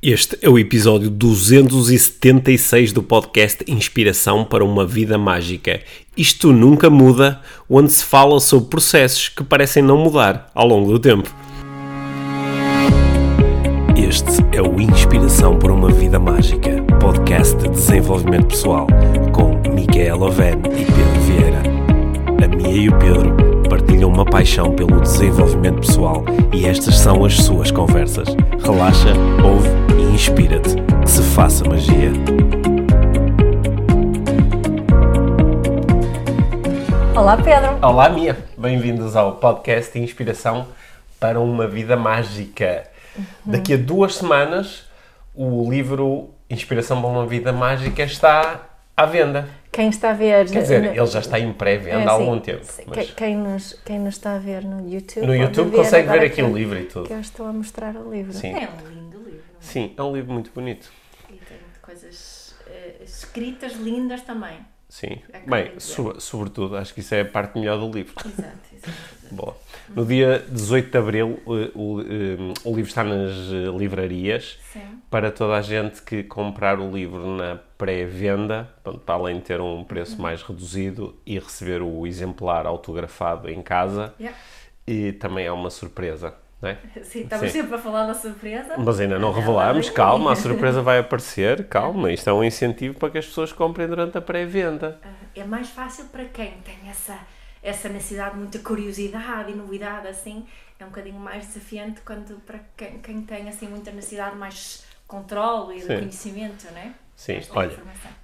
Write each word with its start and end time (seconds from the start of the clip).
Este 0.00 0.38
é 0.40 0.48
o 0.48 0.56
episódio 0.56 1.10
276 1.10 2.92
do 2.92 3.02
podcast 3.02 3.64
Inspiração 3.66 4.44
para 4.44 4.64
uma 4.64 4.86
Vida 4.86 5.18
Mágica. 5.18 5.80
Isto 6.16 6.52
nunca 6.52 6.88
muda, 6.88 7.40
onde 7.68 7.90
se 7.90 8.04
fala 8.04 8.38
sobre 8.38 8.68
processos 8.68 9.28
que 9.28 9.42
parecem 9.42 9.82
não 9.82 9.98
mudar 9.98 10.52
ao 10.54 10.68
longo 10.68 10.92
do 10.92 11.00
tempo. 11.00 11.34
Este 13.96 14.56
é 14.56 14.62
o 14.62 14.80
Inspiração 14.80 15.58
para 15.58 15.72
uma 15.72 15.90
Vida 15.90 16.20
Mágica, 16.20 16.80
podcast 17.00 17.56
de 17.56 17.68
desenvolvimento 17.68 18.46
pessoal, 18.46 18.86
com 19.32 19.60
Micaela 19.74 20.26
Oven 20.26 20.58
e 20.78 20.84
Pedro 20.84 21.20
Vieira. 21.26 21.62
A 22.44 22.56
Mia 22.56 22.82
e 22.82 22.88
o 22.88 22.96
Pedro 23.00 23.47
partilham 23.98 24.10
uma 24.10 24.24
paixão 24.24 24.76
pelo 24.76 25.00
desenvolvimento 25.00 25.80
pessoal 25.80 26.24
e 26.52 26.66
estas 26.66 26.96
são 26.98 27.24
as 27.24 27.36
suas 27.36 27.72
conversas. 27.72 28.28
Relaxa, 28.62 29.12
ouve 29.44 29.68
e 29.98 30.14
inspira-te. 30.14 30.76
Que 31.02 31.10
se 31.10 31.22
faça 31.34 31.64
magia. 31.64 32.12
Olá 37.16 37.36
Pedro. 37.38 37.78
Olá, 37.82 38.08
Mia. 38.08 38.38
Bem-vindos 38.56 39.16
ao 39.16 39.36
podcast 39.36 39.98
Inspiração 39.98 40.68
para 41.18 41.40
uma 41.40 41.66
Vida 41.66 41.96
Mágica. 41.96 42.84
Daqui 43.44 43.74
a 43.74 43.76
duas 43.76 44.14
semanas, 44.14 44.84
o 45.34 45.68
livro 45.68 46.30
Inspiração 46.48 47.02
para 47.02 47.10
uma 47.10 47.26
Vida 47.26 47.52
Mágica 47.52 48.04
está 48.04 48.60
à 48.96 49.04
venda. 49.04 49.48
Quem 49.78 49.90
está 49.90 50.10
a 50.10 50.12
ver. 50.12 50.50
Quer 50.50 50.62
dizer, 50.62 50.84
ele 50.86 51.06
já 51.06 51.20
está 51.20 51.38
em 51.38 51.52
pré-venda 51.52 52.00
É, 52.00 52.06
há 52.08 52.10
algum 52.10 52.40
tempo. 52.40 52.64
Sim, 52.64 52.82
mas 52.88 53.12
Quem, 53.12 53.36
nos, 53.36 53.74
quem 53.84 54.00
nos 54.00 54.16
está 54.16 54.34
a 54.34 54.38
ver 54.40 54.64
no 54.64 54.90
YouTube. 54.92 55.24
no 55.24 55.36
YouTube 55.36 55.70
consegue 55.70 56.08
ver 56.08 56.22
aqui 56.22 56.42
o 56.42 56.52
livro 56.52 56.80
e 56.80 56.86
tudo. 56.86 57.06
Que 57.06 57.12
eu 57.12 57.20
estou 57.20 57.46
a 57.46 57.52
mostrar 57.52 57.94
o 57.94 58.10
livro. 58.10 58.32
Sim. 58.32 58.54
É 58.54 58.68
um 58.68 58.88
lindo 58.88 59.18
livro. 59.18 59.40
Sim, 59.60 59.94
é 59.96 60.02
um 60.02 60.12
livro 60.12 60.32
muito 60.32 60.50
bonito. 60.52 60.90
E 61.30 61.34
tem 61.34 61.58
coisas 61.80 62.56
eh, 62.66 62.96
escritas 63.04 63.74
lindas 63.74 64.22
também. 64.22 64.58
Sim. 64.88 65.20
É 65.32 65.38
Bem, 65.48 65.78
so- 65.78 66.18
sobretudo, 66.20 66.76
acho 66.76 66.92
que 66.92 66.98
isso 66.98 67.14
é 67.14 67.20
a 67.20 67.24
parte 67.24 67.56
melhor 67.56 67.78
do 67.78 67.88
livro. 67.88 68.14
Exato, 68.26 68.58
exato. 68.74 68.92
Boa. 69.30 69.56
No 69.94 70.04
dia 70.04 70.44
18 70.48 70.90
de 70.90 70.98
Abril, 70.98 71.40
o, 71.46 71.52
o, 71.96 72.00
eh, 72.00 72.54
o 72.64 72.68
livro 72.74 72.88
está 72.88 73.02
nas 73.04 73.32
eh, 73.52 73.76
livrarias. 73.76 74.58
Sim. 74.72 74.80
Para 75.10 75.30
toda 75.30 75.54
a 75.56 75.62
gente 75.62 76.02
que 76.02 76.22
comprar 76.22 76.78
o 76.78 76.90
livro 76.90 77.26
na 77.36 77.58
pré-venda, 77.78 78.68
para 79.04 79.14
além 79.14 79.36
de 79.36 79.42
ter 79.42 79.60
um 79.60 79.82
preço 79.84 80.20
mais 80.20 80.42
reduzido 80.42 81.16
e 81.26 81.38
receber 81.38 81.80
o 81.82 82.06
exemplar 82.06 82.66
autografado 82.66 83.48
em 83.50 83.62
casa, 83.62 84.12
Yeah. 84.20 84.36
e 84.86 85.12
também 85.12 85.46
é 85.46 85.52
uma 85.52 85.70
surpresa, 85.70 86.34
não 86.60 86.68
é? 86.70 86.78
Sim, 87.02 87.20
estamos 87.22 87.46
Sim. 87.50 87.60
sempre 87.62 87.74
a 87.76 87.78
falar 87.78 88.06
da 88.06 88.14
surpresa. 88.14 88.74
Mas 88.76 89.00
ainda 89.00 89.18
não 89.18 89.28
Ela 89.28 89.38
revelámos, 89.38 89.88
calma, 89.90 90.32
a 90.32 90.36
surpresa 90.36 90.82
vai 90.82 90.98
aparecer, 90.98 91.66
calma, 91.68 92.12
isto 92.12 92.28
é 92.28 92.32
um 92.32 92.44
incentivo 92.44 92.98
para 92.98 93.10
que 93.10 93.18
as 93.18 93.26
pessoas 93.26 93.52
comprem 93.52 93.86
durante 93.88 94.18
a 94.18 94.20
pré-venda. 94.20 94.98
Ah, 95.02 95.08
É 95.34 95.44
mais 95.44 95.68
fácil 95.70 96.06
para 96.06 96.24
quem 96.26 96.52
tem 96.64 96.76
essa, 96.90 97.18
essa 97.62 97.88
necessidade, 97.88 98.36
muita 98.36 98.58
curiosidade 98.58 99.52
e 99.52 99.54
novidade, 99.54 100.08
assim. 100.08 100.46
É 100.78 100.84
um 100.84 100.88
bocadinho 100.88 101.18
mais 101.18 101.46
desafiante 101.46 102.00
quando 102.02 102.40
para 102.46 102.60
quem, 102.76 102.98
quem 103.00 103.22
tem 103.22 103.48
assim 103.48 103.66
muita 103.66 103.90
necessidade 103.90 104.36
mais 104.36 104.84
controle 105.08 105.76
e 105.76 105.80
Sim. 105.80 105.86
conhecimento, 105.98 106.66
não 106.70 106.78
é? 106.78 106.92
Sim, 107.16 107.32
Esta 107.34 107.58
olha. 107.58 107.76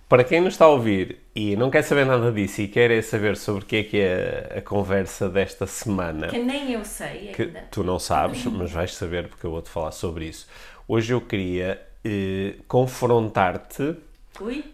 Para 0.08 0.22
quem 0.22 0.40
nos 0.40 0.54
está 0.54 0.66
a 0.66 0.68
ouvir 0.68 1.18
e 1.34 1.56
não 1.56 1.68
quer 1.68 1.82
saber 1.82 2.06
nada 2.06 2.30
disso 2.30 2.60
e 2.60 2.68
quer 2.68 2.92
é 2.92 3.02
saber 3.02 3.36
sobre 3.36 3.64
o 3.64 3.66
que 3.66 3.76
é 3.76 3.82
que 3.82 3.98
é 3.98 4.54
a 4.58 4.62
conversa 4.62 5.28
desta 5.28 5.66
semana, 5.66 6.28
Que 6.28 6.38
nem 6.38 6.70
eu 6.72 6.84
sei 6.84 7.32
que 7.34 7.42
ainda. 7.42 7.64
tu 7.72 7.82
não 7.82 7.98
sabes, 7.98 8.44
mas 8.46 8.70
vais 8.70 8.94
saber 8.94 9.26
porque 9.28 9.44
eu 9.44 9.50
vou-te 9.50 9.68
falar 9.68 9.90
sobre 9.90 10.26
isso. 10.26 10.46
Hoje 10.86 11.12
eu 11.12 11.20
queria 11.20 11.80
eh, 12.04 12.54
confrontar-te. 12.68 13.96
Ui! 14.40 14.64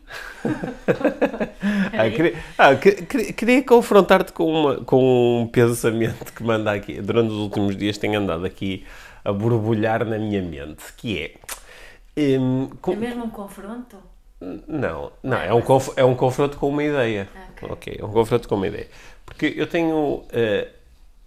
Ah, 1.92 2.08
queria, 2.10 2.34
ah, 2.56 2.74
que- 2.76 2.92
que- 3.02 3.32
queria 3.34 3.62
confrontar-te 3.62 4.32
com, 4.32 4.44
uma- 4.50 4.76
com 4.84 5.42
um 5.42 5.46
pensamento 5.46 6.32
que 6.32 6.42
manda 6.42 6.72
aqui. 6.72 7.00
Durante 7.00 7.30
os 7.30 7.36
últimos 7.38 7.76
dias 7.76 7.98
tenho 7.98 8.18
andado 8.18 8.44
aqui 8.46 8.84
a 9.24 9.32
borbulhar 9.32 10.04
na 10.06 10.18
minha 10.18 10.40
mente, 10.42 10.82
que 10.96 11.18
é. 12.16 12.38
hum, 12.38 12.70
com- 12.80 12.92
É 12.92 12.96
mesmo 12.96 13.24
um 13.24 13.30
confronto? 13.30 13.96
Não, 14.66 15.12
não, 15.22 15.36
é 15.38 15.52
um, 15.52 15.60
conf- 15.60 15.92
é 15.96 16.04
um 16.04 16.14
confronto 16.14 16.56
com 16.56 16.68
uma 16.70 16.82
ideia. 16.82 17.28
Ok. 17.50 17.68
Ok, 17.70 17.96
é 18.00 18.04
um 18.04 18.10
confronto 18.10 18.48
com 18.48 18.54
uma 18.54 18.66
ideia. 18.66 18.88
Porque 19.26 19.52
eu 19.56 19.66
tenho. 19.66 20.24
eh, 20.32 20.68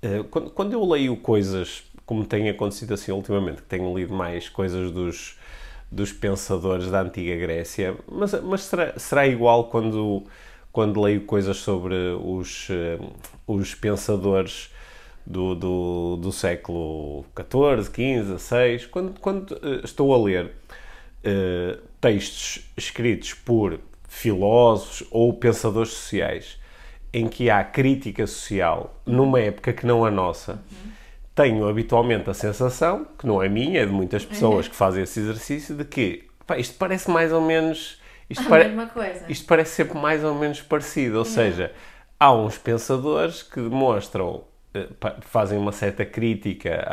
eh, 0.02 0.24
quando, 0.31 0.50
quando 0.50 0.74
eu 0.74 0.84
leio 0.84 1.16
coisas, 1.18 1.84
como 2.08 2.25
tem 2.25 2.50
acontecido 2.50 2.96
assim 2.96 3.12
ultimamente, 3.12 3.58
que 3.62 3.68
tenho 3.68 3.96
lido 3.96 4.13
mais 4.13 4.50
coisas 4.50 4.90
dos, 4.91 5.38
dos 5.94 6.12
pensadores 6.12 6.90
da 6.90 7.02
antiga 7.02 7.36
Grécia, 7.36 7.96
mas, 8.12 8.34
mas 8.42 8.62
será, 8.62 8.98
será 8.98 9.28
igual 9.28 9.66
quando, 9.66 10.24
quando 10.72 11.02
leio 11.02 11.22
coisas 11.22 11.58
sobre 11.58 11.96
os, 12.24 12.68
eh, 12.72 13.00
os 13.46 13.76
pensadores 13.76 14.72
do, 15.26 15.53
do, 15.53 16.18
do 16.18 16.32
século 16.32 17.24
XIV, 17.36 17.86
XV, 17.86 18.38
XVI, 18.40 18.88
quando, 18.90 19.20
quando 19.20 19.53
eh, 19.56 19.82
estou 19.84 20.14
a 20.14 20.18
ler 20.18 20.52
eh, 21.24 21.78
textos 22.02 22.68
escritos 22.76 23.34
por 23.36 23.80
filósofos 24.08 25.08
ou 25.12 25.32
pensadores 25.34 25.92
sociais 25.92 26.59
em 27.14 27.28
que 27.28 27.52
há 27.52 27.64
crítica 27.64 28.26
social 28.26 29.00
numa 29.06 29.40
época 29.40 29.72
que 29.72 29.86
não 29.86 30.03
a 30.03 30.09
nossa, 30.09 30.59
tenho 31.36 31.68
habitualmente 31.68 32.30
a 32.30 32.34
sensação, 32.34 33.06
que 33.18 33.26
não 33.26 33.42
é 33.42 33.50
minha, 33.50 33.82
é 33.82 33.86
de 33.86 33.92
muitas 33.92 34.24
pessoas 34.26 34.68
que 34.68 34.76
fazem 34.76 35.04
esse 35.04 35.20
exercício, 35.20 35.76
de 35.76 35.84
que 35.86 36.28
pá, 36.46 36.58
isto 36.58 36.76
parece 36.78 37.10
mais 37.10 37.32
ou 37.34 37.42
menos. 37.42 38.02
Isto, 38.30 38.46
A 38.46 38.50
pare- 38.50 38.64
mesma 38.66 38.88
coisa. 38.88 39.26
isto 39.30 39.46
parece 39.46 39.72
sempre 39.76 39.98
mais 40.00 40.24
ou 40.24 40.34
menos 40.34 40.62
parecido, 40.62 41.18
ou 41.20 41.26
seja, 41.26 41.72
há 42.20 42.32
uns 42.34 42.58
pensadores 42.58 43.44
que 43.44 43.60
demonstram, 43.62 44.44
eh, 44.74 44.88
fazem 45.22 45.58
uma 45.60 45.72
certa 45.72 46.06
crítica 46.06 46.84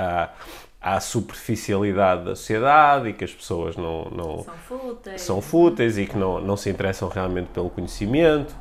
à, 0.82 0.94
à 0.96 1.00
superficialidade 1.00 2.24
da 2.24 2.34
sociedade 2.36 3.08
e 3.10 3.12
que 3.12 3.24
as 3.24 3.32
pessoas 3.32 3.76
não, 3.76 4.04
não 4.10 4.38
São 4.42 4.54
fúteis. 4.56 5.20
são 5.22 5.40
fúteis 5.40 5.98
e 5.98 6.06
que 6.06 6.16
não, 6.16 6.40
não 6.40 6.56
se 6.56 6.68
interessam 6.68 7.08
realmente 7.08 7.48
pelo 7.48 7.70
conhecimento 7.70 8.54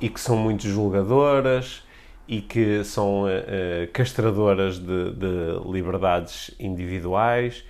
e 0.00 0.08
que 0.08 0.20
são 0.20 0.36
muito 0.36 0.66
julgadoras 0.68 1.82
e 2.28 2.40
que 2.40 2.84
são 2.84 3.24
eh, 3.28 3.88
castradoras 3.92 4.78
de, 4.78 5.12
de 5.12 5.60
liberdades 5.70 6.50
individuais 6.58 7.64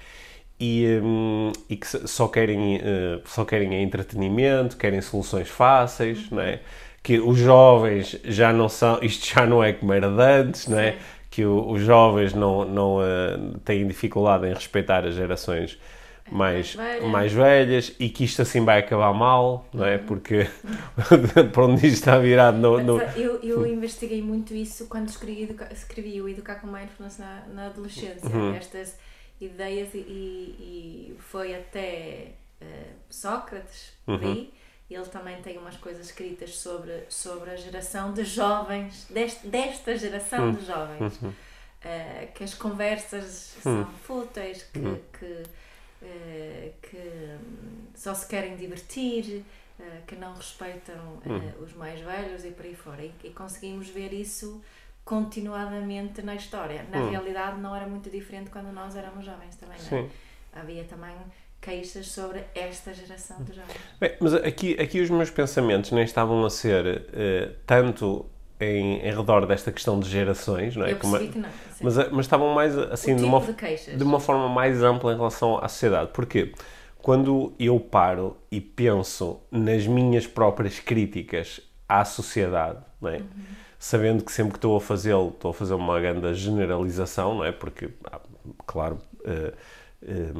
e, 0.59 0.87
hum, 1.03 1.53
e 1.69 1.77
que 1.77 1.87
só 1.87 2.29
querem, 2.29 2.77
eh, 2.83 3.21
só 3.27 3.45
querem 3.45 3.83
entretenimento, 3.83 4.77
querem 4.77 5.01
soluções 5.01 5.49
fáceis, 5.49 6.31
não 6.31 6.41
é? 6.43 6.61
Que 7.03 7.19
os 7.21 7.39
jovens 7.39 8.19
já 8.25 8.53
não 8.53 8.69
são, 8.69 8.99
isto 9.03 9.27
já 9.35 9.47
não 9.47 9.63
é 9.63 9.73
como 9.73 9.93
era 9.93 10.09
de 10.11 10.23
antes, 10.23 10.67
não 10.69 10.79
é? 10.79 10.97
Que 11.31 11.45
o- 11.45 11.71
os 11.71 11.83
jovens 11.83 12.33
não, 12.35 12.65
não 12.65 13.03
eh, 13.03 13.37
têm 13.65 13.87
dificuldade 13.87 14.47
em 14.47 14.55
respeitar 14.55 15.05
as 15.07 15.15
gerações 15.15 15.79
mais, 16.31 16.75
mais 16.75 16.95
velhas. 16.99 17.11
mais 17.13 17.33
velhas 17.33 17.93
e 17.99 18.09
que 18.09 18.25
isto 18.25 18.43
assim 18.43 18.65
vai 18.65 18.79
acabar 18.81 19.13
mal, 19.13 19.67
não 19.73 19.85
é? 19.85 19.99
Porque 19.99 20.49
para 21.53 21.65
onde 21.65 21.87
isto 21.87 21.97
está 21.99 22.19
virado 22.19 22.59
no, 22.59 22.83
no- 22.83 23.01
Eu, 23.01 23.41
eu 23.43 23.67
investiguei 23.67 24.21
muito 24.23 24.55
isso 24.55 24.87
quando 24.87 25.09
escrevi, 25.09 25.43
educa- 25.45 25.69
escrevi 25.73 26.21
o 26.21 26.29
Educar 26.29 26.57
com 26.57 26.67
Mindfulness 26.67 27.19
na, 27.19 27.43
na 27.53 27.67
adolescência. 27.67 28.29
Uhum. 28.29 28.55
Estas 28.55 28.97
ideias 29.41 29.93
e, 29.95 29.99
e- 29.99 31.17
foi 31.19 31.55
até 31.55 32.33
eh, 32.61 32.87
Sócrates, 33.11 33.93
Uhum. 34.07 34.19
vi. 34.19 34.53
Ele 34.89 35.05
também 35.07 35.37
tem 35.43 35.59
umas 35.59 35.77
coisas 35.77 36.07
escritas 36.07 36.57
sobre, 36.59 36.93
sobre 37.09 37.51
a 37.51 37.57
geração 37.57 38.13
de 38.13 38.23
jovens, 38.25 39.07
deste, 39.11 39.47
desta 39.49 39.97
geração 39.97 40.47
Uhum. 40.47 40.53
de 40.53 40.65
jovens. 40.65 41.21
Eh, 41.85 42.29
que 42.35 42.43
as 42.45 42.55
conversas 42.55 43.57
são 43.61 43.85
fúteis, 44.05 44.63
que, 44.73 44.79
Uhum. 44.79 44.99
que, 45.19 45.43
eh, 46.07 46.73
que 46.83 46.97
hum, 46.97 47.87
só 47.95 48.15
se 48.15 48.27
querem 48.27 48.57
divertir, 48.57 49.45
eh, 49.81 49.83
que 50.07 50.15
não 50.17 50.35
respeitam 50.35 51.21
eh, 51.25 51.29
Uhum. 51.29 51.65
os 51.65 51.73
mais 51.75 52.01
velhos 52.01 52.45
e 52.45 52.51
por 52.51 52.65
aí 52.65 52.75
fora. 52.75 53.03
E, 53.03 53.13
e 53.25 53.31
conseguimos 53.31 53.89
ver 53.89 54.13
isso 54.13 54.63
continuadamente 55.05 56.23
na 56.23 56.35
história. 56.35 56.85
Na 56.91 56.99
Uhum. 57.01 57.11
realidade, 57.11 57.61
não 57.61 57.75
era 57.75 57.87
muito 57.87 58.09
diferente 58.11 58.51
quando 58.51 58.73
nós 58.73 58.95
éramos 58.97 59.25
jovens 59.25 59.57
também, 59.57 59.77
não 59.79 59.99
é? 59.99 60.03
Sim. 60.03 60.11
Havia 60.53 60.85
também 60.85 61.15
queixas 61.61 62.09
sobre 62.09 62.45
esta 62.55 62.95
geração 62.95 63.43
de 63.45 63.53
jovens. 63.55 63.77
Bem, 64.01 64.17
mas 64.21 64.35
aqui, 64.35 64.75
aqui 64.81 65.01
os 65.01 65.11
meus 65.11 65.31
pensamentos 65.31 65.91
nem 65.91 66.05
estavam 66.05 66.45
a 66.45 66.51
ser 66.51 67.05
eh, 67.13 67.53
tanto 67.67 68.27
em, 68.61 68.99
em 69.07 69.15
redor 69.15 69.47
desta 69.47 69.71
questão 69.71 69.99
de 70.01 70.09
gerações, 70.09 70.77
não 70.77 70.87
é? 70.87 70.93
Eu 70.93 70.97
Como- 70.97 71.19
que 71.19 71.39
não. 71.39 71.49
sim. 71.49 71.85
mas, 71.85 71.97
mas 72.11 72.27
estavam 72.27 72.55
mais 72.55 72.77
assim 72.77 73.13
o 73.13 73.17
de 73.17 73.23
tipo 73.23 73.37
uma, 73.37 73.41
de 73.53 73.97
de 73.97 74.03
uma 74.05 74.21
forma 74.21 74.49
mais 74.49 74.83
ampla 74.83 75.13
em 75.13 75.17
relação 75.17 75.59
à 75.59 75.69
sociedade. 75.69 76.11
Porquê? 76.13 76.53
Quando 76.99 77.53
eu 77.59 77.79
paro 77.79 78.37
e 78.51 78.61
penso 78.61 79.41
nas 79.51 79.87
minhas 79.87 80.27
próprias 80.27 80.81
críticas 80.81 81.61
à 81.89 82.05
sociedade, 82.05 82.79
não 83.01 83.11
é? 83.11 83.21
sabendo 83.79 84.25
que 84.25 84.33
sempre 84.33 84.53
que 84.53 84.59
estou 84.59 84.77
a 84.77 84.81
fazê-lo, 84.81 85.29
estou 85.29 85.51
a 85.51 85.55
fazer 85.55 85.75
uma 85.75 86.01
grande 86.01 86.35
generalização, 86.35 87.37
não 87.37 87.45
é? 87.45 87.53
Porque, 87.53 87.91
claro, 88.67 88.99
eh, 89.25 89.53
eh, 90.03 90.33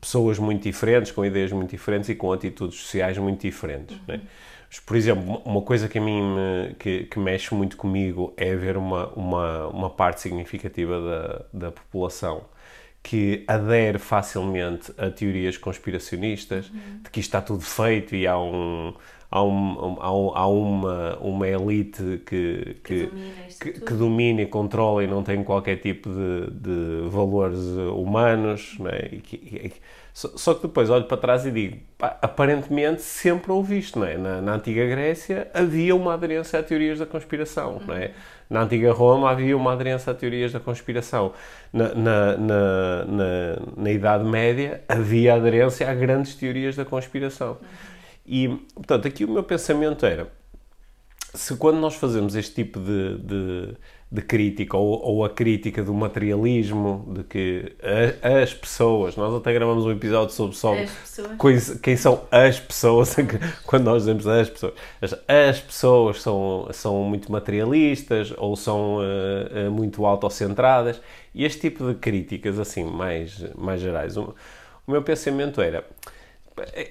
pessoas 0.00 0.38
muito 0.38 0.62
diferentes, 0.62 1.10
com 1.10 1.24
ideias 1.24 1.50
muito 1.50 1.70
diferentes 1.70 2.08
e 2.10 2.14
com 2.14 2.30
atitudes 2.32 2.78
sociais 2.78 3.16
muito 3.18 3.40
diferentes. 3.40 3.98
Né? 4.06 4.20
Mas, 4.74 4.80
por 4.80 4.96
exemplo, 4.96 5.40
uma 5.44 5.62
coisa 5.62 5.88
que 5.88 5.98
a 5.98 6.00
mim 6.00 6.20
me, 6.20 6.74
que, 6.74 7.04
que 7.04 7.16
mexe 7.20 7.54
muito 7.54 7.76
comigo 7.76 8.34
é 8.36 8.56
ver 8.56 8.76
uma, 8.76 9.06
uma, 9.10 9.68
uma 9.68 9.90
parte 9.90 10.20
significativa 10.20 11.00
da, 11.52 11.66
da 11.66 11.70
população 11.70 12.42
que 13.00 13.44
adere 13.46 13.98
facilmente 14.00 14.92
a 14.98 15.10
teorias 15.10 15.56
conspiracionistas, 15.56 16.72
de 17.02 17.10
que 17.10 17.20
isto 17.20 17.28
está 17.28 17.40
tudo 17.40 17.60
feito 17.62 18.16
e 18.16 18.26
há 18.26 18.36
um, 18.36 18.94
há, 19.30 19.44
um, 19.44 19.96
há, 20.00 20.48
um, 20.48 20.60
uma, 20.60 21.18
uma 21.18 21.46
elite 21.46 22.22
que, 22.26 22.76
que, 22.82 23.10
que, 23.60 23.72
que 23.80 23.94
domina 23.94 24.42
e 24.42 24.46
controla 24.46 25.04
e 25.04 25.06
não 25.06 25.22
tem 25.22 25.44
qualquer 25.44 25.76
tipo 25.76 26.08
de, 26.08 26.50
de 26.50 27.08
valores 27.10 27.58
humanos. 27.60 28.74
Não 28.80 28.88
é? 28.88 29.08
E 29.12 29.20
que- 29.20 29.72
só, 30.14 30.54
que 30.54 30.62
depois 30.68 30.88
olho 30.90 31.06
para 31.06 31.16
trás 31.16 31.44
e 31.44 31.50
digo, 31.50 31.76
pá, 31.98 32.16
aparentemente 32.22 33.02
sempre 33.02 33.50
houve 33.50 33.76
isto. 33.76 33.98
Não 33.98 34.06
é? 34.06 34.16
na, 34.16 34.40
na 34.40 34.54
antiga 34.54 34.86
Grécia 34.86 35.50
havia 35.52 35.94
uma 35.94 36.14
aderência 36.14 36.60
a 36.60 36.62
teorias 36.62 37.00
da 37.00 37.04
conspiração. 37.04 37.82
Não 37.84 37.96
é? 37.96 38.12
Na 38.48 38.62
antiga 38.62 38.92
Roma 38.92 39.28
havia 39.28 39.56
uma 39.56 39.72
aderência 39.72 40.12
a 40.12 40.14
teorias 40.14 40.52
da 40.52 40.60
conspiração. 40.60 41.32
Na, 41.72 41.92
na, 41.96 42.36
na, 42.36 43.04
na, 43.06 43.58
na 43.76 43.90
Idade 43.90 44.22
Média 44.22 44.84
havia 44.88 45.34
aderência 45.34 45.90
a 45.90 45.94
grandes 45.94 46.36
teorias 46.36 46.76
da 46.76 46.84
conspiração. 46.84 47.58
E, 48.24 48.48
portanto, 48.72 49.08
aqui 49.08 49.24
o 49.24 49.28
meu 49.28 49.42
pensamento 49.42 50.06
era: 50.06 50.28
se 51.34 51.56
quando 51.56 51.78
nós 51.78 51.96
fazemos 51.96 52.36
este 52.36 52.54
tipo 52.54 52.78
de, 52.78 53.18
de, 53.18 53.76
de 54.14 54.22
crítica, 54.22 54.76
ou, 54.76 55.00
ou 55.02 55.24
a 55.24 55.30
crítica 55.30 55.82
do 55.82 55.92
materialismo, 55.92 57.04
de 57.14 57.24
que 57.24 57.72
a- 58.22 58.42
as 58.42 58.54
pessoas, 58.54 59.16
nós 59.16 59.34
até 59.34 59.52
gravamos 59.52 59.84
um 59.84 59.90
episódio 59.90 60.32
sobre, 60.34 60.54
pessoas. 60.54 60.90
coisa- 61.36 61.78
quem 61.80 61.96
são 61.96 62.22
as 62.30 62.60
pessoas, 62.60 63.16
quando 63.66 63.84
nós 63.84 64.02
dizemos 64.02 64.26
as 64.26 64.48
pessoas, 64.48 64.74
as, 65.02 65.12
as 65.28 65.60
pessoas 65.60 66.22
são, 66.22 66.68
são 66.72 67.02
muito 67.02 67.32
materialistas 67.32 68.32
ou 68.38 68.54
são 68.56 68.98
eh, 69.02 69.64
eh, 69.66 69.68
muito 69.68 70.06
autocentradas, 70.06 71.00
e 71.34 71.44
este 71.44 71.62
tipo 71.62 71.84
de 71.88 71.94
críticas, 71.96 72.58
assim, 72.60 72.84
mais, 72.84 73.44
mais 73.56 73.80
gerais, 73.80 74.16
o, 74.16 74.34
o 74.86 74.90
meu 74.92 75.02
pensamento 75.02 75.60
era 75.60 75.84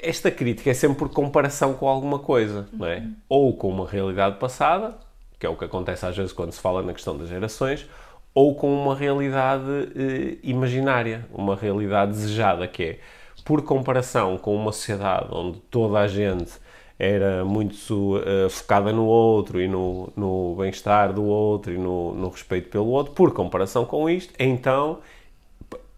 esta 0.01 0.29
crítica 0.29 0.69
é 0.71 0.73
sempre 0.73 0.97
por 0.97 1.09
comparação 1.09 1.73
com 1.73 1.87
alguma 1.87 2.19
coisa, 2.19 2.67
não 2.73 2.85
é? 2.85 3.03
Ou 3.29 3.55
com 3.55 3.69
uma 3.69 3.87
realidade 3.87 4.37
passada, 4.37 4.95
que 5.43 5.47
é 5.47 5.49
o 5.49 5.57
que 5.57 5.65
acontece 5.65 6.05
às 6.05 6.15
vezes 6.15 6.31
quando 6.31 6.53
se 6.53 6.61
fala 6.61 6.81
na 6.81 6.93
questão 6.93 7.17
das 7.17 7.27
gerações, 7.27 7.85
ou 8.33 8.55
com 8.55 8.73
uma 8.73 8.95
realidade 8.95 9.65
eh, 9.93 10.37
imaginária, 10.41 11.25
uma 11.33 11.53
realidade 11.53 12.13
desejada, 12.13 12.65
que 12.65 12.83
é 12.83 12.99
por 13.43 13.61
comparação 13.61 14.37
com 14.37 14.55
uma 14.55 14.71
sociedade 14.71 15.27
onde 15.31 15.59
toda 15.69 15.99
a 15.99 16.07
gente 16.07 16.53
era 16.97 17.43
muito 17.43 18.21
eh, 18.25 18.47
focada 18.47 18.93
no 18.93 19.05
outro 19.05 19.59
e 19.59 19.67
no, 19.67 20.13
no 20.15 20.55
bem-estar 20.57 21.11
do 21.11 21.25
outro 21.25 21.73
e 21.73 21.77
no, 21.77 22.13
no 22.13 22.29
respeito 22.29 22.69
pelo 22.69 22.87
outro, 22.87 23.13
por 23.13 23.33
comparação 23.33 23.83
com 23.83 24.09
isto, 24.09 24.33
então 24.39 24.99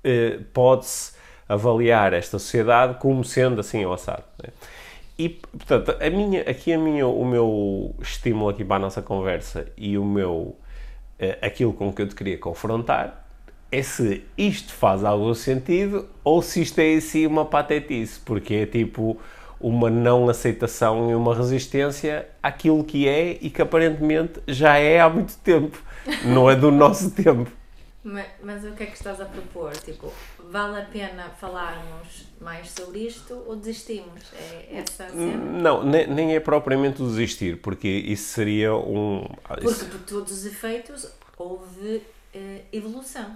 eh, 0.04 0.40
pode-se 0.56 1.14
avaliar 1.48 2.14
esta 2.14 2.40
sociedade 2.40 2.96
como 2.96 3.24
sendo 3.24 3.62
assim 3.62 3.84
ao 3.84 3.94
assado. 3.94 4.24
né? 4.42 4.50
E, 5.18 5.30
portanto, 5.30 5.96
a 6.00 6.10
minha, 6.10 6.42
aqui 6.42 6.74
a 6.74 6.78
minha, 6.78 7.08
o 7.08 7.26
meu 7.26 7.96
estímulo 8.02 8.50
aqui 8.50 8.66
para 8.66 8.76
a 8.76 8.80
nossa 8.80 9.02
conversa 9.02 9.68
e 9.78 9.98
o 9.98 10.04
meu, 10.04 10.58
eh, 11.18 11.38
aquilo 11.42 11.72
com 11.74 11.92
que 11.94 12.02
eu 12.02 12.08
te 12.08 12.16
queria 12.16 12.38
confrontar 12.38 13.26
é 13.72 13.82
se 13.82 14.24
isto 14.38 14.74
faz 14.74 15.04
algum 15.04 15.34
sentido 15.34 16.08
ou 16.24 16.42
se 16.42 16.62
isto 16.62 16.80
é 16.80 16.94
em 16.94 17.02
si 17.02 17.26
uma 17.26 17.46
patetice, 17.46 18.20
porque 18.20 18.54
é 18.56 18.66
tipo 18.66 19.18
uma 19.60 19.90
não 19.90 20.30
aceitação 20.30 21.10
e 21.10 21.16
uma 21.16 21.34
resistência 21.34 22.28
àquilo 22.44 22.84
que 22.84 23.08
é 23.08 23.38
e 23.42 23.50
que 23.50 23.62
aparentemente 23.62 24.42
já 24.48 24.78
é 24.78 25.00
há 25.00 25.10
muito 25.10 25.38
tempo, 25.38 25.82
não 26.26 26.50
é 26.50 26.56
do 26.56 26.72
nosso 26.72 27.12
tempo. 27.16 27.50
Mas, 28.08 28.28
mas 28.44 28.64
o 28.64 28.74
que 28.74 28.84
é 28.84 28.86
que 28.86 28.94
estás 28.94 29.20
a 29.20 29.26
propor? 29.26 29.76
Tipo, 29.78 30.14
vale 30.52 30.80
a 30.80 30.86
pena 30.86 31.28
falarmos 31.42 32.28
mais 32.40 32.70
sobre 32.70 33.00
isto 33.00 33.34
ou 33.48 33.56
desistimos? 33.56 34.32
É 34.34 34.78
essa 34.78 35.06
a 35.06 35.10
cena? 35.10 35.38
Não, 35.38 35.84
ne- 35.84 36.06
nem 36.06 36.36
é 36.36 36.40
propriamente 36.40 37.02
o 37.02 37.08
desistir, 37.08 37.58
porque 37.62 37.88
isso 37.88 38.32
seria 38.34 38.76
um. 38.76 39.28
Porque 39.48 39.66
isso- 39.66 39.86
por 39.88 40.00
todos 40.02 40.32
os 40.32 40.46
efeitos 40.46 41.12
houve 41.36 42.04
eh, 42.32 42.62
evolução. 42.72 43.36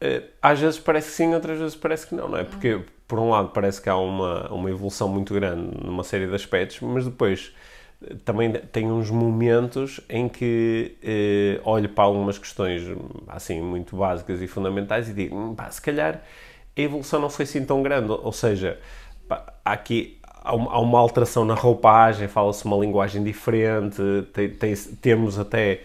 eh, 0.00 0.24
às 0.42 0.58
vezes 0.58 0.80
parece 0.80 1.10
que 1.10 1.14
sim, 1.14 1.32
outras 1.32 1.56
vezes 1.58 1.76
parece 1.76 2.08
que 2.08 2.16
não, 2.16 2.28
não 2.28 2.36
é? 2.38 2.42
Porque, 2.42 2.80
por 3.06 3.20
um 3.20 3.30
lado, 3.30 3.50
parece 3.50 3.80
que 3.80 3.88
há 3.88 3.96
uma, 3.96 4.52
uma 4.52 4.68
evolução 4.70 5.06
muito 5.08 5.32
grande 5.32 5.70
numa 5.84 6.02
série 6.02 6.26
de 6.26 6.34
aspectos, 6.34 6.80
mas 6.80 7.04
depois 7.04 7.54
também 8.24 8.52
tem 8.52 8.90
uns 8.90 9.10
momentos 9.10 10.00
em 10.08 10.28
que 10.28 10.96
eh, 11.02 11.60
olho 11.64 11.88
para 11.88 12.04
algumas 12.04 12.38
questões 12.38 12.82
assim 13.28 13.60
muito 13.60 13.96
básicas 13.96 14.40
e 14.42 14.46
fundamentais 14.46 15.08
e 15.08 15.12
digo, 15.12 15.36
"Hum, 15.36 15.54
pá, 15.54 15.70
se 15.70 15.80
calhar 15.80 16.22
a 16.76 16.80
evolução 16.80 17.20
não 17.20 17.30
foi 17.30 17.44
assim 17.44 17.64
tão 17.64 17.82
grande, 17.82 18.10
ou 18.10 18.32
seja, 18.32 18.78
pá, 19.28 19.44
há 19.64 19.72
aqui 19.72 20.18
há 20.46 20.54
uma, 20.54 20.98
alteração 20.98 21.44
na 21.44 21.54
roupagem, 21.54 22.28
fala-se 22.28 22.64
uma 22.66 22.76
linguagem 22.76 23.22
diferente, 23.24 23.96
tem- 24.34 24.50
tem- 24.50 24.74
temos 25.00 25.38
até 25.38 25.80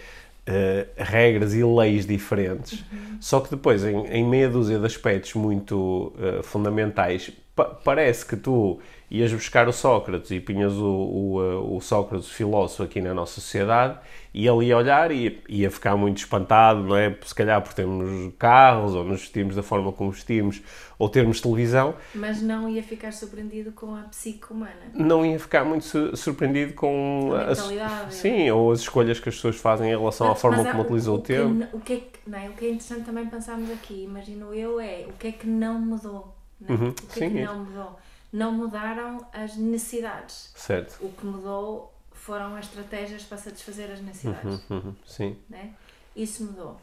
eh, 0.46 0.88
regras 0.98 1.54
e 1.54 1.64
leis 1.64 2.06
diferentes. 2.08 2.84
Só 3.20 3.40
que 3.40 3.50
depois, 3.52 3.84
em, 3.86 4.06
em 4.08 4.24
meia 4.26 4.50
dúzia 4.50 4.80
de 4.80 4.86
aspectos 4.86 5.34
muito 5.36 6.12
eh, 6.20 6.42
fundamentais, 6.44 7.32
pa- 7.56 7.66
parece 7.66 8.26
que 8.26 8.36
tu 8.36 8.80
ias 9.12 9.34
buscar 9.34 9.68
o 9.68 9.74
Sócrates 9.74 10.30
e 10.32 10.40
punhas 10.40 10.74
o, 10.74 10.86
o, 10.86 11.42
eh, 11.44 11.56
o 11.76 11.82
Sócrates 11.82 12.30
filósofo 12.30 12.84
aqui 12.84 13.02
na 13.02 13.14
nossa 13.14 13.42
sociedade 13.42 13.98
e 14.34 14.48
ele 14.48 14.66
ia 14.68 14.78
olhar 14.78 15.12
e 15.12 15.42
ia, 15.50 15.72
ficar 15.72 15.98
muito 15.98 16.18
espantado, 16.20 16.84
não 16.84 16.96
é? 16.96 17.16
Se 17.26 17.34
calhar 17.34 17.60
por 17.62 17.74
termos 17.74 18.32
carros 18.38 18.94
ou 18.94 19.04
nos 19.04 19.22
vestimos 19.22 19.56
da 19.56 19.64
forma 19.64 19.92
como 19.92 20.12
vestimos 20.12 20.62
ou 21.00 21.10
termos 21.10 21.42
televisão, 21.42 21.96
Mas 22.14 22.40
não 22.42 22.70
ia 22.70 22.84
ficar 22.84 23.12
surpreendido 23.12 23.72
com 23.72 23.96
a 23.96 24.02
psique 24.04 24.52
humana. 24.52 24.76
não 24.94 25.26
ia 25.26 25.40
ficar 25.40 25.66
muito 25.66 25.86
su- 25.86 26.16
surpreendido 26.16 26.74
com 26.74 27.32
A 27.34 27.48
mentalidade. 27.48 28.14
sim, 28.14 28.52
ou 28.52 28.72
as 28.72 28.82
escolhas 28.82 29.20
que 29.20 29.30
as 29.30 29.36
pessoas 29.36 29.56
fazem 29.56 29.88
em 29.92 29.98
relação 29.98 30.28
à 30.28 30.32
Mas- 30.32 30.42
forma 30.42 30.58
mas 30.58 30.68
há- 30.68 30.72
como 30.72 30.84
utilizam 30.84 31.16
o, 31.16 31.22
que 31.22 31.34
tempo. 31.34 31.68
O 31.78 31.80
que, 31.80 31.94
é 31.94 31.96
que, 31.98 32.20
não 32.28 32.38
é? 32.38 32.50
o 32.50 32.54
que 32.54 32.66
é 32.66 32.70
interessante 32.70 33.06
também 33.06 33.26
pensarmos 33.26 33.72
aqui, 33.72 34.04
imagino 34.04 34.54
eu, 34.54 34.80
é 34.80 35.06
o 35.10 35.14
que 35.14 35.30
é 35.30 35.32
que 35.32 35.48
não 35.48 35.80
mudou. 35.80 36.36
Não 36.62 36.76
é? 36.76 36.78
Uhum, 36.78 36.90
O 36.90 36.94
que 36.94 37.24
é 37.24 37.28
sim, 37.28 37.34
que 37.34 37.42
isso. 37.42 37.52
não 37.54 37.64
mudou? 37.66 38.00
Não 38.32 38.52
mudaram 38.52 39.26
as 39.34 39.56
necessidades. 39.56 40.52
Certo. 40.56 40.98
O 41.04 41.12
que 41.12 41.26
mudou 41.26 41.94
foram 42.14 42.56
as 42.56 42.66
estratégias 42.66 43.24
para 43.24 43.38
satisfazer 43.38 43.90
as 43.92 44.02
necessidades. 44.02 44.62
Uhum, 44.70 44.78
uhum, 44.78 44.96
sim. 45.06 45.38
né? 45.50 45.74
Isso 46.16 46.44
mudou. 46.44 46.80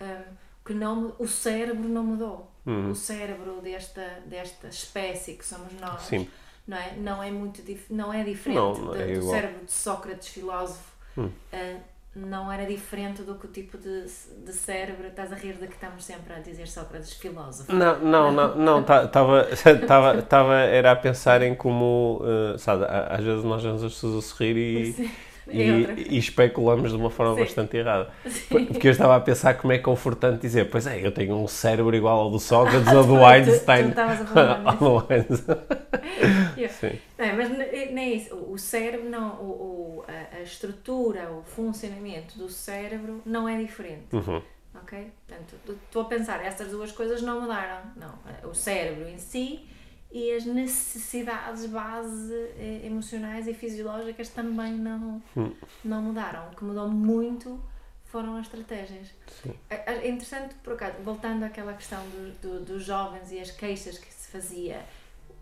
Hum, 0.00 0.22
que 0.64 0.74
não, 0.74 1.14
o 1.18 1.26
cérebro 1.26 1.88
não 1.88 2.04
mudou. 2.04 2.50
Uhum. 2.66 2.90
O 2.90 2.94
cérebro 2.94 3.60
desta, 3.60 4.20
desta 4.26 4.68
espécie 4.68 5.34
que 5.34 5.44
somos 5.44 5.72
nós 5.80 6.02
Sim. 6.02 6.28
não 6.68 6.76
é, 6.76 6.92
não 6.96 7.22
é 7.22 7.30
muito 7.30 7.62
dif- 7.62 7.90
não 7.92 8.12
é 8.12 8.22
diferente 8.22 8.56
Não, 8.58 8.72
do- 8.74 8.94
é 8.94 9.14
do 9.14 9.22
cérebro 9.28 9.64
de 9.64 9.72
Sócrates, 9.72 10.28
filósofo. 10.28 10.92
Hum. 11.18 11.30
Ah, 11.52 11.78
não 12.14 12.50
era 12.50 12.66
diferente 12.66 13.22
do 13.22 13.36
que 13.36 13.46
o 13.46 13.48
tipo 13.48 13.78
de, 13.78 14.02
de 14.02 14.52
cérebro. 14.52 15.06
Estás 15.06 15.32
a 15.32 15.36
rir 15.36 15.54
de 15.54 15.66
que 15.68 15.74
estamos 15.74 16.04
sempre 16.04 16.32
a 16.34 16.38
dizer 16.40 16.66
Sócrates, 16.66 17.12
filósofo. 17.12 17.72
Não, 17.72 17.98
não, 18.00 18.32
não, 18.32 18.56
não, 18.56 18.80
estava, 18.80 19.48
estava, 19.50 20.54
era 20.66 20.90
a 20.90 20.96
pensar 20.96 21.42
em 21.42 21.54
como, 21.54 22.20
eh, 22.24 22.58
sabe, 22.58 22.84
às 22.88 23.24
vezes 23.24 23.44
nós 23.44 23.62
vemos 23.62 23.84
as 23.84 23.92
pessoas 23.92 24.24
a 24.24 24.28
sorrir 24.28 24.56
e, 24.56 24.92
Sim, 24.92 25.10
e, 25.50 25.62
é 25.62 25.94
e 25.96 26.18
especulamos 26.18 26.90
de 26.90 26.96
uma 26.96 27.10
forma 27.10 27.34
Sim. 27.34 27.40
bastante 27.40 27.76
errada. 27.76 28.10
Sim. 28.26 28.66
Porque 28.66 28.88
eu 28.88 28.92
estava 28.92 29.16
a 29.16 29.20
pensar 29.20 29.54
como 29.54 29.72
é 29.72 29.78
confortante 29.78 30.40
dizer, 30.40 30.70
pois 30.70 30.86
é, 30.86 31.04
eu 31.04 31.12
tenho 31.12 31.34
um 31.36 31.46
cérebro 31.48 31.94
igual 31.96 32.20
ao 32.20 32.30
do 32.30 32.38
Sócrates 32.38 32.92
ou 32.92 33.04
do 33.04 33.14
Tu- 33.18 33.24
Einstein. 33.24 33.82
tu 33.84 33.88
estavas 33.90 34.20
a 34.20 34.24
falar 34.26 34.58
nisso. 34.58 34.84
Ao 34.84 35.00
do 35.00 35.12
Einstein. 35.12 36.68
Sim. 36.68 36.98
Não, 37.18 37.24
é, 37.24 37.32
mas 37.32 37.48
nem 37.50 37.98
é 37.98 38.14
isso. 38.14 38.34
O 38.34 38.56
cérebro, 38.58 39.08
não, 39.08 39.34
o, 39.36 39.44
o- 39.44 40.04
a, 40.36 40.40
estrutura, 40.42 41.30
o 41.30 41.42
funcionamento 41.42 42.38
do 42.38 42.48
cérebro 42.48 43.20
não 43.26 43.48
é 43.48 43.58
diferente. 43.58 44.06
Uhum. 44.14 44.40
Ok? 44.82 45.10
Portanto, 45.26 45.54
tu- 45.66 45.78
estou 45.86 46.02
a 46.02 46.04
pensar, 46.06 46.44
estas 46.44 46.68
duas 46.68 46.92
coisas 46.92 47.22
não 47.22 47.40
mudaram. 47.42 47.80
Não. 47.96 48.14
O 48.48 48.54
cérebro 48.54 49.08
em 49.08 49.18
si 49.18 49.66
e 50.12 50.32
as 50.32 50.44
necessidades 50.44 51.66
base 51.66 52.34
eh, 52.58 52.80
emocionais 52.84 53.46
e 53.46 53.54
fisiológicas 53.54 54.28
também 54.28 54.72
não, 54.74 55.22
Hum. 55.36 55.52
não 55.84 56.02
mudaram. 56.02 56.48
O 56.50 56.56
que 56.56 56.64
mudou 56.64 56.88
muito 56.88 57.60
foram 58.06 58.36
as 58.36 58.46
estratégias. 58.46 59.08
Sim. 59.42 59.54
É 59.68 59.92
é 59.92 60.08
interessante, 60.08 60.54
por 60.64 60.72
acaso, 60.72 60.96
voltando 61.04 61.44
àquela 61.44 61.72
questão 61.74 62.02
do- 62.08 62.32
do- 62.42 62.64
dos 62.64 62.84
jovens 62.84 63.30
e 63.30 63.38
as 63.38 63.52
queixas 63.52 63.98
que 63.98 64.12
se 64.12 64.28
fazia, 64.28 64.84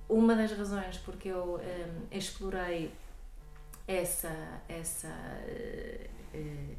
uma 0.08 0.34
das 0.34 0.52
razões 0.52 0.98
porque 0.98 1.28
eu 1.28 1.56
hum, 1.62 2.06
explorei 2.10 2.90
essa, 3.86 4.30
essa, 4.68 5.08
eh, 5.46 6.06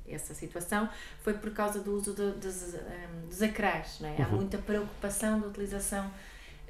essa 0.08 0.34
situação 0.36 0.88
foi 1.24 1.34
por 1.34 1.52
causa 1.52 1.80
do 1.80 1.96
uso 1.96 2.14
do- 2.14 2.34
dos, 2.38 2.76
hum, 2.76 3.28
dos 3.28 3.42
ecrãs. 3.42 4.00
Não 4.00 4.10
é? 4.10 4.22
Há 4.22 4.28
muita 4.28 4.60
preocupação 4.60 5.40
da 5.40 5.48
utilização 5.48 6.12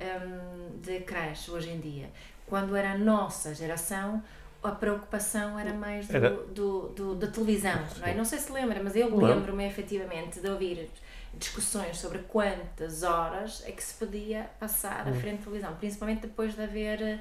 hum, 0.01 0.79
de 0.82 0.98
ecrãs 0.98 1.48
hoje 1.50 1.70
em 1.70 1.79
dia. 1.79 2.10
Quando 2.48 2.75
era 2.75 2.91
a 2.94 2.98
nossa 2.98 3.53
geração, 3.53 4.24
a 4.63 4.72
preocupação 4.72 5.58
era 5.60 5.74
mais 5.74 6.08
do, 6.08 6.15
Era- 6.18 6.29
do, 6.32 6.89
do- 6.89 7.15
da 7.15 7.27
televisão, 7.27 7.79
não 8.00 8.08
é? 8.08 8.13
Não 8.13 8.25
sei 8.25 8.39
se 8.39 8.51
lembra, 8.51 8.82
mas 8.84 8.96
eu 8.96 9.06
Lembro. 9.10 9.25
lembro-me 9.25 9.65
efetivamente 9.68 10.39
de 10.39 10.50
ouvir 10.50 10.89
discussões 11.36 11.98
sobre 11.98 12.20
quantas 12.20 13.03
horas 13.03 13.63
é 13.65 13.72
que 13.72 13.84
se 13.84 13.94
podia 13.94 14.50
passar 14.60 15.06
Hum. 15.08 15.12
à 15.12 15.13
frente 15.13 15.38
da 15.38 15.44
televisão, 15.46 15.75
principalmente 15.75 16.22
depois 16.22 16.56
de 16.56 16.62
haver 16.63 17.20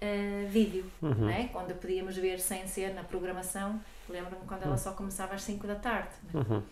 eh, 0.00 0.46
vídeo, 0.48 0.84
Uhum. 1.02 1.12
não 1.12 1.28
é? 1.28 1.48
Quando 1.48 1.74
podíamos 1.74 2.16
ver 2.16 2.38
sem 2.38 2.66
ser 2.68 2.94
na 2.94 3.02
programação, 3.02 3.80
lembro-me 4.08 4.46
quando 4.46 4.62
ela 4.62 4.76
só 4.78 4.92
começava 4.92 5.34
às 5.34 5.42
5 5.42 5.66
da 5.66 5.74
tarde, 5.74 6.10
é? 6.32 6.36
Uhum. 6.36 6.62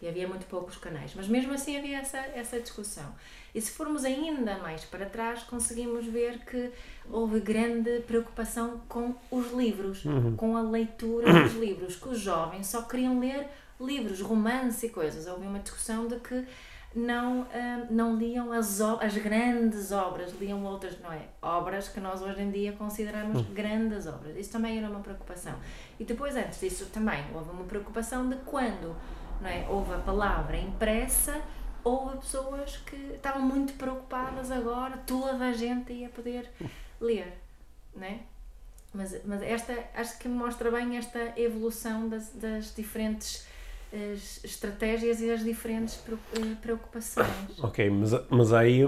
E 0.00 0.08
havia 0.08 0.28
muito 0.28 0.46
poucos 0.46 0.76
canais, 0.76 1.12
mas 1.14 1.28
mesmo 1.28 1.52
assim 1.52 1.76
havia 1.76 1.98
essa, 1.98 2.18
essa 2.18 2.60
discussão. 2.60 3.14
E 3.54 3.60
se 3.60 3.70
formos 3.70 4.04
ainda 4.04 4.58
mais 4.58 4.84
para 4.84 5.06
trás, 5.06 5.42
conseguimos 5.44 6.06
ver 6.06 6.40
que 6.40 6.70
houve 7.10 7.40
grande 7.40 8.00
preocupação 8.00 8.80
com 8.88 9.14
os 9.30 9.52
livros, 9.52 10.02
com 10.36 10.56
a 10.56 10.62
leitura 10.62 11.32
dos 11.44 11.54
livros, 11.58 11.96
que 11.96 12.08
os 12.08 12.18
jovens 12.18 12.66
só 12.66 12.82
queriam 12.82 13.20
ler 13.20 13.46
livros, 13.80 14.20
romance 14.20 14.86
e 14.86 14.88
coisas. 14.88 15.26
Houve 15.26 15.46
uma 15.46 15.60
discussão 15.60 16.08
de 16.08 16.16
que 16.16 16.44
não, 16.94 17.46
ah, 17.52 17.86
não 17.90 18.16
liam 18.16 18.52
as, 18.52 18.80
as 18.80 19.16
grandes 19.16 19.90
obras, 19.90 20.32
liam 20.38 20.64
outras, 20.64 20.98
não 21.00 21.12
é? 21.12 21.22
Obras 21.42 21.88
que 21.88 22.00
nós 22.00 22.22
hoje 22.22 22.42
em 22.42 22.50
dia 22.50 22.72
consideramos 22.72 23.42
grandes 23.50 24.06
obras. 24.06 24.36
Isso 24.36 24.52
também 24.52 24.78
era 24.78 24.88
uma 24.88 25.00
preocupação. 25.00 25.54
E 25.98 26.04
depois, 26.04 26.36
antes 26.36 26.60
disso, 26.60 26.86
também 26.92 27.24
houve 27.34 27.50
uma 27.50 27.64
preocupação 27.64 28.28
de 28.28 28.36
quando 28.46 28.94
não 29.40 29.48
é? 29.48 29.66
houve 29.68 29.94
a 29.94 29.98
palavra 29.98 30.56
impressa, 30.56 31.40
houve 31.82 32.18
pessoas 32.18 32.76
que 32.78 32.96
estavam 33.14 33.42
muito 33.42 33.74
preocupadas 33.74 34.50
agora, 34.50 34.96
toda 35.06 35.44
a 35.44 35.52
gente 35.52 35.92
ia 35.92 36.08
poder 36.08 36.50
ler. 37.00 37.32
Não 37.94 38.04
é? 38.04 38.18
Mas, 38.92 39.20
mas 39.24 39.42
esta, 39.42 39.76
acho 39.94 40.18
que 40.18 40.28
mostra 40.28 40.70
bem 40.70 40.96
esta 40.96 41.32
evolução 41.36 42.08
das, 42.08 42.30
das 42.30 42.74
diferentes 42.74 43.46
eh, 43.92 44.14
estratégias 44.42 45.20
e 45.20 45.28
das 45.28 45.44
diferentes 45.44 46.00
eh, 46.08 46.54
preocupações. 46.60 47.28
Ok, 47.62 47.90
mas, 47.90 48.12
mas 48.28 48.52
aí 48.52 48.82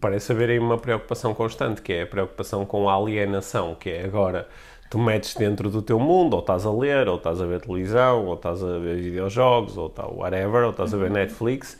parece 0.00 0.32
haver 0.32 0.50
aí 0.50 0.58
uma 0.58 0.78
preocupação 0.78 1.34
constante, 1.34 1.82
que 1.82 1.92
é 1.92 2.02
a 2.02 2.06
preocupação 2.06 2.64
com 2.64 2.88
a 2.88 2.94
alienação, 2.94 3.74
que 3.74 3.90
é 3.90 4.04
agora 4.04 4.48
tu 4.92 4.98
metes 4.98 5.34
dentro 5.34 5.70
do 5.70 5.80
teu 5.80 5.98
mundo, 5.98 6.34
ou 6.34 6.40
estás 6.40 6.66
a 6.66 6.70
ler, 6.70 7.08
ou 7.08 7.16
estás 7.16 7.40
a 7.40 7.46
ver 7.46 7.62
televisão, 7.62 8.26
ou 8.26 8.34
estás 8.34 8.62
a 8.62 8.78
ver 8.78 8.96
videojogos, 8.96 9.78
ou 9.78 9.88
tá, 9.88 10.06
whatever, 10.06 10.64
ou 10.64 10.70
estás 10.70 10.92
a 10.92 10.98
ver 10.98 11.10
Netflix, 11.10 11.78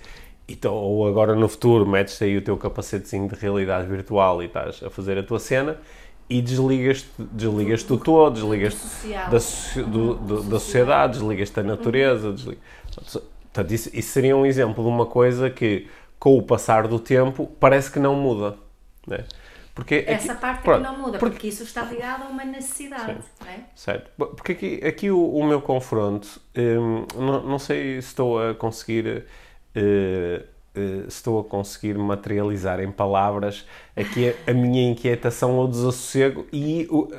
e 0.49 0.57
tu- 0.57 0.73
ou 0.73 1.07
agora 1.07 1.35
no 1.35 1.47
futuro 1.47 1.87
metes 1.87 2.23
aí 2.23 2.39
o 2.39 2.41
teu 2.41 2.57
capacetezinho 2.57 3.29
de 3.29 3.35
realidade 3.35 3.87
virtual 3.87 4.43
e 4.43 4.47
estás 4.47 4.83
a 4.83 4.89
fazer 4.89 5.19
a 5.19 5.23
tua 5.23 5.39
cena 5.39 5.77
e 6.31 6.41
desligas-te 6.41 7.11
desligas 7.19 7.83
tu 7.83 7.99
todo, 7.99 8.33
desligas-te 8.33 8.81
social. 8.81 9.31
da, 9.31 9.83
do- 9.91 10.15
do- 10.15 10.43
da 10.45 10.59
sociedade, 10.59 11.13
desligas-te 11.19 11.55
da 11.57 11.63
natureza. 11.63 12.33
Desliga... 12.33 12.61
Portanto, 13.43 13.73
isso, 13.75 13.91
isso 13.93 14.09
seria 14.11 14.35
um 14.35 14.47
exemplo 14.47 14.83
de 14.83 14.89
uma 14.89 15.05
coisa 15.05 15.51
que, 15.51 15.87
com 16.19 16.39
o 16.39 16.43
passar 16.43 16.89
do 16.89 16.99
tempo, 16.99 17.47
parece 17.61 17.91
que 17.91 17.99
não 17.99 18.15
muda. 18.15 18.55
Né? 19.07 19.25
Porque 19.75 20.05
Essa 20.07 20.33
aqui- 20.33 20.41
parte 20.43 20.63
pronto, 20.63 20.79
que 20.79 20.83
não 20.93 20.99
muda, 20.99 21.19
porque- 21.19 21.33
porque 21.35 21.47
isso 21.49 21.63
está 21.63 21.83
ligado 21.83 22.25
a 22.25 22.27
uma 22.27 22.45
necessidade. 22.45 23.17
É? 23.47 23.61
Certo. 23.75 24.11
Porque 24.17 24.53
aqui, 24.53 24.81
aqui 24.85 25.11
o, 25.11 25.19
o 25.35 25.45
meu 25.47 25.63
confronto, 25.63 26.41
hum, 26.57 27.07
não, 27.17 27.43
não 27.43 27.59
sei 27.59 28.01
se 28.03 28.09
estou 28.09 28.51
a 28.51 28.55
conseguir. 28.55 29.25
eh, 29.75 30.45
se 30.75 31.07
estou 31.09 31.39
a 31.41 31.45
conseguir 31.45 31.99
materializar 31.99 32.81
em 32.81 32.91
palavras 32.91 33.67
aqui 33.95 34.31
a, 34.47 34.51
a 34.51 34.55
minha 34.55 34.91
inquietação 34.91 35.57
ou 35.59 35.69
desassossego 35.69 36.47
e, 36.51 36.89
o- 36.91 37.11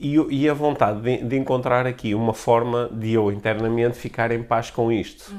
e, 0.00 0.16
e 0.42 0.48
a 0.48 0.52
vontade 0.54 1.00
de, 1.00 1.24
de 1.24 1.36
encontrar 1.36 1.86
aqui 1.86 2.12
uma 2.12 2.34
forma 2.34 2.88
de 2.92 3.12
eu 3.12 3.30
internamente 3.30 3.96
ficar 3.96 4.32
em 4.32 4.42
paz 4.42 4.68
com 4.68 4.90
isto. 4.90 5.32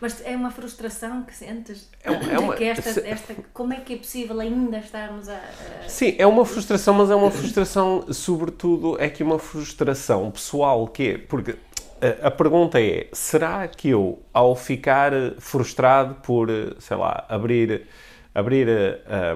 Mas 0.00 0.24
é 0.24 0.34
uma 0.34 0.50
frustração 0.50 1.22
que 1.22 1.34
sentes 1.34 1.88
É 2.02 2.10
uma- 2.10 2.32
é 2.32 2.38
uma- 2.38 2.54
que 2.56 2.64
esta, 2.64 3.06
esta, 3.06 3.34
como 3.52 3.72
é 3.74 3.76
que 3.80 3.94
é 3.94 3.96
possível 3.98 4.40
ainda 4.40 4.78
estarmos 4.78 5.28
a, 5.28 5.34
a- 5.34 5.88
Sim, 5.88 6.14
é 6.18 6.26
uma 6.26 6.44
frustração, 6.46 6.94
mas 6.94 7.10
é 7.10 7.14
uma 7.14 7.30
frustração, 7.30 8.06
sobretudo, 8.12 8.96
é 9.00 9.08
que 9.10 9.22
uma 9.22 9.38
frustração 9.38 10.30
pessoal, 10.30 10.86
que 10.88 11.08
é, 11.10 11.18
porque 11.18 11.56
eh, 12.00 12.16
a 12.22 12.30
pergunta 12.30 12.80
é, 12.80 13.08
será 13.12 13.68
que 13.68 13.90
eu, 13.90 14.22
ao 14.32 14.56
ficar 14.56 15.12
eh, 15.12 15.34
frustrado 15.38 16.14
por, 16.22 16.48
eh, 16.48 16.72
sei 16.78 16.96
lá, 16.96 17.26
abrir, 17.28 17.86
abrir 18.34 18.68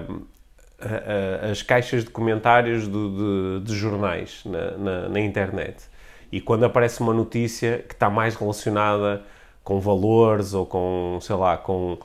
um, 0.09 0.21
a- 0.81 1.47
a- 1.47 1.51
as 1.51 1.61
caixas 1.61 2.03
de 2.03 2.09
comentários 2.09 2.87
do- 2.87 3.59
de, 3.59 3.65
de 3.67 3.75
jornais 3.77 4.41
na, 4.45 4.71
na- 4.77 5.09
na 5.09 5.19
internet, 5.19 5.83
e 6.31 6.41
quando 6.41 6.65
aparece 6.65 7.01
uma 7.01 7.13
notícia 7.13 7.85
que 7.87 7.93
está 7.93 8.09
mais 8.09 8.35
relacionada 8.35 9.21
com 9.65 9.79
valores 9.81 10.53
ou 10.53 10.65
com, 10.65 11.17
sei 11.21 11.35
lá, 11.35 11.57
com... 11.57 11.97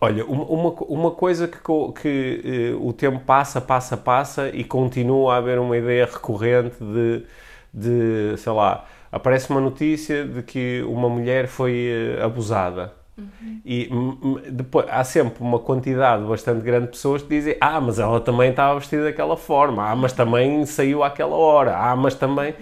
Olha, 0.00 0.26
uma, 0.26 0.72
uma, 0.72 1.10
coisa 1.12 1.46
que, 1.46 1.58
que 2.02 2.42
eh, 2.44 2.76
o 2.80 2.92
tempo 2.92 3.20
passa, 3.20 3.60
passa, 3.60 3.96
passa 3.96 4.48
e 4.48 4.64
continua 4.64 5.34
a 5.34 5.36
haver 5.36 5.60
uma 5.60 5.76
ideia 5.76 6.06
recorrente 6.06 6.74
de, 6.80 7.24
de, 7.72 8.36
sei 8.36 8.52
lá, 8.52 8.84
aparece 9.12 9.48
uma 9.48 9.60
notícia 9.60 10.24
de 10.24 10.42
que 10.42 10.82
uma 10.88 11.08
mulher 11.08 11.46
foi 11.46 12.16
eh, 12.18 12.20
abusada. 12.20 12.92
E 13.64 13.88
hum, 13.92 14.18
hum, 14.22 14.40
depois 14.50 14.86
há 14.88 15.04
sempre 15.04 15.42
uma 15.42 15.58
quantidade 15.58 16.24
bastante 16.24 16.62
grande 16.62 16.86
de 16.86 16.92
pessoas 16.92 17.22
que 17.22 17.28
dizem: 17.28 17.56
Ah, 17.60 17.80
mas 17.80 17.98
ela 17.98 18.20
também 18.20 18.50
estava 18.50 18.78
vestida 18.78 19.04
daquela 19.04 19.36
forma, 19.36 19.88
ah, 19.88 19.94
mas 19.94 20.12
também 20.12 20.64
saiu 20.66 21.04
àquela 21.04 21.36
hora, 21.36 21.76
ah, 21.76 21.94
mas 21.94 22.14
também. 22.14 22.54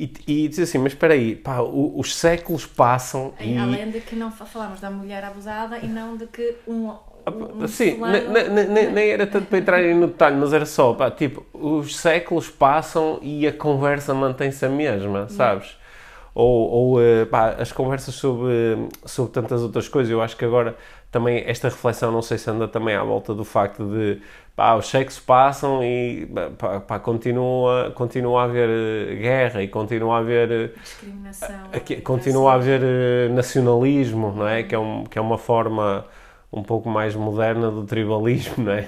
E, 0.00 0.10
e 0.26 0.48
diz 0.48 0.58
assim: 0.60 0.78
Mas 0.78 0.92
espera 0.92 1.12
aí, 1.12 1.36
pá, 1.36 1.60
os 1.60 2.16
séculos 2.16 2.64
passam 2.64 3.34
e. 3.38 3.58
Além 3.58 3.90
de 3.90 4.00
que 4.00 4.16
não 4.16 4.32
fa- 4.32 4.46
falamos 4.46 4.80
da 4.80 4.90
mulher 4.90 5.22
abusada 5.22 5.76
e 5.78 5.86
não 5.86 6.16
de 6.16 6.26
que 6.26 6.56
um. 6.66 6.88
um 6.88 7.68
Sim, 7.68 7.98
ne- 8.00 8.48
ne- 8.48 8.64
ne- 8.64 8.86
nem 8.90 9.10
era 9.10 9.26
tanto 9.26 9.46
para 9.48 9.58
entrarem 9.58 9.94
no 9.94 10.06
detalhe, 10.06 10.36
mas 10.36 10.54
era 10.54 10.64
só, 10.64 10.94
pá, 10.94 11.10
tipo, 11.10 11.44
os 11.52 11.94
séculos 11.98 12.48
passam 12.48 13.18
e 13.20 13.46
a 13.46 13.52
conversa 13.52 14.14
mantém-se 14.14 14.64
a 14.64 14.70
mesma, 14.70 15.28
sabes? 15.28 15.76
Ou, 16.34 16.70
ou 16.70 17.02
eh, 17.02 17.26
pá, 17.26 17.56
as 17.58 17.70
conversas 17.70 18.14
sobre, 18.14 18.88
sobre 19.04 19.32
tantas 19.32 19.62
outras 19.62 19.86
coisas, 19.86 20.10
eu 20.10 20.22
acho 20.22 20.34
que 20.34 20.44
agora 20.46 20.76
também 21.10 21.42
esta 21.46 21.68
reflexão, 21.68 22.10
não 22.10 22.22
sei 22.22 22.38
se 22.38 22.48
anda 22.48 22.66
também 22.66 22.94
à 22.94 23.02
volta 23.02 23.34
do 23.34 23.44
facto 23.44 23.84
de, 23.84 24.22
pá, 24.60 24.74
os 24.74 24.90
séculos 24.90 25.18
passam 25.18 25.82
e, 25.82 26.28
pá, 26.58 26.80
pá, 26.80 26.98
continua, 26.98 27.90
continua 27.94 28.42
a 28.42 28.44
haver 28.44 28.68
eh, 28.68 29.14
guerra 29.14 29.62
e 29.62 29.68
continua 29.68 30.16
a 30.16 30.18
haver... 30.18 30.52
eh, 30.52 30.70
Discriminação. 30.82 31.64
Opressão. 31.68 32.00
continua 32.02 32.52
a 32.52 32.54
haver 32.56 32.82
eh, 32.84 33.28
nacionalismo, 33.30 34.34
não 34.36 34.46
é? 34.46 34.62
Que 34.62 34.74
é, 34.74 34.78
um, 34.78 35.04
que 35.04 35.18
é 35.18 35.22
uma 35.22 35.38
forma 35.38 36.04
um 36.52 36.62
pouco 36.62 36.90
mais 36.90 37.14
moderna 37.14 37.70
do 37.70 37.84
tribalismo, 37.84 38.62
não 38.64 38.72
é? 38.72 38.86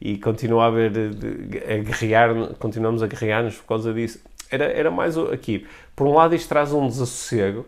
E 0.00 0.16
continua 0.16 0.64
a 0.64 0.66
haver, 0.68 0.90
a 0.90 1.76
guerrear, 1.82 2.54
continuamos 2.58 3.02
a 3.02 3.06
guerrear-nos 3.06 3.56
por 3.56 3.66
causa 3.66 3.92
disso. 3.92 4.24
Era, 4.50 4.64
era 4.64 4.90
mais 4.90 5.18
aqui. 5.18 5.66
Por 5.94 6.06
um 6.06 6.14
lado, 6.14 6.34
isto 6.34 6.48
traz 6.48 6.72
um 6.72 6.88
desassossego 6.88 7.66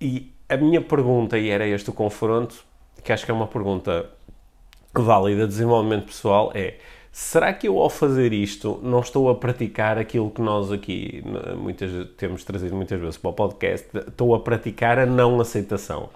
e 0.00 0.32
a 0.48 0.56
minha 0.56 0.80
pergunta, 0.80 1.38
e 1.38 1.50
era 1.50 1.64
este 1.68 1.88
o 1.88 1.92
confronto, 1.92 2.64
que 3.04 3.12
acho 3.12 3.24
que 3.24 3.30
é 3.30 3.34
uma 3.34 3.46
pergunta 3.46 4.10
válida 5.00 5.42
de 5.42 5.48
desenvolvimento 5.48 6.06
pessoal, 6.06 6.52
é 6.54 6.74
será 7.10 7.52
que 7.52 7.68
eu 7.68 7.78
ao 7.78 7.90
fazer 7.90 8.32
isto 8.32 8.80
não 8.82 9.00
estou 9.00 9.28
a 9.28 9.34
praticar 9.34 9.98
aquilo 9.98 10.30
que 10.30 10.40
nós 10.40 10.72
aqui 10.72 11.22
muitas, 11.56 12.08
temos 12.16 12.42
trazido 12.42 12.74
muitas 12.74 12.98
vezes 13.00 13.16
para 13.16 13.30
o 13.30 13.32
podcast, 13.32 13.86
estou 13.96 14.34
a 14.34 14.40
praticar 14.40 14.98
a 14.98 15.06
não 15.06 15.40
aceitação. 15.40 16.08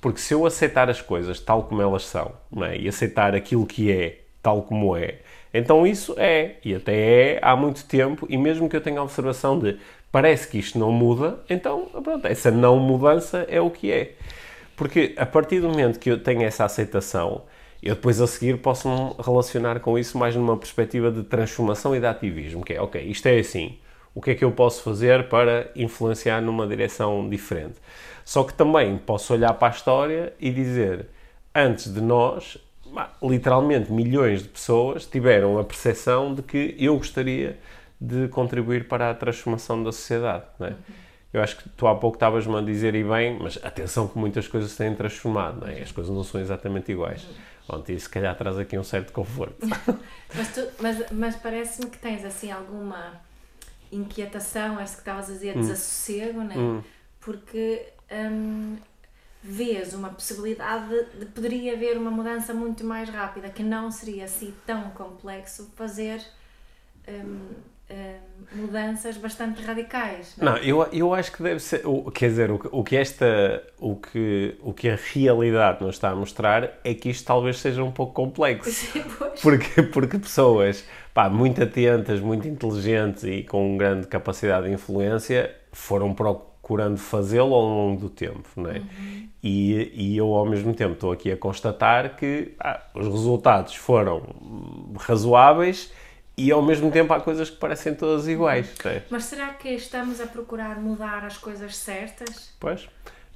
Porque 0.00 0.20
se 0.20 0.34
eu 0.34 0.44
aceitar 0.44 0.90
as 0.90 1.00
coisas 1.00 1.40
tal 1.40 1.62
como 1.62 1.80
elas 1.80 2.04
são, 2.04 2.32
é? 2.62 2.76
e 2.76 2.86
aceitar 2.86 3.34
aquilo 3.34 3.64
que 3.64 3.90
é 3.90 4.20
tal 4.42 4.62
como 4.62 4.94
é, 4.94 5.20
então 5.52 5.86
isso 5.86 6.14
é, 6.18 6.56
e 6.64 6.74
até 6.74 6.94
é 6.94 7.38
há 7.40 7.56
muito 7.56 7.86
tempo, 7.86 8.26
e 8.28 8.36
mesmo 8.36 8.68
que 8.68 8.76
eu 8.76 8.80
tenha 8.80 9.00
a 9.00 9.02
observação 9.02 9.58
de 9.58 9.78
parece 10.12 10.48
que 10.48 10.58
isto 10.58 10.78
não 10.78 10.92
muda, 10.92 11.38
então 11.48 11.86
pronto, 12.02 12.26
essa 12.26 12.50
não 12.50 12.78
mudança 12.78 13.46
é 13.48 13.60
o 13.60 13.70
que 13.70 13.90
é. 13.90 14.12
Porque 14.76 15.14
a 15.16 15.24
partir 15.24 15.60
do 15.60 15.68
momento 15.68 15.98
que 15.98 16.10
eu 16.10 16.22
tenho 16.22 16.42
essa 16.42 16.64
aceitação, 16.64 17.42
eu 17.84 17.94
depois 17.94 18.20
a 18.20 18.26
seguir 18.26 18.58
posso 18.58 18.88
me 18.88 19.14
relacionar 19.22 19.78
com 19.80 19.98
isso 19.98 20.16
mais 20.16 20.34
numa 20.34 20.56
perspectiva 20.56 21.10
de 21.10 21.22
transformação 21.22 21.94
e 21.94 22.00
de 22.00 22.06
ativismo, 22.06 22.64
que 22.64 22.72
é, 22.72 22.80
ok, 22.80 23.02
isto 23.02 23.26
é 23.26 23.38
assim, 23.38 23.76
o 24.14 24.22
que 24.22 24.30
é 24.30 24.34
que 24.34 24.44
eu 24.44 24.50
posso 24.50 24.82
fazer 24.82 25.28
para 25.28 25.70
influenciar 25.76 26.40
numa 26.40 26.66
direção 26.66 27.28
diferente? 27.28 27.74
Só 28.24 28.42
que 28.42 28.54
também 28.54 28.96
posso 28.96 29.34
olhar 29.34 29.52
para 29.54 29.68
a 29.68 29.76
história 29.76 30.32
e 30.40 30.50
dizer, 30.50 31.06
antes 31.54 31.92
de 31.92 32.00
nós, 32.00 32.56
literalmente 33.22 33.92
milhões 33.92 34.42
de 34.42 34.48
pessoas 34.48 35.04
tiveram 35.04 35.58
a 35.58 35.64
percepção 35.64 36.34
de 36.34 36.42
que 36.42 36.74
eu 36.78 36.96
gostaria 36.96 37.58
de 38.00 38.28
contribuir 38.28 38.88
para 38.88 39.10
a 39.10 39.14
transformação 39.14 39.82
da 39.82 39.92
sociedade, 39.92 40.44
não 40.58 40.68
é? 40.68 40.74
Eu 41.34 41.42
acho 41.42 41.56
que 41.56 41.68
tu 41.70 41.88
há 41.88 41.96
pouco 41.96 42.14
estavas-me 42.14 42.56
a 42.56 42.60
dizer 42.60 42.94
e 42.94 43.02
bem, 43.02 43.36
mas 43.40 43.58
atenção 43.60 44.06
que 44.06 44.16
muitas 44.16 44.46
coisas 44.46 44.70
se 44.70 44.78
têm 44.78 44.94
transformado, 44.94 45.62
não 45.62 45.66
é? 45.66 45.82
As 45.82 45.90
coisas 45.90 46.14
não 46.14 46.22
são 46.22 46.40
exatamente 46.40 46.92
iguais. 46.92 47.26
Pronto, 47.66 47.90
e 47.90 47.98
se 47.98 48.08
calhar 48.08 48.36
traz 48.36 48.56
aqui 48.56 48.78
um 48.78 48.84
certo 48.84 49.12
conforto. 49.12 49.56
Mas, 50.36 50.48
mas, 50.80 51.10
mas 51.12 51.36
parece-me 51.36 51.88
que 51.88 51.96
tens 51.96 52.24
assim 52.24 52.50
alguma 52.50 53.20
inquietação, 53.92 54.80
é 54.80 54.82
isso 54.82 54.94
que 54.94 55.02
estavas 55.02 55.30
a 55.30 55.32
dizer, 55.32 55.54
desassossego, 55.54 56.40
né? 56.40 56.56
Hum. 56.56 56.82
Porque 57.20 57.86
hum, 58.10 58.76
vês 59.40 59.94
uma 59.94 60.08
possibilidade 60.08 60.88
de, 60.88 61.20
de 61.20 61.26
poderia 61.26 61.74
haver 61.74 61.96
uma 61.96 62.10
mudança 62.10 62.52
muito 62.52 62.82
mais 62.82 63.08
rápida, 63.08 63.48
que 63.48 63.62
não 63.62 63.92
seria 63.92 64.24
assim 64.24 64.52
tão 64.66 64.90
complexo 64.90 65.70
fazer 65.76 66.20
hum, 67.06 67.50
hum, 67.90 68.14
mudanças 68.52 69.16
bastante 69.16 69.62
radicais. 69.62 70.34
Não, 70.40 70.56
eu, 70.58 70.86
eu 70.92 71.12
acho 71.14 71.32
que 71.32 71.42
deve 71.42 71.60
ser. 71.60 71.86
o- 71.86 72.10
Quer 72.10 72.28
dizer, 72.28 72.50
o, 72.50 72.58
que- 72.58 72.68
o 72.70 72.82
que 72.84 72.96
esta. 72.96 73.62
O 73.78 73.96
que, 73.96 74.56
o 74.62 74.72
que 74.72 74.88
a 74.88 74.96
realidade 75.12 75.82
nos 75.84 75.96
está 75.96 76.10
a 76.10 76.14
mostrar 76.16 76.78
é 76.84 76.94
que 76.94 77.10
isto 77.10 77.26
talvez 77.26 77.58
seja 77.58 77.82
um 77.82 77.90
pouco 77.92 78.12
complexo. 78.12 78.70
Sim, 78.92 79.04
pois. 79.18 79.40
Porque, 79.40 79.82
porque 79.82 80.18
pessoas 80.18 80.84
pá, 81.12 81.28
muito 81.28 81.62
atentas, 81.62 82.20
muito 82.20 82.48
inteligentes 82.48 83.24
e 83.24 83.42
com 83.42 83.76
grande 83.76 84.06
capacidade 84.06 84.66
de 84.66 84.72
influência 84.72 85.54
foram 85.72 86.12
procurando 86.14 86.96
fazê-lo 86.98 87.54
ao 87.54 87.62
longo 87.62 88.00
do 88.00 88.08
tempo, 88.08 88.48
não 88.56 88.70
é? 88.70 88.80
E, 89.42 89.92
e 89.94 90.16
eu, 90.16 90.32
ao 90.34 90.46
mesmo 90.46 90.72
tempo, 90.72 90.94
estou 90.94 91.12
aqui 91.12 91.30
a 91.30 91.36
constatar 91.36 92.16
que 92.16 92.54
ah, 92.58 92.80
os 92.94 93.06
resultados 93.06 93.74
foram 93.74 94.22
razoáveis 94.98 95.92
e, 96.36 96.50
ao 96.50 96.60
mesmo 96.62 96.90
tempo, 96.90 97.12
há 97.12 97.20
coisas 97.20 97.48
que 97.50 97.56
parecem 97.56 97.94
todas 97.94 98.26
iguais, 98.28 98.66
é? 98.84 99.02
Mas 99.10 99.24
será 99.24 99.54
que 99.54 99.68
estamos 99.70 100.20
a 100.20 100.26
procurar 100.26 100.80
mudar 100.80 101.24
as 101.24 101.36
coisas 101.36 101.76
certas? 101.76 102.50
Pois, 102.58 102.88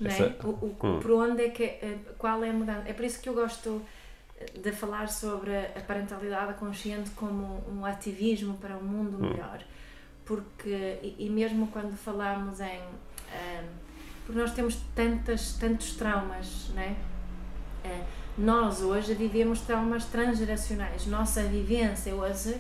é? 0.05 0.09
essa- 0.09 0.37
o, 0.45 0.49
o- 0.51 0.99
Por 1.01 1.11
onde 1.13 1.43
é 1.45 1.51
que 1.51 1.63
eh, 1.65 1.97
qual 2.19 2.43
é 2.45 2.51
a 2.51 2.53
mudança? 2.53 2.83
É 2.89 2.93
por 2.93 3.05
isso 3.05 3.21
que 3.21 3.29
eu 3.29 3.35
gosto 3.35 3.81
eh, 4.41 4.47
de 4.63 4.73
falar 4.73 5.09
sobre 5.09 5.57
a 5.57 5.81
parentalidade 5.87 6.55
consciente 6.55 7.11
como 7.11 7.63
um 7.71 7.85
ativismo 7.85 8.55
para 8.59 8.77
um 8.77 8.83
mundo 8.83 9.19
melhor. 9.19 9.61
Porque, 10.25 10.99
e, 11.03 11.17
e 11.27 11.31
mesmo 11.31 11.69
quando 11.69 11.97
falamos 11.97 12.61
em. 12.61 12.67
ehm, 13.33 13.65
porque 14.27 14.39
nós 14.41 14.53
temos 14.53 14.77
tantas, 14.95 15.53
tantos 15.55 15.93
traumas, 15.97 16.71
não 16.75 16.83
é? 16.83 16.95
Eh, 17.85 18.01
nós 18.37 18.83
hoje 18.83 19.15
vivemos 19.15 19.61
traumas 19.63 20.05
transgeracionais. 20.05 21.07
Nossa 21.07 21.43
vivência 21.45 22.15
hoje, 22.15 22.57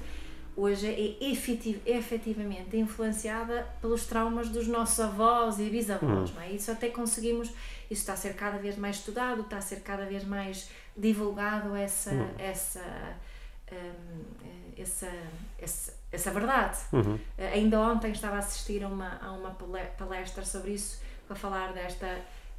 hoje 0.60 0.86
é 0.88 1.24
efetiv, 1.30 1.80
efetivamente 1.86 2.76
influenciada 2.76 3.66
pelos 3.80 4.04
traumas 4.06 4.48
dos 4.48 4.66
nossos 4.66 4.98
avós 5.00 5.58
e 5.58 5.70
bisavós. 5.70 6.32
Não 6.34 6.42
é? 6.42 6.50
Isso 6.50 6.70
até 6.70 6.88
conseguimos. 6.88 7.48
Isso 7.90 8.00
está 8.02 8.12
a 8.14 8.16
ser 8.16 8.34
cada 8.34 8.58
vez 8.58 8.76
mais 8.76 8.96
estudado, 8.96 9.42
está 9.42 9.56
a 9.58 9.60
ser 9.60 9.80
cada 9.80 10.04
vez 10.04 10.24
mais 10.24 10.68
divulgado 10.96 11.74
essa, 11.74 12.10
essa, 12.38 12.82
hum, 13.72 14.24
eh, 14.44 14.82
essa, 14.82 15.10
essa, 15.58 15.94
essa 16.12 16.30
verdade. 16.30 16.78
Uhum. 16.92 17.18
Eh, 17.38 17.52
Ainda 17.54 17.80
ontem 17.80 18.10
estava 18.12 18.36
a 18.36 18.38
assistir 18.40 18.82
a 18.84 18.88
uma, 18.88 19.18
a 19.22 19.32
uma 19.32 19.50
pale- 19.52 19.90
palestra 19.96 20.44
sobre 20.44 20.72
isso, 20.72 21.00
para 21.26 21.36
falar 21.36 21.72
desta, 21.72 22.06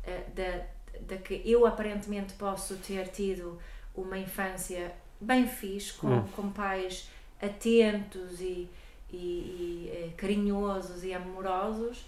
eh, 0.03 0.23
da, 0.35 1.05
da 1.15 1.17
que 1.21 1.41
eu 1.45 1.65
aparentemente 1.67 2.33
posso 2.33 2.75
ter 2.77 3.07
tido 3.09 3.59
uma 3.93 4.17
infância 4.17 4.91
bem 5.21 5.47
fixe, 5.47 5.93
com, 5.93 6.23
com 6.35 6.49
pais 6.49 7.09
atentos 7.41 8.41
e, 8.41 8.69
e, 9.11 9.17
e, 9.17 9.91
eh, 9.91 10.09
carinhosos 10.17 11.03
e 11.03 11.13
amorosos, 11.13 12.05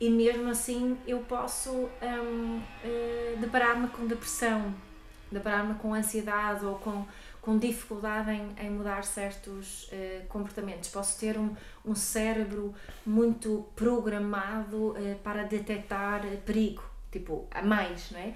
e 0.00 0.10
mesmo 0.10 0.50
assim 0.50 0.98
eu 1.06 1.20
posso 1.20 1.70
hum, 1.70 2.60
eh, 2.84 3.36
deparar-me 3.38 3.88
com 3.88 4.06
depressão, 4.06 4.74
deparar-me 5.30 5.74
com 5.76 5.94
ansiedade 5.94 6.64
ou 6.64 6.74
com, 6.74 7.06
com 7.40 7.56
dificuldade 7.56 8.32
em, 8.32 8.66
em 8.66 8.70
mudar 8.70 9.04
certos 9.04 9.88
eh, 9.92 10.22
comportamentos. 10.28 10.88
Posso 10.88 11.20
ter 11.20 11.38
um, 11.38 11.54
um 11.84 11.94
cérebro 11.94 12.74
muito 13.06 13.64
programado 13.76 14.96
eh, 14.96 15.16
para 15.22 15.44
detectar 15.44 16.22
perigo, 16.44 16.82
tipo, 17.10 17.46
a 17.50 17.62
mais, 17.62 18.10
não 18.10 18.18
é? 18.18 18.34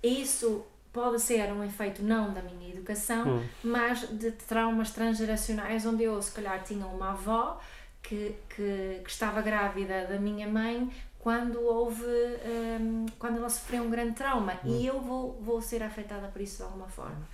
Isso 0.00 0.64
pode 0.92 1.20
ser 1.20 1.52
um 1.52 1.62
efeito 1.64 2.02
não 2.02 2.32
da 2.32 2.42
minha 2.42 2.70
educação, 2.70 3.42
mas 3.62 4.00
de 4.18 4.32
traumas 4.32 4.90
transgeracionais, 4.90 5.84
onde 5.86 6.04
eu, 6.04 6.20
se 6.20 6.32
calhar, 6.32 6.62
tinha 6.62 6.86
uma 6.86 7.10
avó 7.10 7.60
que, 8.02 8.34
que, 8.48 9.00
que 9.04 9.10
estava 9.10 9.42
grávida 9.42 10.06
da 10.06 10.18
minha 10.18 10.48
mãe 10.48 10.90
quando 11.18 11.60
houve 11.60 12.04
hum, 12.80 13.06
quando 13.18 13.38
ela 13.38 13.50
sofreu 13.50 13.82
um 13.82 13.90
grande 13.90 14.14
trauma 14.14 14.58
e 14.64 14.86
eu 14.86 15.00
vou, 15.00 15.38
vou 15.42 15.60
ser 15.60 15.82
afetada 15.82 16.28
por 16.28 16.40
isso 16.40 16.58
de 16.58 16.62
alguma 16.62 16.88
forma. 16.88 17.26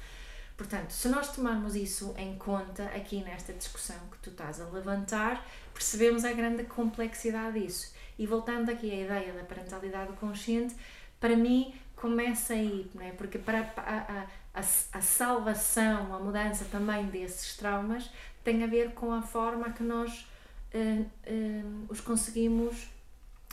Portanto, 0.57 0.91
se 0.91 1.09
nós 1.09 1.35
tomarmos 1.35 1.75
isso 1.75 2.15
em 2.17 2.37
conta 2.39 2.85
aqui 2.87 3.23
nesta 3.23 3.53
discussão 3.53 3.97
que 4.11 4.19
tu 4.19 4.31
estás 4.31 4.61
a 4.61 4.67
levantar, 4.67 5.45
percebemos 5.73 6.25
a 6.25 6.33
grande 6.33 6.65
complexidade 6.65 7.61
disso. 7.61 7.93
E 8.17 8.27
voltando 8.27 8.71
aqui 8.71 8.91
à 8.91 8.95
ideia 8.95 9.33
da 9.33 9.43
parentalidade 9.43 10.13
consciente, 10.15 10.77
para 11.19 11.37
mim 11.37 11.75
começa 12.05 12.53
aí, 12.53 12.87
não 12.95 13.03
é? 13.03 13.13
porque 13.13 13.39
para 13.39 13.61
a, 13.79 13.83
a, 13.83 14.27
a, 14.53 14.61
a 14.61 15.01
salvação, 15.01 16.15
a 16.15 16.19
mudança 16.19 16.67
também 16.71 17.07
desses 17.07 17.57
traumas 17.57 18.11
tem 18.45 18.63
a 18.63 18.67
ver 18.67 18.93
com 18.93 19.11
a 19.11 19.23
forma 19.23 19.71
que 19.71 19.83
nós 19.83 20.29
eh, 20.75 21.03
eh, 21.25 21.63
os 21.89 22.03
conseguimos 22.03 22.91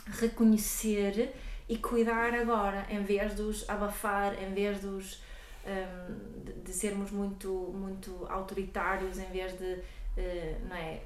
reconhecer 0.06 1.34
e 1.66 1.78
cuidar 1.78 2.34
agora, 2.34 2.86
em 2.90 3.02
vez 3.02 3.34
de 3.34 3.40
os 3.40 3.66
abafar, 3.70 4.34
em 4.34 4.52
vez 4.52 4.82
de 4.82 4.86
os 4.86 5.22
hum, 5.66 6.44
de, 6.44 6.52
de 6.52 6.72
sermos 6.74 7.10
muito, 7.10 7.48
muito 7.74 8.26
autoritários, 8.28 9.18
em 9.18 9.30
vez 9.30 9.58
de 9.58 9.78
eh, 10.14 10.58
não 10.68 10.76
é, 10.76 11.00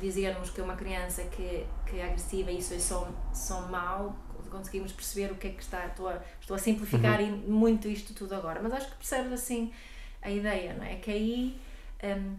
dizermos 0.00 0.48
que 0.48 0.62
uma 0.62 0.74
criança 0.74 1.22
que, 1.24 1.66
que 1.84 1.98
é 1.98 2.04
agressiva 2.04 2.50
isso 2.50 2.72
é 2.72 2.78
só, 2.78 3.06
só 3.30 3.60
mau, 3.68 4.16
conseguimos 4.50 4.92
perceber 4.92 5.32
o 5.32 5.36
que 5.36 5.48
é 5.48 5.50
que 5.50 5.62
está. 5.62 5.86
Estou 5.86 6.08
a, 6.08 6.20
estou 6.40 6.54
a 6.54 6.58
simplificar 6.58 7.20
e 7.20 7.30
muito 7.30 7.88
isto 7.88 8.12
tudo 8.14 8.34
agora, 8.34 8.60
mas 8.62 8.72
acho 8.72 8.90
que 8.90 8.96
percebes 8.96 9.32
assim 9.32 9.72
a 10.20 10.30
ideia, 10.30 10.74
não 10.74 10.84
é? 10.84 10.96
Que 10.96 11.10
aí 11.10 11.60
hum, 12.02 12.36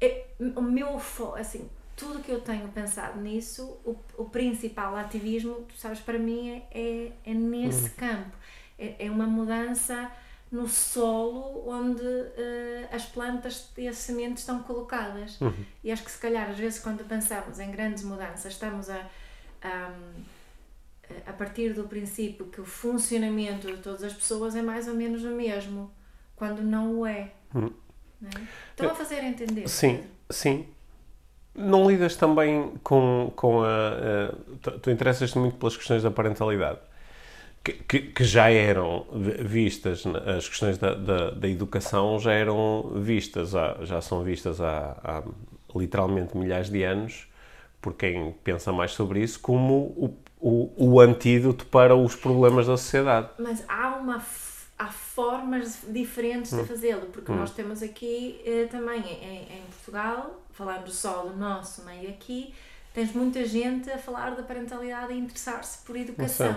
é- 0.00 0.26
o 0.56 0.62
meu 0.62 1.00
assim, 1.36 1.68
tudo 1.96 2.20
que 2.22 2.30
eu 2.30 2.40
tenho 2.40 2.68
pensado 2.68 3.20
nisso, 3.20 3.78
o, 3.84 3.96
o 4.16 4.24
principal 4.24 4.96
ativismo, 4.96 5.64
tu 5.68 5.76
sabes, 5.76 6.00
para 6.00 6.18
mim 6.18 6.50
é, 6.50 6.78
é, 6.78 7.12
é 7.24 7.34
nesse 7.34 7.90
campo. 7.90 8.36
É, 8.78 9.06
é 9.06 9.10
uma 9.10 9.26
mudança 9.26 10.10
no 10.50 10.68
solo 10.68 11.68
onde 11.68 12.04
eh, 12.04 12.88
as 12.92 13.04
plantas 13.06 13.70
e 13.76 13.88
as 13.88 13.96
sementes 13.96 14.40
estão 14.40 14.62
colocadas. 14.62 15.38
E 15.82 15.90
acho 15.90 16.04
que 16.04 16.10
se 16.10 16.18
calhar 16.18 16.48
às 16.48 16.56
vezes 16.56 16.78
quando 16.78 17.04
pensamos 17.04 17.58
em 17.58 17.70
grandes 17.72 18.04
mudanças 18.04 18.52
estamos 18.52 18.88
a, 18.88 19.04
a, 19.62 19.92
a 21.26 21.32
partir 21.32 21.72
do 21.74 21.84
princípio 21.84 22.46
que 22.46 22.60
o 22.60 22.64
funcionamento 22.64 23.66
de 23.66 23.78
todas 23.78 24.02
as 24.02 24.12
pessoas 24.12 24.54
é 24.56 24.62
mais 24.62 24.88
ou 24.88 24.94
menos 24.94 25.24
o 25.24 25.30
mesmo, 25.30 25.90
quando 26.36 26.62
não 26.62 27.00
o 27.00 27.06
é. 27.06 27.32
Não 27.52 27.70
é? 28.24 28.30
Estão 28.70 28.90
a 28.90 28.94
fazer 28.94 29.22
entender? 29.22 29.68
Sim, 29.68 29.96
Pedro? 29.96 30.08
sim. 30.30 30.66
Não 31.54 31.88
lidas 31.88 32.16
também 32.16 32.72
com, 32.82 33.32
com 33.36 33.62
a. 33.62 33.68
a- 33.68 34.34
tu, 34.60 34.70
tu 34.80 34.90
interessas-te 34.90 35.38
muito 35.38 35.56
pelas 35.56 35.76
questões 35.76 36.02
da 36.02 36.10
parentalidade, 36.10 36.80
que, 37.62 37.72
que, 37.72 37.98
que 38.00 38.24
já 38.24 38.50
eram 38.50 39.06
vi- 39.12 39.44
vistas, 39.44 40.04
na- 40.04 40.18
as 40.36 40.48
questões 40.48 40.78
da, 40.78 40.94
da, 40.94 41.30
da 41.30 41.48
educação 41.48 42.18
já 42.18 42.32
eram 42.32 42.90
vistas, 42.96 43.54
há- 43.54 43.78
já 43.84 44.00
são 44.00 44.22
vistas 44.24 44.60
há, 44.60 44.96
há 45.04 45.22
literalmente 45.78 46.36
milhares 46.36 46.68
de 46.70 46.82
anos, 46.82 47.28
por 47.80 47.94
quem 47.94 48.32
pensa 48.44 48.72
mais 48.72 48.92
sobre 48.92 49.20
isso, 49.22 49.38
como 49.40 49.74
o, 49.96 50.16
o, 50.44 50.70
o 50.76 51.00
antídoto 51.00 51.64
para 51.64 51.96
os 51.96 52.14
problemas 52.14 52.66
da 52.66 52.76
sociedade. 52.76 53.30
Mas 53.38 53.64
há 53.66 53.96
uma 53.96 54.22
há 54.76 54.88
formas 54.88 55.78
diferentes 55.88 56.52
de 56.52 56.64
fazê-lo, 56.64 57.06
porque 57.06 57.32
nós 57.32 57.52
temos 57.52 57.82
aqui 57.82 58.40
eh, 58.44 58.66
também 58.70 59.00
em, 59.00 59.58
em 59.58 59.62
Portugal, 59.70 60.42
falando 60.52 60.90
só 60.90 61.22
do 61.22 61.36
nosso 61.36 61.84
meio 61.84 62.10
aqui, 62.10 62.52
tens 62.92 63.12
muita 63.14 63.46
gente 63.46 63.90
a 63.90 63.96
falar 63.96 64.34
da 64.34 64.42
parentalidade 64.42 65.14
e 65.14 65.18
interessar-se 65.18 65.78
por 65.78 65.96
educação. 65.96 66.54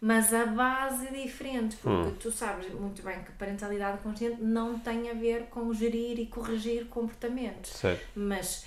Mas 0.00 0.32
a 0.32 0.46
base 0.46 1.08
é 1.08 1.10
diferente, 1.10 1.76
porque 1.76 2.12
tu 2.20 2.32
sabes 2.32 2.72
muito 2.72 3.02
bem 3.02 3.22
que 3.22 3.32
parentalidade 3.32 3.98
consciente 3.98 4.42
não 4.42 4.78
tem 4.78 5.10
a 5.10 5.14
ver 5.14 5.44
com 5.50 5.72
gerir 5.74 6.18
e 6.18 6.26
corrigir 6.26 6.86
comportamentos. 6.86 7.72
Certo? 7.72 8.04
Mas 8.16 8.64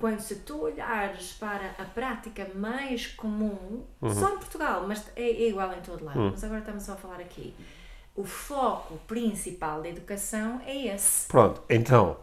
quando 0.00 0.20
se 0.20 0.36
tu 0.36 0.62
olhares 0.62 1.32
para 1.38 1.74
a 1.78 1.84
prática 1.84 2.46
mais 2.54 3.06
comum, 3.06 3.84
só 4.02 4.30
em 4.34 4.38
Portugal, 4.38 4.84
mas 4.88 5.04
é, 5.14 5.22
é 5.22 5.48
igual 5.48 5.72
em 5.72 5.80
todo 5.82 6.04
lado, 6.04 6.30
mas 6.32 6.42
agora 6.42 6.60
estamos 6.60 6.82
só 6.82 6.92
a 6.92 6.96
falar 6.96 7.20
aqui. 7.20 7.54
O 8.16 8.24
foco 8.24 8.98
principal 9.06 9.80
da 9.82 9.88
educação 9.88 10.60
é 10.66 10.86
esse. 10.94 11.28
Pronto, 11.28 11.62
então, 11.68 12.16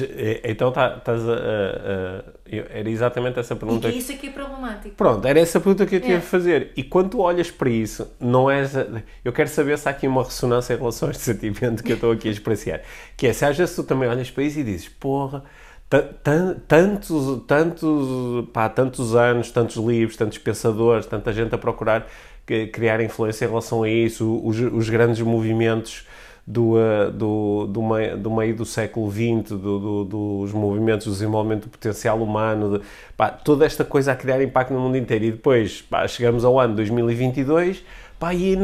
Eh, 0.00 0.40
Então 0.50 0.72
tá- 0.72 0.96
estás 0.98 1.22
a, 1.28 1.32
a- 1.32 1.36
a- 1.36 2.78
Era 2.78 2.90
exatamente 2.90 3.38
essa 3.38 3.54
pergunta. 3.54 3.88
E 3.88 3.92
que 3.92 3.98
isso 3.98 4.10
aqui 4.10 4.26
é 4.26 4.30
problemático. 4.32 4.96
Pronto, 4.96 5.24
era 5.28 5.38
essa 5.38 5.60
pergunta 5.60 5.86
que 5.86 5.94
eu 5.94 6.00
tinha 6.00 6.16
É. 6.16 6.20
fazer. 6.20 6.72
E 6.76 6.82
quando 6.82 7.10
tu 7.10 7.20
olhas 7.20 7.52
para 7.52 7.70
isso, 7.70 8.10
não 8.18 8.50
és. 8.50 8.72
Eu 9.24 9.32
quero 9.32 9.48
saber 9.48 9.78
se 9.78 9.86
há 9.86 9.92
aqui 9.92 10.08
uma 10.08 10.24
ressonância 10.24 10.74
em 10.74 10.76
relação 10.76 11.06
a 11.06 11.12
este 11.12 11.22
sentimento 11.22 11.84
que 11.84 11.92
eu 11.92 11.94
estou 11.94 12.10
aqui 12.10 12.26
a 12.28 12.32
experienciar. 12.32 12.82
Que 13.16 13.28
é, 13.28 13.32
se 13.32 13.44
às 13.44 13.56
vezes 13.56 13.76
tu 13.76 13.84
também 13.84 14.08
olhas 14.08 14.28
para 14.28 14.42
isso 14.42 14.58
e 14.58 14.64
dizes, 14.64 14.88
porra, 14.88 15.44
tantos, 15.88 17.42
tantos, 17.46 18.48
pá, 18.52 18.68
tantos 18.68 19.14
anos, 19.14 19.50
tantos 19.50 19.76
livros, 19.76 20.16
tantos 20.16 20.38
pensadores, 20.38 21.06
tanta 21.06 21.32
gente 21.32 21.54
a 21.54 21.58
procurar 21.58 22.06
criar 22.72 23.00
influência 23.00 23.44
em 23.44 23.48
relação 23.48 23.82
a 23.82 23.88
isso, 23.88 24.40
os, 24.44 24.56
os 24.60 24.88
grandes 24.88 25.20
movimentos 25.20 26.06
do, 26.46 26.74
uh, 26.74 27.10
do, 27.12 27.66
do, 27.66 27.82
meio, 27.82 28.16
do 28.16 28.30
meio 28.30 28.54
do 28.54 28.64
século 28.64 29.10
XX, 29.10 29.50
do, 29.58 30.04
do- 30.04 30.04
dos 30.04 30.52
movimentos 30.52 31.06
do 31.06 31.12
desenvolvimento 31.12 31.64
do 31.64 31.70
potencial 31.70 32.22
humano, 32.22 32.78
de- 32.78 32.84
pá, 33.16 33.30
toda 33.30 33.66
esta 33.66 33.84
coisa 33.84 34.12
a 34.12 34.16
criar 34.16 34.40
impacto 34.42 34.72
no 34.72 34.78
mundo 34.78 34.96
inteiro. 34.96 35.24
E 35.24 35.32
depois 35.32 35.82
pá, 35.82 36.06
chegamos 36.06 36.44
ao 36.44 36.58
ano 36.60 36.76
2022 36.76 37.82
pá, 38.18 38.32
e 38.32 38.56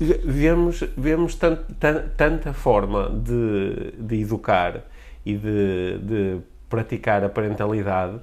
vemos, 0.00 0.82
vemos 0.96 1.34
tant, 1.36 1.60
tan- 1.78 2.08
tanta 2.16 2.52
forma 2.52 3.08
de, 3.08 3.92
de 3.98 4.20
educar 4.20 4.82
e 5.24 5.34
de, 5.36 5.98
de 5.98 6.36
praticar 6.72 7.22
a 7.22 7.28
parentalidade 7.28 8.18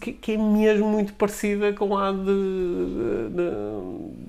que, 0.00 0.12
que- 0.12 0.32
é 0.32 0.36
mesmo 0.38 0.86
muito 0.88 1.12
parecida 1.14 1.72
com 1.72 1.96
a 1.98 2.12
de, 2.12 2.24
de, 2.24 3.50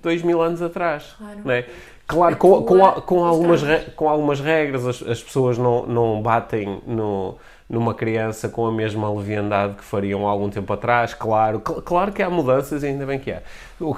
dois 0.01 0.21
mil 0.23 0.41
anos 0.41 0.61
atrás. 0.61 1.15
Claro. 1.17 1.39
não 1.45 1.51
é? 1.53 1.65
Claro, 2.07 2.35
com, 2.37 2.63
com, 2.63 2.83
a- 2.85 3.01
com 3.01 3.23
algumas, 3.23 3.61
com 3.95 4.09
algumas 4.09 4.39
regras, 4.41 4.85
as, 4.85 5.03
as 5.03 5.23
pessoas 5.23 5.57
não, 5.57 5.85
não 5.85 6.21
batem 6.21 6.81
no, 6.87 7.37
numa 7.69 7.93
criança 7.93 8.49
com 8.49 8.65
a 8.65 8.71
mesma 8.71 9.13
leviandade 9.13 9.75
que 9.75 9.83
fariam 9.83 10.27
há 10.27 10.31
algum 10.31 10.49
tempo 10.49 10.73
atrás. 10.73 11.13
Claro, 11.13 11.61
cl- 11.65 11.81
claro 11.83 12.11
que 12.11 12.23
há 12.23 12.29
mudanças 12.29 12.81
e 12.81 12.87
ainda 12.87 13.05
bem 13.05 13.19
que 13.19 13.31
há. 13.31 13.43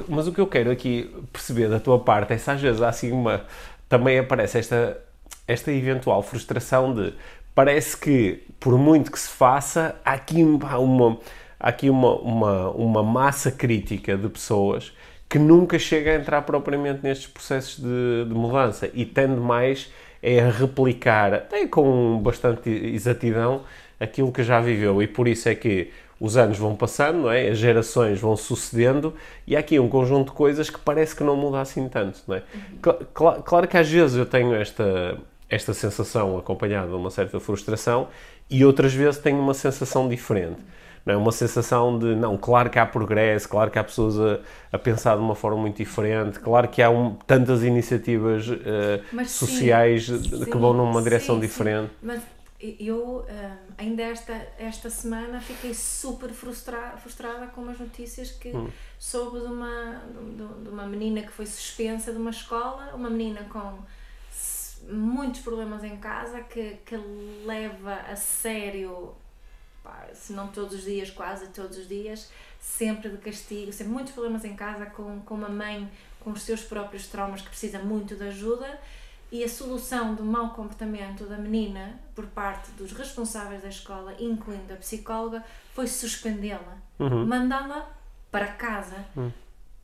Mas 0.10 0.28
o 0.28 0.34
que 0.34 0.42
eu 0.42 0.48
quero 0.48 0.70
aqui 0.70 1.10
perceber 1.32 1.70
da 1.70 1.80
tua 1.80 1.98
parte 2.00 2.34
é 2.34 2.38
se 2.38 2.52
às 2.52 2.60
vezes 2.62 2.82
há 2.82 2.90
assim 2.90 3.12
uma. 3.14 3.42
Também 3.88 4.20
aparece 4.20 4.60
esta, 4.60 4.98
esta 5.48 5.72
eventual 5.72 6.22
frustração 6.22 6.94
de. 6.94 7.14
Parece 7.56 7.96
que, 7.98 8.44
por 8.62 8.78
muito 8.78 9.12
que 9.12 9.19
se 9.19 9.28
faça, 9.30 9.95
há 10.06 10.13
aqui 10.13 10.43
uma, 10.43 11.17
há 11.60 11.67
aqui 11.69 11.89
uma, 11.89 12.15
uma, 12.17 12.69
uma 12.69 13.04
massa 13.04 13.52
crítica 13.52 14.15
de 14.15 14.30
pessoas 14.30 14.93
que 15.28 15.39
nunca 15.39 15.80
chega 15.80 16.12
a 16.12 16.15
entrar 16.15 16.43
propriamente 16.43 17.00
nestes 17.02 17.28
processos 17.28 17.80
de, 17.80 18.26
de 18.30 18.34
mudança 18.36 18.89
e 18.93 19.04
tende 19.04 19.39
mais 19.41 19.91
é 20.21 20.39
a 20.39 20.52
replicar, 20.52 21.34
até 21.34 21.65
com 21.65 22.19
bastante 22.21 22.69
exatidão, 22.69 23.63
aquilo 24.00 24.32
que 24.32 24.43
já 24.43 24.62
viveu. 24.62 25.02
E 25.02 25.08
por 25.08 25.28
isso 25.28 25.50
é 25.50 25.56
que 25.56 25.89
os 26.19 26.38
anos 26.38 26.60
vão 26.60 26.76
passando, 26.76 27.32
é? 27.32 27.50
as 27.50 27.58
gerações 27.58 28.19
vão 28.19 28.36
sucedendo 28.38 29.15
e 29.47 29.56
há 29.56 29.60
aqui 29.60 29.80
um 29.80 29.89
conjunto 29.89 30.28
de 30.30 30.34
coisas 30.38 30.69
que 30.69 30.78
parece 30.78 31.15
que 31.15 31.24
não 31.24 31.36
muda 31.36 31.60
assim 31.62 31.89
tanto. 31.89 32.21
É? 32.32 32.43
Cla- 32.80 33.00
cla- 33.12 33.41
claro 33.41 33.67
que 33.67 33.76
às 33.78 33.89
vezes 33.89 34.15
eu 34.15 34.26
tenho 34.28 34.54
esta, 34.54 35.17
esta 35.52 35.74
sensação 35.74 36.38
acompanhada 36.40 36.88
de 36.88 36.96
uma 36.96 37.12
certa 37.12 37.40
frustração 37.40 38.08
e 38.50 38.66
outras 38.66 38.94
vezes 38.94 39.22
tenho 39.22 39.40
uma 39.40 39.54
sensação 39.54 40.10
diferente. 40.10 40.62
Não 41.06 41.14
é 41.16 41.18
uma 41.18 41.32
sensação 41.32 41.98
de, 42.00 42.16
não, 42.16 42.38
claro 42.38 42.70
que 42.70 42.80
há 42.80 42.86
progresso, 42.86 43.50
claro 43.50 43.72
que 43.72 43.80
há 43.80 43.84
pessoas 43.84 44.20
a, 44.20 44.40
a 44.72 44.80
pensar 44.80 45.16
de 45.16 45.22
uma 45.22 45.36
forma 45.36 45.58
muito 45.58 45.78
diferente, 45.78 46.40
claro 46.40 46.68
que 46.68 46.82
há 46.82 46.90
um- 46.92 47.16
tantas 47.28 47.64
iniciativas 47.64 48.46
sim, 49.26 49.26
sociais 49.26 50.06
sim, 50.06 50.46
que 50.50 50.58
vão 50.58 50.74
numa 50.74 51.02
direção 51.02 51.40
sim, 51.40 51.48
sim. 51.48 51.48
diferente. 51.48 51.92
Mas 52.02 52.22
eu 52.80 53.26
hum, 53.28 53.58
ainda 53.78 54.04
esta, 54.04 54.34
esta 54.60 54.90
semana 54.90 55.42
fiquei 55.42 55.74
super 55.74 56.30
frustra, 56.30 56.96
frustrada 56.98 57.48
com 57.48 57.62
umas 57.62 57.80
notícias 57.80 58.32
que 58.32 58.50
Hum. 58.54 58.72
soube 59.00 59.40
de 59.40 59.46
uma, 59.48 60.02
de, 60.14 60.64
de 60.64 60.70
uma 60.70 60.86
menina 60.86 61.24
que 61.24 61.32
foi 61.32 61.46
suspensa 61.48 62.12
de 62.12 62.18
uma 62.20 62.30
escola, 62.30 62.92
uma 62.94 63.10
menina 63.10 63.44
com 63.50 63.80
muitos 64.89 65.41
problemas 65.41 65.84
em 65.84 65.98
casa 65.98 66.41
que, 66.41 66.78
que 66.86 66.96
leva 67.46 67.94
a 67.94 68.15
sério, 68.15 69.13
pá, 69.84 70.08
se 70.13 70.34
não 70.34 70.48
todos 70.48 70.74
os 70.76 70.84
dias, 70.84 71.10
quase 71.10 71.48
todos 71.50 71.78
os 71.78 71.88
dias, 71.88 72.30
sempre 72.60 73.10
de 73.10 73.17
castigo, 73.17 73.72
sempre 73.74 73.94
muitos 73.94 74.13
problemas 74.13 74.44
em 74.46 74.56
casa 74.56 74.86
com, 74.88 75.20
com 75.22 75.36
uma 75.36 75.50
mãe 75.50 75.89
com 76.20 76.32
os 76.32 76.44
seus 76.44 76.62
próprios 76.62 77.08
traumas 77.08 77.41
que 77.41 77.50
precisa 77.50 77.80
muito 77.80 78.15
de 78.15 78.24
ajuda 78.24 78.80
e 79.32 79.44
a 79.44 79.50
solução 79.50 80.13
do 80.13 80.24
mau 80.24 80.50
comportamento 80.52 81.26
da 81.26 81.38
menina 81.38 82.00
por 82.13 82.28
parte 82.28 82.70
dos 82.72 82.91
responsáveis 82.91 83.62
da 83.63 83.70
escola, 83.70 84.13
incluindo 84.20 84.74
a 84.74 84.78
psicóloga, 84.78 85.44
foi 85.74 85.88
suspendê-la, 85.88 86.78
mandá-la 87.26 87.89
para 88.30 88.48
casa. 88.48 89.04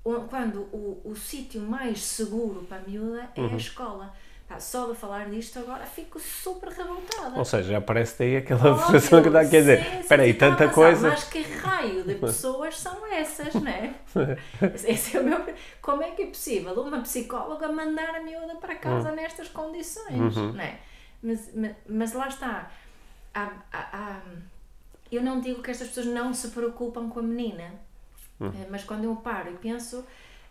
O- 0.03 0.21
Quando 0.29 0.59
o, 0.73 1.01
o 1.03 1.15
sítio 1.15 1.61
mais 1.61 2.03
seguro 2.03 2.63
para 2.63 2.77
a 2.77 2.81
miúda 2.81 3.29
é 3.35 3.41
a 3.41 3.57
escola. 3.57 4.13
Pá, 4.47 4.59
só 4.61 4.87
de 4.89 4.95
falar 4.95 5.29
disto 5.29 5.59
agora 5.59 5.85
fico 5.85 6.17
super 6.19 6.69
revoltada. 6.69 7.37
Ou 7.37 7.43
seja, 7.43 7.71
já 7.71 7.77
aparece 7.79 8.17
daí 8.19 8.37
aquela 8.37 8.71
Óbvio, 8.71 8.75
frustração 8.85 9.21
que 9.21 9.27
está 9.27 9.41
a 9.41 9.45
quer 9.49 9.59
dizer. 9.59 9.99
Espera 9.99 10.23
aí, 10.23 10.33
tanta 10.33 10.69
coisa. 10.69 11.09
Mas 11.09 11.25
que 11.25 11.41
raio 11.41 12.03
de 12.05 12.15
pessoas 12.15 12.79
são 12.79 13.05
essas, 13.13 13.53
não 13.55 13.67
é? 13.67 13.93
Esse 14.87 15.17
é 15.17 15.19
o 15.19 15.23
meu... 15.25 15.43
Como 15.81 16.01
é 16.01 16.11
que 16.11 16.21
é 16.23 16.27
possível 16.27 16.73
uma 16.81 17.01
psicóloga 17.01 17.67
mandar 17.67 18.15
a 18.15 18.21
miúda 18.21 18.55
para 18.55 18.75
casa 18.75 19.11
nestas 19.11 19.49
condições, 19.49 20.37
Uhum. 20.37 20.53
não 20.53 20.61
é? 20.63 20.79
Mas, 21.21 21.51
mas, 21.53 21.71
mas 21.89 22.13
lá 22.13 22.27
está. 22.29 22.71
Há- 23.33 23.51
há- 23.73 23.89
há- 23.91 24.21
eu 25.11 25.21
não 25.21 25.41
digo 25.41 25.61
que 25.61 25.71
estas 25.71 25.89
pessoas 25.89 26.05
não 26.07 26.33
se 26.33 26.49
preocupam 26.49 27.09
com 27.09 27.19
a 27.19 27.23
menina, 27.23 27.73
Hum. 28.39 28.47
eh, 28.53 28.67
mas 28.69 28.83
quando 28.85 29.03
eu 29.05 29.15
paro 29.17 29.51
e 29.51 29.57
penso, 29.57 30.05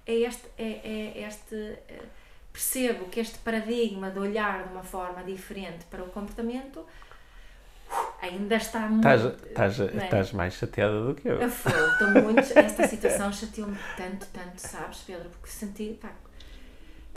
é 0.04 0.12
este, 0.16 0.42
é, 0.58 1.12
é 1.18 1.26
este 1.26 1.54
eh, 1.88 2.02
percebo 2.56 3.04
que 3.04 3.20
este 3.20 3.38
paradigma 3.40 4.10
de 4.10 4.18
olhar 4.18 4.64
de 4.64 4.72
uma 4.72 4.82
forma 4.82 5.22
diferente 5.22 5.84
para 5.90 6.02
o 6.02 6.06
comportamento 6.06 6.78
uh, 6.78 7.94
ainda 8.22 8.56
está 8.56 8.80
muito. 8.88 9.06
Estás, 9.06 9.24
estás, 9.46 9.78
não 9.78 10.00
é? 10.00 10.04
estás 10.04 10.32
mais 10.32 10.54
chateada 10.54 11.04
do 11.04 11.14
que 11.14 11.28
eu. 11.28 11.38
Eu 11.38 11.50
fui, 11.50 11.70
estou 11.70 12.22
muito. 12.22 12.58
Esta 12.58 12.88
situação 12.88 13.30
chateou-me 13.30 13.76
tanto, 13.94 14.26
tanto, 14.32 14.56
sabes, 14.56 15.00
Pedro? 15.06 15.28
Porque 15.28 15.48
senti. 15.48 15.98
Pá, 16.00 16.12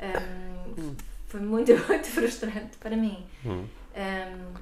hum, 0.03 0.93
foi 1.27 1.39
muito, 1.39 1.71
muito 1.87 2.07
frustrante 2.07 2.75
para 2.77 2.97
mim. 2.97 3.25
Hum. 3.45 3.63
Hum, 3.95 4.53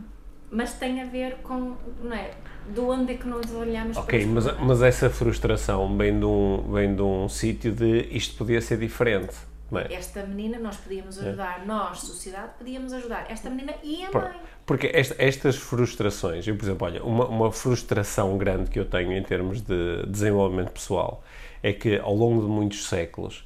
mas 0.51 0.73
tem 0.73 1.01
a 1.01 1.05
ver 1.05 1.37
com. 1.37 1.75
Não 2.03 2.13
é? 2.13 2.29
De 2.69 2.79
onde 2.81 3.13
é 3.13 3.17
que 3.17 3.27
nós 3.27 3.51
olhamos 3.51 3.97
Ok, 3.97 4.25
mas, 4.27 4.43
problemas. 4.43 4.67
mas 4.67 4.81
essa 4.83 5.09
frustração 5.09 5.97
vem 5.97 6.19
de 6.19 6.25
um, 6.25 6.71
vem 6.71 6.95
de 6.95 7.01
um 7.01 7.27
sítio 7.27 7.71
de 7.71 8.09
isto 8.11 8.37
podia 8.37 8.61
ser 8.61 8.77
diferente. 8.77 9.35
É? 9.73 9.93
Esta 9.93 10.23
menina 10.23 10.57
nós 10.59 10.77
podíamos 10.77 11.19
ajudar, 11.19 11.65
nós, 11.65 11.99
sociedade, 11.99 12.51
podíamos 12.57 12.93
ajudar. 12.93 13.25
Esta 13.29 13.49
menina 13.49 13.73
e 13.83 14.03
a 14.05 14.11
mãe. 14.11 14.31
Porque 14.65 14.89
esta- 14.93 15.15
estas 15.17 15.55
frustrações, 15.57 16.47
eu, 16.47 16.55
por 16.55 16.63
exemplo, 16.65 16.87
olha, 16.87 17.03
uma, 17.03 17.25
uma 17.27 17.51
frustração 17.51 18.37
grande 18.37 18.69
que 18.69 18.79
eu 18.79 18.85
tenho 18.85 19.11
em 19.11 19.23
termos 19.23 19.61
de 19.61 20.05
desenvolvimento 20.07 20.71
pessoal 20.71 21.21
é 21.61 21.73
que 21.73 21.97
ao 21.97 22.13
longo 22.15 22.41
de 22.41 22.47
muitos 22.47 22.87
séculos 22.87 23.45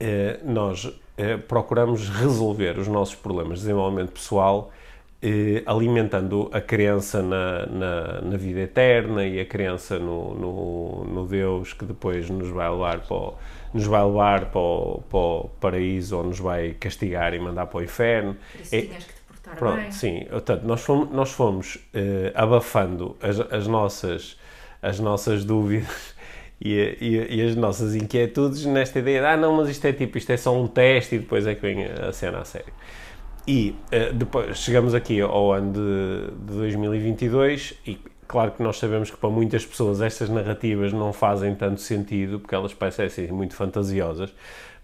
eh, 0.00 0.38
nós 0.44 0.90
eh, 1.18 1.36
procuramos 1.36 2.08
resolver 2.08 2.78
os 2.78 2.88
nossos 2.88 3.14
problemas 3.14 3.58
de 3.58 3.64
desenvolvimento 3.66 4.12
pessoal 4.12 4.70
eh, 5.20 5.62
alimentando 5.66 6.48
a 6.52 6.60
crença 6.60 7.20
na, 7.22 7.66
na, 7.66 8.20
na 8.22 8.36
vida 8.36 8.60
eterna 8.60 9.26
e 9.26 9.40
a 9.40 9.44
crença 9.44 9.98
no, 9.98 10.34
no, 10.34 11.04
no 11.04 11.26
Deus 11.26 11.72
que 11.72 11.84
depois 11.84 12.30
nos 12.30 12.48
vai 12.50 12.70
levar 12.70 13.00
para 13.00 13.16
o, 13.16 13.34
nos 13.74 13.84
vai 13.84 14.04
levar 14.04 14.46
para 14.46 14.60
o, 14.60 15.02
para 15.08 15.18
o 15.18 15.50
paraíso 15.60 16.16
ou 16.16 16.24
nos 16.24 16.38
vai 16.38 16.70
castigar 16.78 17.34
e 17.34 17.38
mandar 17.38 17.66
para 17.66 17.78
o 17.78 17.82
inferno. 17.82 18.36
Isso 18.60 18.74
É- 18.74 18.82
tinhas 18.82 19.04
que 19.04 19.12
te 19.12 19.20
portar 19.22 19.56
Pronto, 19.56 19.80
bem. 19.80 19.90
sim. 19.92 20.26
Portanto, 20.30 20.62
nós 20.64 20.80
fomos, 20.82 21.10
nós 21.10 21.30
fomos 21.30 21.78
eh, 21.94 22.32
abafando 22.34 23.16
as, 23.22 23.38
as, 23.52 23.66
nossas, 23.66 24.38
as 24.82 24.98
nossas 25.00 25.44
dúvidas 25.44 26.14
e, 26.60 26.96
e, 27.00 27.36
e 27.36 27.42
as 27.42 27.54
nossas 27.54 27.94
inquietudes 27.94 28.64
nesta 28.64 28.98
ideia 28.98 29.20
de, 29.20 29.26
ah, 29.26 29.36
não, 29.36 29.56
mas 29.56 29.68
isto 29.68 29.84
é 29.86 29.92
tipo, 29.92 30.16
isto 30.18 30.30
é 30.30 30.36
só 30.36 30.54
um 30.58 30.66
teste 30.66 31.14
e 31.16 31.18
depois 31.18 31.46
é 31.46 31.54
que 31.54 31.60
vem 31.62 31.84
a 31.84 32.12
cena 32.12 32.38
a 32.38 32.44
sério. 32.44 32.72
E 33.46 33.74
eh, 33.90 34.12
depois 34.12 34.58
chegamos 34.58 34.94
aqui 34.94 35.20
ao 35.20 35.52
ano 35.52 35.72
de, 35.72 36.30
de 36.52 36.56
2022 36.58 37.74
e 37.86 37.98
claro 38.28 38.52
que 38.52 38.62
nós 38.62 38.78
sabemos 38.78 39.10
que 39.10 39.16
para 39.16 39.30
muitas 39.30 39.64
pessoas 39.64 40.00
estas 40.00 40.28
narrativas 40.28 40.92
não 40.92 41.12
fazem 41.12 41.54
tanto 41.54 41.80
sentido 41.80 42.38
porque 42.38 42.54
elas 42.54 42.74
parecem 42.74 43.28
muito 43.32 43.56
fantasiosas, 43.56 44.32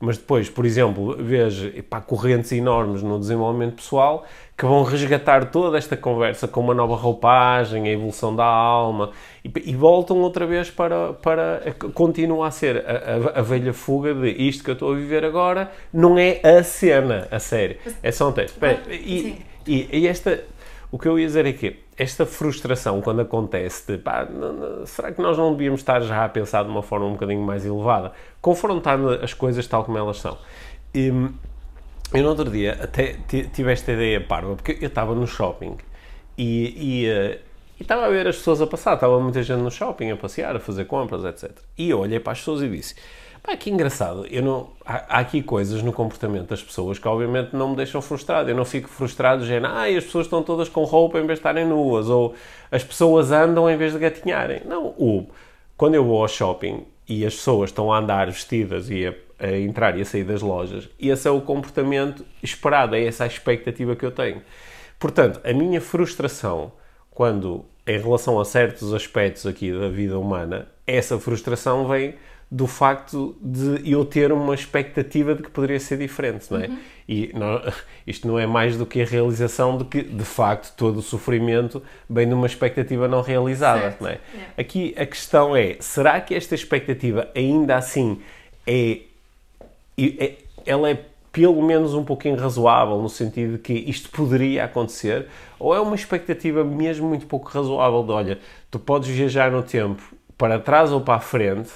mas 0.00 0.18
depois, 0.18 0.50
por 0.50 0.66
exemplo, 0.66 1.16
vejo 1.16 1.68
epá, 1.68 2.00
correntes 2.00 2.50
enormes 2.52 3.02
no 3.02 3.18
desenvolvimento 3.18 3.76
pessoal 3.76 4.24
que 4.56 4.64
vão 4.64 4.82
resgatar 4.82 5.50
toda 5.50 5.78
esta 5.78 5.96
conversa 5.96 6.48
com 6.48 6.60
uma 6.60 6.74
nova 6.74 6.96
roupagem, 6.96 7.88
a 7.88 7.90
evolução 7.92 8.34
da 8.34 8.44
alma 8.44 9.10
e, 9.44 9.50
e 9.64 9.74
voltam 9.74 10.18
outra 10.18 10.46
vez 10.46 10.70
para, 10.70 11.12
para 11.14 11.74
continua 11.92 12.48
a 12.48 12.50
ser 12.50 12.84
a, 12.86 13.36
a, 13.36 13.40
a 13.40 13.42
velha 13.42 13.72
fuga 13.72 14.14
de 14.14 14.30
isto 14.30 14.64
que 14.64 14.70
eu 14.70 14.74
estou 14.74 14.92
a 14.92 14.96
viver 14.96 15.24
agora 15.24 15.70
não 15.92 16.18
é 16.18 16.40
a 16.42 16.62
cena, 16.62 17.28
a 17.30 17.38
sério, 17.38 17.76
é 18.02 18.10
só 18.10 18.28
um. 18.30 18.34
Espera, 18.40 18.80
Ah, 18.86 18.92
e, 18.92 19.38
e, 19.66 19.88
e 19.92 20.06
esta, 20.06 20.44
O 20.94 20.98
que 20.98 21.08
eu 21.08 21.18
ia 21.18 21.26
dizer 21.26 21.44
é 21.44 21.52
que 21.52 21.80
esta 21.98 22.24
frustração, 22.24 23.00
quando 23.00 23.20
acontece, 23.20 23.84
de 23.90 23.98
pá, 23.98 24.28
será 24.86 25.10
que 25.10 25.20
nós 25.20 25.36
não 25.36 25.50
devíamos 25.50 25.80
estar 25.80 26.00
já 26.00 26.24
a 26.24 26.28
pensar 26.28 26.62
de 26.62 26.70
uma 26.70 26.84
forma 26.84 27.04
um 27.06 27.14
bocadinho 27.14 27.42
mais 27.42 27.66
elevada? 27.66 28.12
Confrontando 28.40 29.10
as 29.10 29.34
coisas 29.34 29.66
tal 29.66 29.82
como 29.82 29.98
elas 29.98 30.18
são. 30.18 30.38
E, 30.94 31.08
eu 31.08 32.22
no 32.22 32.28
outro 32.28 32.48
dia 32.48 32.78
até 32.80 33.16
tive 33.26 33.72
esta 33.72 33.90
ideia 33.90 34.20
parva, 34.20 34.54
porque 34.54 34.78
eu 34.80 34.86
estava 34.86 35.16
no 35.16 35.26
shopping 35.26 35.76
e, 36.38 37.02
e, 37.02 37.06
eh, 37.08 37.40
e 37.80 37.82
estava 37.82 38.06
a 38.06 38.08
ver 38.08 38.28
as 38.28 38.36
pessoas 38.36 38.62
a 38.62 38.66
passar, 38.68 38.94
estava 38.94 39.18
muita 39.18 39.42
gente 39.42 39.62
no 39.62 39.72
shopping 39.72 40.12
a 40.12 40.16
passear, 40.16 40.54
a 40.54 40.60
fazer 40.60 40.84
compras, 40.84 41.24
etc. 41.24 41.58
E 41.76 41.90
eu 41.90 41.98
olhei 41.98 42.20
para 42.20 42.34
as 42.34 42.38
pessoas 42.38 42.62
e 42.62 42.68
disse: 42.68 42.94
Pá, 43.44 43.58
que 43.58 43.68
engraçado, 43.68 44.26
eu 44.30 44.42
não, 44.42 44.70
há, 44.86 45.18
há, 45.18 45.18
aqui 45.18 45.42
coisas 45.42 45.82
no 45.82 45.92
comportamento 45.92 46.48
das 46.48 46.62
pessoas 46.62 46.98
que 46.98 47.06
obviamente 47.06 47.54
não 47.54 47.68
me 47.68 47.76
deixam 47.76 48.00
frustrado. 48.00 48.48
Eu 48.48 48.56
não 48.56 48.64
fico 48.64 48.88
frustrado, 48.88 49.44
já, 49.44 49.58
ah, 49.68 49.84
as 49.84 50.04
pessoas 50.04 50.24
estão 50.24 50.42
todas 50.42 50.70
com 50.70 50.82
roupa 50.84 51.18
em 51.18 51.26
vez 51.26 51.38
de 51.38 51.40
estarem 51.40 51.66
nuas, 51.66 52.08
ou 52.08 52.34
as 52.72 52.82
pessoas 52.82 53.30
andam 53.30 53.68
em 53.68 53.76
vez 53.76 53.92
de 53.92 53.98
gatinharem. 53.98 54.62
Não, 54.64 54.86
o, 54.96 55.28
quando 55.76 55.94
eu 55.94 56.02
vou 56.02 56.22
ao 56.22 56.28
shopping 56.28 56.86
e 57.06 57.26
as 57.26 57.34
pessoas 57.34 57.68
estão 57.68 57.92
a 57.92 57.98
andar 57.98 58.28
vestidas 58.28 58.88
e 58.88 59.06
a, 59.06 59.14
a 59.38 59.58
entrar 59.58 59.98
e 59.98 60.00
a 60.00 60.06
sair 60.06 60.24
das 60.24 60.40
lojas, 60.40 60.88
esse 60.98 61.28
é 61.28 61.30
o 61.30 61.42
comportamento 61.42 62.24
esperado, 62.42 62.96
é 62.96 63.04
essa 63.04 63.24
a 63.24 63.26
expectativa 63.26 63.94
que 63.94 64.06
eu 64.06 64.10
tenho. 64.10 64.40
Portanto, 64.98 65.38
a 65.44 65.52
minha 65.52 65.82
frustração 65.82 66.72
quando, 67.10 67.64
em 67.86 67.98
relação 67.98 68.40
a 68.40 68.44
certos 68.44 68.92
aspectos 68.92 69.46
aqui 69.46 69.70
da 69.70 69.88
vida 69.88 70.18
humana, 70.18 70.66
essa 70.86 71.18
frustração 71.18 71.86
vem 71.86 72.14
do 72.54 72.68
facto 72.68 73.34
de 73.42 73.90
eu 73.90 74.04
ter 74.04 74.30
uma 74.30 74.54
expectativa 74.54 75.34
de 75.34 75.42
que 75.42 75.50
poderia 75.50 75.80
ser 75.80 75.98
diferente, 75.98 76.46
não 76.52 76.60
é? 76.60 76.68
Uhum. 76.68 76.78
E 77.08 77.30
não, 77.34 77.60
isto 78.06 78.28
não 78.28 78.38
é 78.38 78.46
mais 78.46 78.76
do 78.76 78.86
que 78.86 79.02
a 79.02 79.04
realização 79.04 79.76
de 79.76 79.84
que, 79.86 80.00
de 80.00 80.24
facto, 80.24 80.72
todo 80.76 80.98
o 80.98 81.02
sofrimento 81.02 81.82
vem 82.08 82.28
de 82.28 82.32
uma 82.32 82.46
expectativa 82.46 83.08
não 83.08 83.22
realizada, 83.22 83.80
certo. 83.80 84.02
não 84.02 84.08
é? 84.08 84.20
Yeah. 84.32 84.52
Aqui 84.56 84.94
a 84.96 85.04
questão 85.04 85.56
é, 85.56 85.78
será 85.80 86.20
que 86.20 86.32
esta 86.32 86.54
expectativa 86.54 87.28
ainda 87.34 87.74
assim 87.74 88.20
é, 88.64 89.00
é 89.98 90.34
ela 90.64 90.88
é 90.88 91.04
pelo 91.32 91.60
menos 91.60 91.92
um 91.92 92.04
pouquinho 92.04 92.36
razoável, 92.36 93.02
no 93.02 93.08
sentido 93.08 93.54
de 93.54 93.58
que 93.58 93.72
isto 93.72 94.08
poderia 94.10 94.64
acontecer, 94.64 95.26
ou 95.58 95.74
é 95.74 95.80
uma 95.80 95.96
expectativa 95.96 96.62
mesmo 96.62 97.08
muito 97.08 97.26
pouco 97.26 97.48
razoável 97.48 98.04
de, 98.04 98.12
olha, 98.12 98.38
tu 98.70 98.78
podes 98.78 99.08
viajar 99.08 99.50
no 99.50 99.64
tempo 99.64 100.00
para 100.38 100.60
trás 100.60 100.92
ou 100.92 101.00
para 101.00 101.14
a 101.14 101.20
frente, 101.20 101.70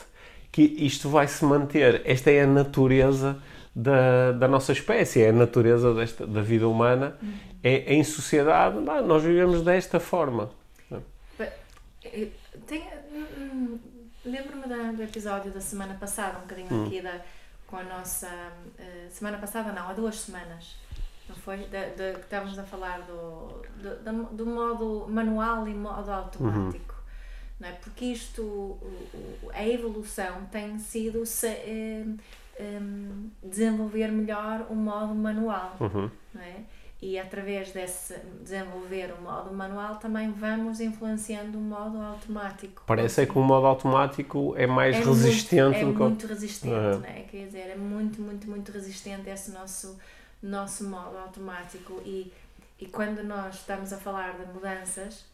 que 0.59 0.85
isto 0.85 1.09
vai 1.09 1.29
se 1.29 1.45
manter. 1.45 2.03
Esta 2.05 2.33
é 2.33 2.43
a 2.43 2.47
natureza 2.47 3.41
da, 3.73 4.33
da 4.33 4.49
nossa 4.49 4.73
espécie, 4.73 5.23
é 5.23 5.29
a 5.29 5.33
natureza 5.33 5.95
desta, 5.95 6.27
da 6.27 6.43
vida 6.43 6.67
humana. 6.67 7.17
Uhum. 7.23 7.33
É, 7.63 7.95
em 7.95 8.03
sociedade, 8.03 8.77
nós 8.81 9.23
vivemos 9.23 9.63
desta 9.63 10.01
forma. 10.01 10.51
Lembro-me 14.25 14.97
do 14.97 15.03
episódio 15.03 15.53
da 15.53 15.61
semana 15.61 15.95
passada, 15.95 16.39
um 16.39 16.41
bocadinho 16.41 16.73
hum. 16.73 16.87
aqui 16.87 17.01
da, 17.01 17.21
com 17.69 17.77
a 17.77 17.85
nossa. 17.85 18.27
Uh, 18.27 19.11
semana 19.11 19.39
passada, 19.39 19.71
não, 19.71 19.89
há 19.89 19.93
duas 19.93 20.17
semanas. 20.17 20.77
Não 21.29 21.37
foi? 21.37 21.59
De, 21.59 21.91
de, 21.91 22.15
que 22.15 22.25
estávamos 22.25 22.59
a 22.59 22.65
falar 22.65 23.03
do, 23.03 23.63
do, 23.81 24.25
do, 24.33 24.47
modo 24.47 25.07
manual 25.09 25.69
e 25.69 25.75
modo 25.75 26.11
automático. 26.11 26.95
Uhum 26.95 26.98
não 27.59 27.69
é? 27.69 27.73
Porque 27.73 28.07
isto, 28.07 28.79
a 29.53 29.67
evolução 29.67 30.47
tem 30.51 30.79
sido 30.79 31.27
se, 31.27 31.47
eh, 31.47 32.05
um, 32.61 33.31
desenvolver 33.43 34.09
melhor 34.09 34.67
o 34.71 34.75
modo 34.75 35.15
manual, 35.15 35.77
uhum. 35.81 36.11
não 36.35 36.43
é? 36.43 36.57
E 37.01 37.17
através 37.17 37.71
desse 37.71 38.17
desenvolver 38.43 39.15
o 39.17 39.23
modo 39.23 39.55
manual 39.55 39.97
também 39.97 40.33
vamos 40.33 40.81
influenciando 40.81 41.57
o 41.57 41.61
modo 41.61 41.97
automático. 42.01 42.83
Parece 42.87 43.23
é 43.23 43.27
que 43.27 43.39
o 43.39 43.43
modo 43.43 43.67
automático 43.67 44.53
é 44.57 44.67
mais 44.67 44.97
é 44.97 45.01
resistente 45.01 45.85
muito, 45.85 45.91
é 45.91 45.93
que... 45.93 46.03
muito 46.03 46.27
resistente, 46.27 46.75
uhum. 46.75 46.99
né? 46.99 47.25
quer 47.31 47.47
dizer, 47.47 47.71
é 47.71 47.77
muito, 47.77 48.21
muito, 48.21 48.51
muito 48.51 48.73
resistente 48.73 49.31
esse 49.31 49.53
nosso, 49.53 49.97
nosso 50.43 50.89
modo 50.89 51.17
automático 51.19 52.03
e, 52.05 52.33
e 52.81 52.87
quando 52.87 53.23
nós 53.23 53.55
estamos 53.55 53.93
a 53.93 53.97
falar 53.97 54.37
de 54.37 54.53
mudanças, 54.53 55.25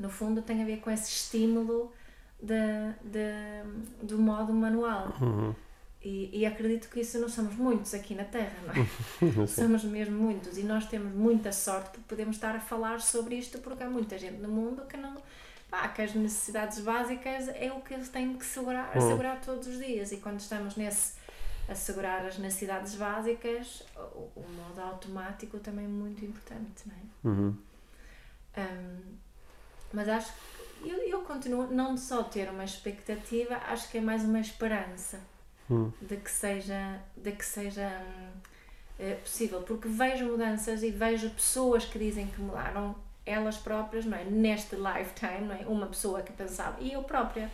no 0.00 0.08
fundo 0.08 0.42
tem 0.42 0.62
a 0.62 0.64
ver 0.64 0.78
com 0.78 0.90
esse 0.90 1.10
estímulo 1.10 1.92
de, 2.42 2.54
de, 3.04 4.06
do 4.06 4.18
modo 4.18 4.52
manual. 4.52 5.14
Uhum. 5.20 5.54
E, 6.02 6.30
e, 6.32 6.46
acredito 6.46 6.88
que 6.88 7.00
isso 7.00 7.18
não 7.18 7.28
somos 7.28 7.54
muitos 7.56 7.92
aqui 7.92 8.14
na 8.14 8.24
Terra, 8.24 8.56
não 8.66 9.42
é? 9.42 9.44
somos 9.46 9.84
mesmo 9.84 10.16
muitos 10.16 10.56
e 10.56 10.62
nós 10.62 10.86
temos 10.86 11.12
muita 11.12 11.52
sorte 11.52 11.90
por 11.90 12.00
podermos 12.04 12.36
estar 12.36 12.56
a 12.56 12.60
falar 12.60 13.02
sobre 13.02 13.34
isto 13.34 13.58
porque 13.58 13.82
há 13.82 13.90
muita 13.90 14.16
gente 14.16 14.40
no 14.40 14.48
mundo 14.48 14.86
que 14.86 14.96
não 14.96 15.14
pá, 15.70 15.88
que 15.88 16.00
as 16.00 16.14
necessidades 16.14 16.80
básicas 16.80 17.48
é 17.48 17.70
o 17.70 17.82
que 17.82 17.92
eles 17.92 18.08
têm 18.08 18.34
que 18.34 18.46
segurar, 18.46 18.90
uhum. 18.96 19.04
assegurar 19.04 19.42
todos 19.42 19.68
os 19.68 19.78
dias 19.78 20.10
e 20.10 20.16
quando 20.16 20.40
estamos 20.40 20.74
nesse 20.74 21.20
assegurar 21.68 22.24
as 22.24 22.38
necessidades 22.38 22.94
básicas 22.94 23.84
o, 23.94 24.40
o 24.40 24.44
modo 24.56 24.80
automático 24.80 25.58
também 25.58 25.84
é 25.84 25.88
muito 25.88 26.24
importante, 26.24 26.82
não 26.86 26.94
é? 26.94 27.28
Uhum. 27.28 27.56
Um, 28.56 29.29
mas 29.92 30.08
acho 30.08 30.32
que 30.32 30.88
eu, 30.88 30.98
eu 30.98 31.20
continuo 31.22 31.66
não 31.66 31.96
só 31.96 32.22
ter 32.22 32.48
uma 32.48 32.64
expectativa, 32.64 33.56
acho 33.68 33.90
que 33.90 33.98
é 33.98 34.00
mais 34.00 34.24
uma 34.24 34.40
esperança 34.40 35.20
hum. 35.70 35.92
de 36.00 36.16
que 36.16 36.30
seja, 36.30 37.00
de 37.16 37.32
que 37.32 37.44
seja 37.44 37.88
hum, 37.88 38.40
é, 38.98 39.14
possível. 39.14 39.62
Porque 39.62 39.88
vejo 39.88 40.26
mudanças 40.26 40.82
e 40.82 40.90
vejo 40.90 41.30
pessoas 41.30 41.84
que 41.84 41.98
dizem 41.98 42.26
que 42.26 42.40
mudaram 42.40 42.94
elas 43.26 43.56
próprias, 43.56 44.04
não 44.04 44.16
é? 44.16 44.24
Neste 44.24 44.76
lifetime, 44.76 45.46
não 45.46 45.54
é? 45.54 45.66
Uma 45.66 45.86
pessoa 45.86 46.22
que 46.22 46.32
pensava, 46.32 46.80
e 46.80 46.92
eu 46.92 47.02
própria, 47.02 47.50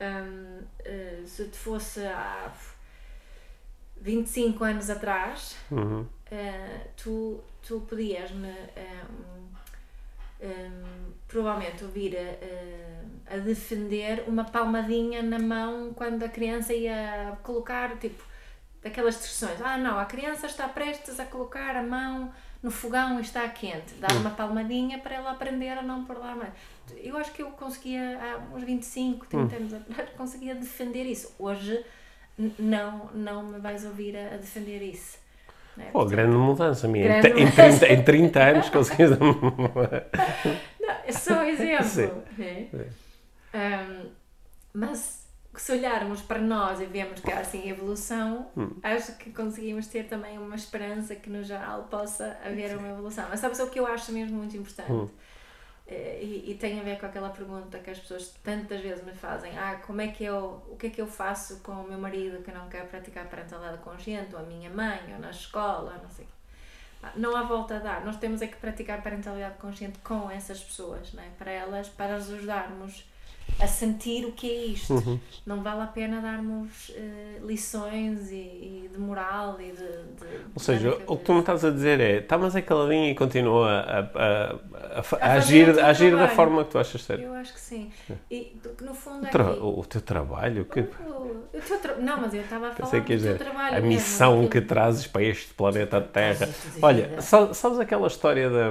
hum, 0.00 0.62
eh, 0.84 1.22
se 1.26 1.48
te 1.48 1.58
fosse 1.58 2.04
há 2.06 2.50
25 4.00 4.64
anos 4.64 4.90
atrás, 4.90 5.56
uhum. 5.70 6.02
uh, 6.02 6.88
tu, 6.96 7.40
tu 7.62 7.80
podias-me. 7.88 8.48
Um, 8.48 9.45
um, 10.40 11.12
provavelmente 11.26 11.84
ouvir 11.84 12.16
a, 12.16 13.34
a, 13.34 13.38
defender 13.38 14.24
uma 14.26 14.44
palmadinha 14.44 15.22
na 15.22 15.38
mão 15.38 15.92
quando 15.94 16.22
a 16.22 16.28
criança 16.28 16.72
ia 16.72 17.38
colocar, 17.42 17.96
tipo, 17.98 18.22
daquelas 18.82 19.16
instruções. 19.16 19.60
Ah, 19.60 19.76
não, 19.76 19.98
a 19.98 20.04
criança 20.04 20.46
está 20.46 20.68
prestes 20.68 21.18
a 21.18 21.24
colocar 21.24 21.76
a 21.76 21.82
mão 21.82 22.32
no 22.62 22.70
fogão 22.70 23.18
e 23.18 23.22
está 23.22 23.48
quente. 23.48 23.94
Dar 23.94 24.12
uma 24.12 24.30
palmadinha 24.30 24.98
para 24.98 25.16
ela 25.16 25.30
aprender 25.30 25.70
a 25.70 25.82
não 25.82 26.04
pôr 26.04 26.18
lá 26.18 26.32
a 26.32 26.36
mão. 26.36 26.52
Eu 26.96 27.16
acho 27.16 27.32
que 27.32 27.42
eu 27.42 27.50
conseguia, 27.50 28.18
há 28.20 28.54
uns 28.54 28.62
25, 28.62 29.26
30 29.26 29.54
hum. 29.54 29.58
anos 29.58 29.74
atrás, 29.74 30.10
conseguia 30.16 30.54
defender 30.54 31.04
isso. 31.04 31.34
Hoje 31.38 31.84
não, 32.58 33.06
não 33.14 33.42
me 33.42 33.58
vais 33.58 33.84
ouvir 33.84 34.16
a, 34.16 34.34
a 34.34 34.36
defender 34.36 34.82
isso. 34.82 35.18
Né? 35.76 35.90
Pô, 35.92 36.04
grande 36.04 36.36
mudança, 36.36 36.88
minha. 36.88 37.20
Grande 37.20 37.42
em, 37.42 37.50
30, 37.50 37.86
em 37.88 38.02
30 38.02 38.42
anos 38.42 38.70
conseguimos. 38.70 39.18
Não, 40.80 40.90
é 41.04 41.12
só 41.12 41.40
um 41.40 41.44
exemplo. 41.44 42.22
Né? 42.38 42.68
Um, 43.54 44.10
mas 44.72 45.26
se 45.56 45.72
olharmos 45.72 46.20
para 46.20 46.38
nós 46.38 46.80
e 46.80 46.86
vemos 46.86 47.20
que 47.20 47.32
há 47.32 47.40
assim 47.40 47.68
evolução, 47.68 48.50
hum. 48.56 48.70
acho 48.82 49.16
que 49.16 49.30
conseguimos 49.30 49.86
ter 49.86 50.04
também 50.04 50.38
uma 50.38 50.54
esperança 50.54 51.14
que 51.14 51.30
no 51.30 51.42
geral 51.42 51.84
possa 51.84 52.36
haver 52.44 52.70
Sim. 52.70 52.76
uma 52.76 52.88
evolução. 52.88 53.26
Mas 53.30 53.40
sabes 53.40 53.58
o 53.60 53.68
que 53.68 53.80
eu 53.80 53.86
acho 53.86 54.12
mesmo 54.12 54.36
muito 54.36 54.56
importante? 54.56 54.92
Hum. 54.92 55.08
Eh, 55.88 56.18
e, 56.20 56.50
e, 56.50 56.54
tem 56.56 56.80
a 56.80 56.82
ver 56.82 56.98
com 56.98 57.06
aquela 57.06 57.30
pergunta 57.30 57.78
que 57.78 57.90
as 57.90 57.98
pessoas 57.98 58.34
tantas 58.42 58.80
vezes 58.80 59.04
me 59.04 59.12
fazem: 59.12 59.56
ah, 59.56 59.80
como 59.86 60.00
é 60.00 60.08
que 60.08 60.24
eu, 60.24 60.62
o 60.68 60.76
que 60.76 60.88
é 60.88 60.90
que 60.90 61.00
eu 61.00 61.06
faço 61.06 61.60
com 61.60 61.72
o 61.72 61.88
meu 61.88 61.98
marido 61.98 62.42
que 62.42 62.50
não 62.50 62.68
quer 62.68 62.88
praticar 62.88 63.28
parentalidade 63.28 63.78
consciente, 63.78 64.34
ou 64.34 64.40
a 64.40 64.44
minha 64.44 64.70
mãe, 64.70 65.00
ou 65.12 65.20
na 65.20 65.30
escola, 65.30 66.00
não 66.02 66.10
sei. 66.10 66.26
Não 67.14 67.36
há 67.36 67.42
volta 67.42 67.76
a 67.76 67.78
dar. 67.78 68.04
Nós 68.04 68.16
temos 68.16 68.42
é 68.42 68.48
que 68.48 68.56
praticar 68.56 69.00
parentalidade 69.02 69.58
consciente 69.58 69.98
com 70.00 70.28
essas 70.30 70.60
pessoas, 70.60 71.12
né? 71.12 71.30
para 71.38 71.52
elas, 71.52 71.88
para 71.88 72.16
as 72.16 72.30
ajudarmos 72.30 73.04
a 73.58 73.66
sentir 73.66 74.24
o 74.26 74.32
que 74.32 74.50
é 74.50 74.64
isto. 74.66 74.94
Uhum. 74.94 75.18
Não 75.46 75.62
vale 75.62 75.82
a 75.82 75.86
pena 75.86 76.20
darmos 76.20 76.90
uh, 76.90 77.46
lições 77.46 78.30
e, 78.30 78.34
e, 78.34 78.90
de 78.92 78.98
moral 78.98 79.56
e 79.60 79.72
de. 79.72 79.76
de 79.76 80.26
Ou 80.54 80.60
seja, 80.60 80.98
o 81.06 81.16
que 81.16 81.24
tu 81.24 81.32
me 81.32 81.40
estás 81.40 81.64
a 81.64 81.70
dizer 81.70 82.00
é: 82.00 82.18
está, 82.18 82.36
mas 82.36 82.54
é 82.54 82.60
caladinho 82.60 83.10
e 83.10 83.14
continua 83.14 83.70
a, 83.70 84.00
a, 84.00 85.00
a, 85.00 85.28
a 85.28 85.32
agir, 85.34 85.80
a 85.80 85.88
agir 85.88 86.14
da 86.14 86.28
forma 86.28 86.64
que 86.64 86.70
tu 86.70 86.78
achas 86.78 87.02
certo. 87.02 87.22
Eu 87.22 87.32
acho 87.34 87.54
que 87.54 87.60
sim. 87.60 87.90
E 88.30 88.60
no 88.82 88.94
fundo 88.94 89.26
é 89.26 89.30
Tra 89.30 89.44
que... 89.44 89.60
o, 89.60 89.84
teu 89.84 90.00
trabalho? 90.00 90.64
Que... 90.66 90.80
O, 90.80 91.46
o 91.54 91.60
teu 91.66 91.78
tra... 91.78 91.96
Não, 91.96 92.20
mas 92.20 92.34
eu 92.34 92.42
estava 92.42 92.68
a 92.68 92.74
falar 92.74 92.88
do 92.88 92.90
teu 92.90 93.16
dizer, 93.16 93.38
trabalho. 93.38 93.76
A 93.76 93.80
missão 93.80 94.36
mesmo, 94.36 94.50
que 94.50 94.60
trazes 94.60 95.06
para 95.06 95.22
este 95.22 95.54
planeta 95.54 96.00
Terra. 96.00 96.48
Olha, 96.82 97.20
sabes 97.20 97.78
aquela 97.78 98.06
história 98.06 98.50
da. 98.50 98.70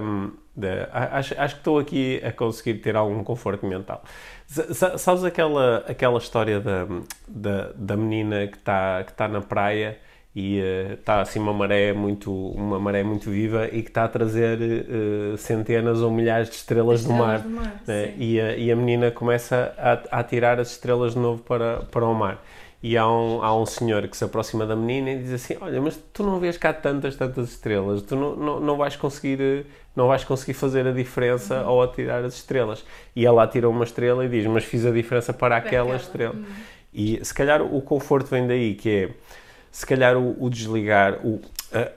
Da 0.56 0.90
acho, 0.92 1.40
acho 1.40 1.56
que 1.56 1.62
estou 1.62 1.80
aqui 1.80 2.22
a 2.24 2.32
conseguir 2.32 2.76
ter 2.76 2.96
algum 2.96 3.24
conforto 3.24 3.66
mental. 3.66 4.04
Sabes 4.98 5.24
aquela, 5.24 5.84
aquela 5.88 6.18
história 6.18 6.60
da, 6.60 6.88
da, 7.28 7.72
da 7.76 7.98
menina 7.98 8.48
que 8.48 8.58
está 8.58 9.04
que 9.04 9.14
tá 9.14 9.28
na 9.28 9.42
praia 9.42 9.98
e 10.36 10.60
está 10.94 11.22
assim 11.22 11.40
uma 11.40 11.54
maré 11.54 11.94
muito 11.94 12.32
uma 12.32 12.80
maré 12.80 13.04
muito 13.04 13.30
viva 13.30 13.68
e 13.68 13.82
que 13.82 13.90
está 13.90 14.04
a 14.04 14.08
trazer 14.08 14.62
eh, 14.62 15.38
centenas 15.38 16.02
ou 16.02 16.12
milhares 16.12 16.50
de 16.50 16.56
estrelas, 16.56 17.06
do 17.06 17.14
mar, 17.14 17.40
do 17.40 17.50
mar, 17.50 17.82
né? 17.88 18.14
e, 18.18 18.40
a, 18.40 18.56
e 18.56 18.70
a 18.70 18.76
menina 18.76 19.12
começa 19.12 19.74
a, 19.78 20.20
a 20.20 20.24
tirar 20.24 20.60
as 20.60 20.72
estrelas 20.72 21.14
de 21.14 21.20
novo 21.20 21.42
para, 21.42 21.84
para 21.90 22.06
o 22.06 22.14
mar 22.14 22.44
e 22.88 22.96
há 22.96 23.10
um, 23.10 23.42
há 23.42 23.60
um 23.60 23.66
senhor 23.66 24.08
que 24.08 24.16
se 24.16 24.24
aproxima 24.24 24.64
da 24.64 24.76
menina 24.76 25.10
e 25.10 25.24
diz 25.24 25.34
assim 25.34 25.58
olha 25.60 25.82
mas 25.82 25.98
tu 26.14 26.22
não 26.22 26.40
vês 26.40 26.56
cá 26.56 26.72
tantas 26.72 27.16
tantas 27.16 27.50
estrelas 27.50 28.04
tu 28.04 28.16
não, 28.16 28.36
não, 28.36 28.60
não 28.60 28.78
vais 28.78 28.96
conseguir 28.96 29.66
não 29.96 30.08
vais 30.08 30.24
conseguir 30.24 30.54
fazer 30.54 30.86
a 30.86 30.92
diferença 30.92 31.62
Uhum. 31.62 31.68
ao 31.68 31.82
atirar 31.82 32.24
as 32.24 32.36
estrelas 32.36 32.86
e 33.16 33.26
ela 33.26 33.42
atira 33.42 33.68
uma 33.68 33.84
estrela 33.84 34.24
e 34.24 34.30
diz 34.30 34.46
mas 34.46 34.64
fiz 34.64 34.86
a 34.86 34.92
diferença 34.92 35.34
para 35.34 35.58
aquela 35.58 35.96
aquela, 35.96 35.96
estrela 35.96 36.36
hum. 36.36 36.46
e 36.94 37.20
se 37.26 37.34
calhar 37.34 37.64
o 37.64 37.82
conforto 37.82 38.28
vem 38.30 38.46
daí, 38.46 38.76
que 38.76 38.90
é 38.90 39.10
se 39.72 39.86
calhar 39.86 40.16
o, 40.16 40.36
o 40.40 40.48
desligar, 40.50 41.26
o 41.26 41.42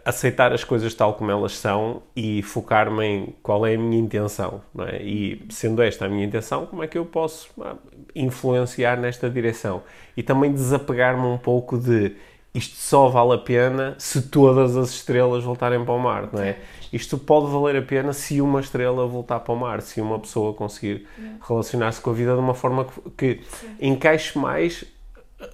aceitar 0.05 0.53
as 0.53 0.65
coisas 0.65 0.95
tal 0.95 1.15
como 1.15 1.31
elas 1.31 1.57
são 1.57 2.03
e 2.15 2.43
focar-me 2.43 3.05
em 3.05 3.35
qual 3.43 3.67
é 3.67 3.75
a 3.75 3.79
minha 3.79 3.99
intenção, 3.99 4.61
é? 4.81 5.03
E 5.03 5.47
sendo 5.51 5.83
esta 5.83 6.07
a 6.07 6.09
minha 6.09 6.25
intenção, 6.25 6.67
como 6.67 6.83
é 6.83 6.87
que 6.87 6.99
eu 6.99 7.05
posso 7.05 7.49
ah, 7.61 7.77
influenciar 8.15 8.97
nesta 8.99 9.29
direção? 9.31 9.83
E 10.17 10.23
também 10.23 10.53
desapegar-me 10.53 11.27
um 11.27 11.39
pouco 11.39 11.79
de 11.79 12.17
isto 12.55 12.77
só 12.77 13.09
vale 13.09 13.35
a 13.35 13.39
pena 13.39 13.95
se 13.99 14.23
todas 14.23 14.77
as 14.77 14.91
estrelas 14.91 15.45
voltarem 15.45 15.85
para 15.85 15.95
o 15.95 15.99
mar, 15.99 16.29
não 16.33 16.43
é? 16.43 16.57
Isto 16.93 17.19
pode 17.19 17.51
valer 17.53 17.77
a 17.77 17.83
pena 17.83 18.13
se 18.13 18.41
uma 18.41 18.61
estrela 18.61 19.07
voltar 19.07 19.41
para 19.41 19.53
o 19.53 19.57
mar, 19.57 19.83
se 19.83 20.01
uma 20.01 20.19
pessoa 20.19 20.55
conseguir 20.55 21.07
relacionar-se 21.47 22.01
com 22.01 22.11
a 22.11 22.13
vida 22.15 22.33
de 22.33 22.41
uma 22.41 22.55
forma 22.55 22.87
que, 23.17 23.35
que 23.37 23.41
encaixe 23.81 24.37
mais 24.39 24.85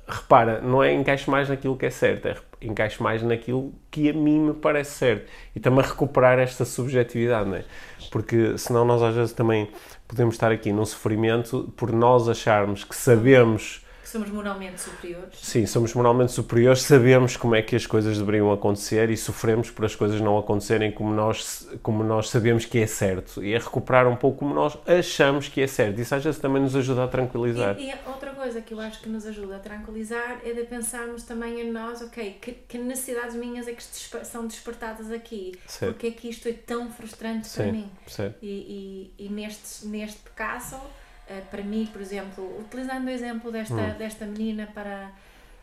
repara, 0.09 0.61
não 0.61 0.83
é 0.83 0.95
encaixe 0.95 1.29
mais 1.29 1.49
naquilo 1.49 1.77
que 1.77 1.87
é 1.87 1.91
certo, 1.91 2.27
é 2.27 2.37
encaixe 2.69 3.03
mais 3.03 3.23
naquilo 3.23 3.73
que 3.91 4.09
a 4.11 4.13
mim 4.13 4.41
me 4.41 4.55
parece 4.55 4.93
certo. 4.99 5.31
E 5.55 5.61
também 5.61 5.85
recuperar 5.85 6.39
esta 6.39 6.65
subjetividade, 6.65 7.49
não 7.49 7.57
é? 7.57 7.65
Porque 8.11 8.57
senão 8.59 8.85
nós 8.85 9.03
às 9.03 9.15
vezes 9.15 9.33
também 9.33 9.69
podemos 10.07 10.35
estar 10.35 10.53
aqui 10.53 10.73
num 10.73 10.85
sofrimento 10.85 11.73
por 11.77 11.93
nós 11.93 12.29
acharmos 12.29 12.85
que 12.85 12.95
sabemos, 12.95 13.83
Que 14.03 14.09
somos 14.11 14.29
moralmente 14.31 14.81
superiores. 14.81 15.39
sim, 15.41 15.65
somos 15.67 15.95
moralmente 15.95 16.31
superiores, 16.31 16.83
sabemos 16.83 17.37
como 17.39 17.55
é 17.57 17.63
que 17.63 17.75
as 17.75 17.87
coisas 17.87 18.19
deveriam 18.19 18.53
acontecer 18.53 19.09
e 19.11 19.17
sofremos 19.17 19.71
por 19.71 19.87
as 19.87 19.97
coisas 19.97 20.21
não 20.21 20.37
acontecerem 20.39 20.93
como 20.93 21.13
nós, 21.13 21.67
como 21.83 22.05
nós 22.05 22.29
sabemos 22.29 22.67
que 22.67 22.79
é 22.79 22.87
certo. 22.87 23.43
E 23.43 23.55
é 23.55 23.59
recuperar 23.59 24.07
um 24.07 24.15
pouco 24.15 24.41
como 24.41 24.55
nós 24.55 24.77
achamos 24.87 25.49
que 25.49 25.63
é 25.63 25.67
certo. 25.67 25.99
Isso 26.01 26.15
às 26.15 26.23
vezes 26.23 26.39
também 26.39 26.61
nos 26.63 26.77
ajuda 26.77 27.05
a 27.05 27.09
tranquilizar. 27.09 27.77
E, 27.79 27.89
e 27.91 27.95
outra 28.07 28.31
coisa 28.45 28.61
que 28.61 28.75
eu 28.75 28.81
acho 28.81 29.01
que 29.01 29.09
nos 29.09 29.25
ajuda 29.27 29.57
a 29.57 29.59
tranquilizar 29.59 30.39
é 30.45 30.53
de 30.53 30.65
pensarmos 30.65 31.23
também 31.23 31.61
em 31.63 31.71
nós, 31.73 32.03
ok, 32.03 32.37
que, 32.43 32.53
que 32.53 32.77
necessidades 32.77 33.35
minhas 33.35 33.67
é 33.67 33.73
que 33.73 33.83
são 33.83 34.47
despertadas 34.47 35.11
aqui? 35.11 35.59
Certo. 35.67 35.93
Porque 35.95 36.09
é 36.09 36.11
que 36.11 36.29
isto 36.29 36.47
é 36.47 36.53
tão 36.53 36.91
frustrante 36.93 37.49
para 37.49 37.65
Sim, 37.65 37.73
mim? 37.73 37.91
certo. 38.07 38.37
E, 38.43 39.11
e, 39.19 39.25
e 39.25 39.29
neste, 39.31 39.87
neste 39.87 40.19
Picasso, 40.21 40.79
eh, 41.27 41.41
para 41.51 41.63
mim, 41.63 41.89
por 41.91 42.03
exemplo, 42.03 42.61
utilizando 42.61 43.07
o 43.07 43.11
exemplo 43.11 43.51
desta, 43.51 43.75
Hum. 43.75 43.95
desta 43.97 44.27
menina 44.27 44.69
para, 44.75 45.11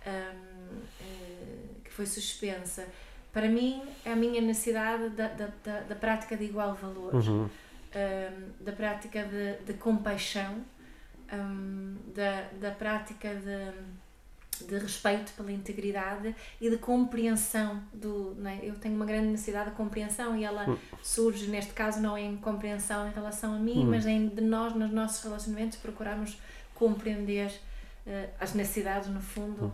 ahm, 0.07 0.79
eh, 1.01 1.55
que 1.83 1.91
foi 1.91 2.07
suspensa, 2.07 2.87
para 3.31 3.47
mim 3.47 3.83
é 4.03 4.11
a 4.11 4.15
minha 4.15 4.41
necessidade 4.41 5.09
da, 5.09 5.27
da, 5.27 5.49
da, 5.63 5.79
da 5.81 5.95
prática 5.95 6.35
de 6.35 6.45
igual 6.45 6.73
valor, 6.73 7.13
Uhum. 7.13 7.47
ahm, 7.93 8.49
da 8.59 8.71
prática 8.71 9.23
de, 9.23 9.63
de 9.67 9.73
compaixão, 9.77 10.65
ahm, 11.31 11.95
da, 12.13 12.41
da 12.59 12.71
prática 12.71 13.29
de, 13.35 14.65
de 14.65 14.77
respeito 14.77 15.31
pela 15.33 15.51
integridade 15.51 16.35
e 16.59 16.69
de 16.69 16.77
compreensão 16.77 17.81
do. 17.93 18.35
né? 18.37 18.59
Eu 18.63 18.75
tenho 18.75 18.95
uma 18.95 19.05
grande 19.05 19.27
necessidade 19.27 19.71
de 19.71 19.75
compreensão 19.75 20.35
e 20.37 20.43
ela 20.43 20.77
surge, 21.01 21.47
neste 21.47 21.73
caso, 21.73 21.99
não 21.99 22.17
em 22.17 22.37
compreensão 22.37 23.07
em 23.07 23.11
relação 23.11 23.53
a 23.55 23.59
mim, 23.59 23.85
mas 23.85 24.05
em 24.05 24.27
de 24.27 24.41
nós, 24.41 24.73
nos 24.75 24.91
nossos 24.91 25.23
relacionamentos, 25.23 25.77
procurarmos 25.77 26.37
compreender 26.75 27.51
eh, 28.05 28.29
as 28.39 28.53
necessidades, 28.53 29.07
no 29.09 29.21
fundo. 29.21 29.71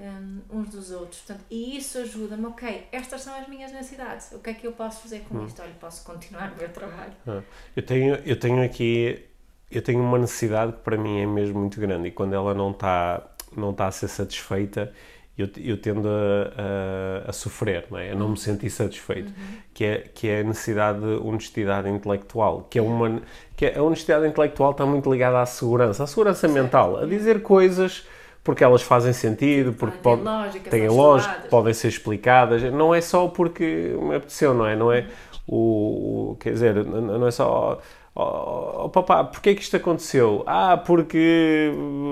um, 0.00 0.40
uns 0.60 0.68
dos 0.68 0.92
outros. 0.92 1.20
Portanto, 1.22 1.44
e 1.50 1.76
isso 1.76 1.98
ajuda-me, 1.98 2.46
ok, 2.46 2.86
estas 2.92 3.20
são 3.20 3.34
as 3.34 3.48
minhas 3.48 3.72
necessidades, 3.72 4.30
o 4.30 4.38
que 4.38 4.50
é 4.50 4.54
que 4.54 4.64
eu 4.64 4.70
posso 4.72 5.02
fazer 5.02 5.20
com 5.28 5.44
isto? 5.44 5.60
Olha, 5.60 5.72
posso 5.80 6.04
continuar 6.04 6.52
o 6.52 6.56
meu 6.56 6.68
trabalho. 6.68 7.12
Ah, 7.26 7.42
Eu 7.74 7.82
tenho, 7.84 8.14
eu 8.24 8.38
tenho 8.38 8.62
aqui, 8.64 9.24
eu 9.70 9.82
tenho 9.82 10.00
uma 10.00 10.18
necessidade 10.18 10.72
que 10.72 10.78
para 10.78 10.96
mim 10.96 11.20
é 11.20 11.26
mesmo 11.26 11.58
muito 11.60 11.80
grande 11.80 12.08
e 12.08 12.10
quando 12.10 12.34
ela 12.34 12.54
não 12.54 12.70
está 12.70 13.22
não 13.56 13.70
está 13.70 13.86
a 13.86 13.90
ser 13.90 14.08
satisfeita, 14.08 14.92
eu, 15.36 15.48
eu 15.56 15.80
tendo 15.80 16.06
a, 16.08 17.24
a, 17.26 17.30
a 17.30 17.32
sofrer, 17.32 17.86
não 17.90 17.98
é? 17.98 18.10
a 18.10 18.14
não 18.14 18.28
me 18.30 18.36
sentir 18.36 18.68
satisfeito, 18.70 19.32
que, 19.72 19.84
é, 19.84 19.98
que 20.14 20.28
é 20.28 20.40
a 20.40 20.44
necessidade 20.44 21.00
de 21.00 21.06
honestidade 21.26 21.88
intelectual, 21.88 22.66
que 22.70 22.78
é 22.78 22.82
uma 22.82 23.22
que 23.56 23.66
é, 23.66 23.78
a 23.78 23.82
honestidade 23.82 24.26
intelectual 24.26 24.72
está 24.72 24.84
muito 24.86 25.10
ligada 25.10 25.40
à 25.40 25.46
segurança, 25.46 26.04
à 26.04 26.06
segurança 26.06 26.46
mental, 26.46 26.98
a 26.98 27.06
dizer 27.06 27.42
coisas 27.42 28.06
porque 28.44 28.62
elas 28.64 28.82
fazem 28.82 29.12
sentido, 29.12 29.72
porque 29.74 29.96
Têm 29.96 30.02
pode, 30.02 30.22
lógica, 30.22 30.70
têm 30.70 30.88
lógica, 30.88 31.34
podem 31.50 31.74
ser 31.74 31.88
explicadas, 31.88 32.62
não 32.72 32.94
é 32.94 33.00
só 33.00 33.28
porque 33.28 33.94
me 34.00 34.14
apeteceu, 34.14 34.54
não 34.54 34.66
é? 34.66 34.74
Não 34.76 34.92
é 34.92 35.06
o, 35.46 36.32
o- 36.32 36.36
quer 36.36 36.52
dizer, 36.52 36.74
não 36.84 37.26
é 37.26 37.30
só 37.30 37.80
oh, 38.18 38.84
oh, 38.84 38.88
papá, 38.90 39.24
porque 39.24 39.50
é 39.50 39.54
que 39.54 39.62
isto 39.62 39.76
aconteceu? 39.76 40.42
Ah, 40.46 40.76
porque 40.76 41.70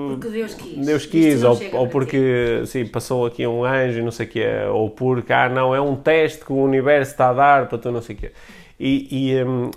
Porque 0.09 0.29
Deus 0.29 0.53
quis. 0.55 0.85
Deus 0.85 1.05
quis, 1.05 1.43
ou, 1.43 1.57
ou 1.73 1.87
porque 1.89 2.63
sim, 2.65 2.85
passou 2.87 3.25
aqui 3.25 3.45
um 3.45 3.63
anjo 3.65 3.99
e 3.99 4.03
não 4.03 4.11
sei 4.11 4.25
o 4.25 4.29
quê, 4.29 4.45
ou 4.71 4.89
porque, 4.89 5.33
ah, 5.33 5.49
não, 5.49 5.75
é 5.75 5.81
um 5.81 5.95
teste 5.95 6.45
que 6.45 6.51
o 6.53 6.57
universo 6.57 7.11
está 7.11 7.29
a 7.29 7.33
dar 7.33 7.67
para 7.69 7.77
tu 7.77 7.91
não 7.91 8.01
sei 8.01 8.15
o 8.15 8.19
quê. 8.19 8.31
E, 8.79 9.31
e, 9.33 9.43
hum, 9.43 9.71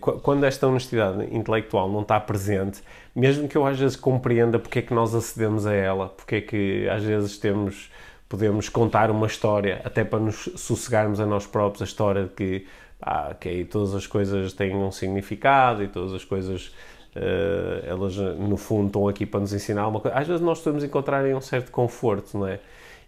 qu- 0.00 0.20
quando 0.20 0.44
esta 0.44 0.66
honestidade 0.66 1.24
intelectual 1.34 1.90
não 1.90 2.02
está 2.02 2.20
presente, 2.20 2.82
mesmo 3.14 3.48
que 3.48 3.56
eu 3.56 3.66
às 3.66 3.78
vezes 3.78 3.96
compreenda 3.96 4.58
porque 4.58 4.78
é 4.80 4.82
que 4.82 4.94
nós 4.94 5.14
acedemos 5.14 5.66
a 5.66 5.72
ela, 5.74 6.08
porque 6.08 6.36
é 6.36 6.40
que 6.40 6.88
às 6.88 7.02
vezes 7.02 7.38
temos, 7.38 7.90
podemos 8.28 8.68
contar 8.68 9.10
uma 9.10 9.26
história, 9.26 9.80
até 9.84 10.04
para 10.04 10.18
nos 10.20 10.48
sossegarmos 10.56 11.20
a 11.20 11.26
nós 11.26 11.46
próprios, 11.46 11.82
a 11.82 11.84
história 11.84 12.24
de 12.24 12.30
que, 12.30 12.66
ah, 13.04 13.28
ok, 13.32 13.64
todas 13.66 13.94
as 13.94 14.06
coisas 14.06 14.52
têm 14.52 14.74
um 14.76 14.90
significado 14.90 15.82
e 15.82 15.88
todas 15.88 16.12
as 16.14 16.24
coisas 16.24 16.72
eh, 17.14 17.84
elas 17.86 18.16
no 18.16 18.56
fundo 18.56 18.86
estão 18.88 19.08
aqui 19.08 19.26
para 19.26 19.40
nos 19.40 19.52
ensinar 19.52 19.86
uma 19.88 20.00
coisa. 20.00 20.16
Às 20.16 20.26
vezes 20.26 20.42
nós 20.42 20.58
podemos 20.60 20.84
encontrar 20.84 21.26
em 21.26 21.34
um 21.34 21.40
certo 21.40 21.70
conforto, 21.70 22.36
não 22.38 22.46
é? 22.46 22.60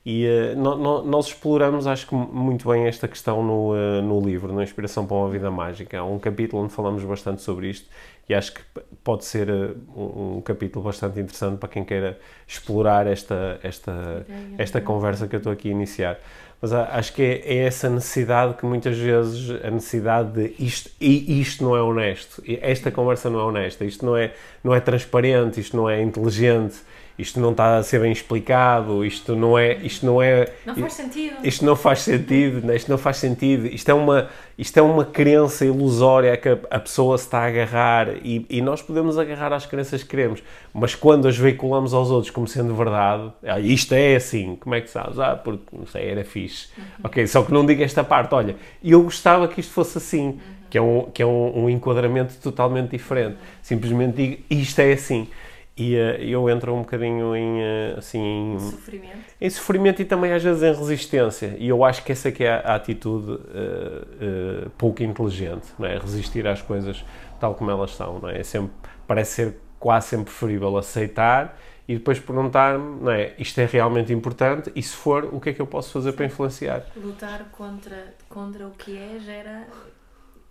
E 0.05 0.25
eh, 0.25 0.55
no- 0.55 0.77
no- 0.77 1.03
nós 1.05 1.27
exploramos, 1.27 1.87
acho 1.87 2.07
que 2.07 2.15
muito 2.15 2.69
bem 2.69 2.87
esta 2.87 3.09
questão 3.09 3.43
no, 3.43 3.75
eh, 3.77 4.01
no 4.03 4.21
livro, 4.21 4.53
na 4.53 4.63
Inspiração 4.63 5.05
para 5.07 5.17
uma 5.17 5.29
Vida 5.31 5.51
Mágica. 5.51 5.99
Há 5.99 6.05
um 6.05 6.19
capítulo 6.19 6.63
onde 6.63 6.73
falamos 6.73 7.03
bastante 7.05 7.43
sobre 7.43 7.69
isto 7.71 7.89
e 8.29 8.35
acho 8.35 8.55
que 8.55 8.61
pode 9.05 9.25
ser 9.25 9.49
eh, 9.49 9.71
um, 9.97 10.37
um 10.39 10.41
capítulo 10.41 10.85
bastante 10.85 11.21
interessante 11.21 11.59
para 11.59 11.69
quem 11.69 11.85
queira 11.85 12.19
explorar 12.47 13.07
esta, 13.07 13.59
esta, 13.63 14.27
esta 14.59 14.81
conversa 14.81 15.29
que 15.29 15.37
eu 15.37 15.39
estou 15.39 15.53
aqui 15.53 15.69
a 15.69 15.73
iniciar. 15.73 16.19
Mas 16.61 16.73
a- 16.73 16.89
acho 16.97 17.13
que 17.13 17.23
é, 17.23 17.55
é 17.55 17.57
essa 17.67 17.89
necessidade 17.89 18.55
que 18.55 18.65
muitas 18.67 18.97
vezes, 18.99 19.51
a 19.63 19.71
necessidade 19.71 20.33
de 20.33 20.55
isto, 20.65 20.91
e 21.01 21.41
isto 21.41 21.63
não 21.63 21.77
é 21.77 21.83
honesto, 21.83 22.43
esta 22.61 22.91
conversa 22.91 23.31
não 23.31 23.39
é 23.39 23.43
honesta, 23.45 23.85
isto 23.85 24.05
não 24.05 24.17
é, 24.17 24.33
não 24.65 24.75
é 24.75 24.81
transparente, 24.81 25.61
isto 25.61 25.77
não 25.77 25.89
é 25.89 26.03
inteligente, 26.03 26.77
isto 27.19 27.41
não 27.41 27.53
está 27.53 27.79
a 27.79 27.83
ser 27.83 28.01
bem 28.01 28.13
explicado, 28.13 29.05
isto 29.05 29.35
não 29.35 29.59
é, 29.59 29.75
isto 29.79 30.05
não 30.05 30.21
é, 30.21 30.53
Não 30.65 30.75
faz 30.75 30.93
sentido. 30.93 31.37
isto 31.43 31.65
não 31.65 31.77
faz 31.77 32.01
sentido, 32.01 32.67
né? 32.67 32.77
isto 32.77 32.91
não 32.91 32.99
faz 32.99 33.17
sentido, 33.17 33.67
isto 33.67 33.89
é 33.91 33.95
uma, 33.95 34.29
isto 34.59 34.77
é 34.77 34.83
uma 34.83 35.05
crença 35.05 35.65
ilusória 35.65 36.37
que 36.37 36.49
a, 36.49 36.79
pessoa 36.79 37.17
se 37.17 37.25
está 37.25 37.41
a 37.41 37.47
agarrar 37.47 38.09
e, 38.23 38.45
e 38.51 38.61
nós 38.61 38.83
podemos 38.83 39.19
agarrar 39.19 39.53
às 39.53 39.65
crenças 39.65 40.03
que 40.03 40.09
queremos, 40.11 40.43
mas 40.75 40.95
quando 40.95 41.27
as 41.27 41.37
veiculamos 41.37 41.95
aos 41.95 42.11
outros 42.11 42.31
como 42.31 42.47
sendo 42.47 42.75
verdade, 42.75 43.33
ah, 43.45 43.59
isto 43.59 43.95
é 43.95 44.17
assim, 44.17 44.57
como 44.57 44.75
é 44.75 44.81
que 44.81 44.91
sabes? 44.91 45.19
Ah, 45.19 45.35
porque, 45.37 45.65
não 45.73 45.87
sei, 45.87 46.11
era 46.11 46.25
fixe. 46.25 46.69
Ok, 47.03 47.27
só 47.27 47.43
que 47.43 47.53
não 47.53 47.65
diga 47.65 47.85
esta 47.85 48.05
parte, 48.05 48.35
olha, 48.35 48.57
eu 48.85 49.03
gostava 49.03 49.49
que 49.49 49.61
isto 49.61 49.73
fosse 49.73 49.99
assim, 49.99 50.39
que 50.69 50.77
é 50.77 50.83
um, 50.83 51.11
que 51.13 51.23
é 51.23 51.27
um, 51.27 51.65
um 51.65 51.71
enquadramento 51.71 52.35
totalmente 52.43 52.91
diferente. 52.91 53.37
Simplesmente 53.63 54.17
digo, 54.17 54.43
isto 54.51 54.81
é 54.81 54.93
assim. 54.93 55.29
E 55.77 55.95
eh, 55.95 56.25
eu 56.25 56.49
entro 56.49 56.75
um 56.75 56.81
bocadinho 56.81 57.37
em, 57.37 57.61
eh, 57.61 57.95
assim, 57.99 58.55
em, 58.55 58.59
Sofrimento. 58.59 59.19
em 59.39 59.51
sofrimento 59.51 60.01
e 60.01 60.05
também 60.07 60.33
às 60.33 60.43
vezes 60.43 60.63
em 60.63 60.73
resistência. 60.73 61.55
E 61.59 61.69
eu 61.69 61.85
acho 61.85 62.03
que 62.03 62.13
essa 62.13 62.33
que 62.33 62.45
é 62.45 62.55
a, 62.55 62.61
a 62.61 62.75
atitude 62.77 63.39
eh, 63.55 64.69
pouco 64.79 65.03
inteligente, 65.03 65.67
não 65.79 65.87
é? 65.87 65.99
Resistir 65.99 66.47
às 66.47 66.63
coisas 66.63 67.05
tal 67.39 67.55
como 67.55 67.71
elas 67.71 67.91
são, 67.95 68.19
não 68.21 68.31
é? 68.31 68.41
É 68.41 68.43
sempre, 68.43 68.73
parece 69.07 69.33
ser 69.33 69.57
quase 69.79 70.09
sempre 70.09 70.27
preferível 70.27 70.77
aceitar 70.79 71.59
e 71.87 71.95
depois 71.95 72.19
perguntar-me, 72.19 73.03
não 73.03 73.13
é? 73.13 73.35
Isto 73.39 73.61
é 73.61 73.67
realmente 73.67 74.13
importante 74.13 74.73
e 74.75 74.83
se 74.83 74.97
for, 74.97 75.29
o 75.33 75.39
que 75.39 75.51
é 75.51 75.53
que 75.53 75.61
eu 75.61 75.67
posso 75.67 75.93
fazer 75.93 76.13
para 76.13 76.25
influenciar? 76.25 76.85
Lutar 76.97 77.45
contra, 77.53 78.15
contra 78.29 78.67
o 78.67 78.71
que 78.71 78.97
é 78.97 79.19
gera 79.21 79.67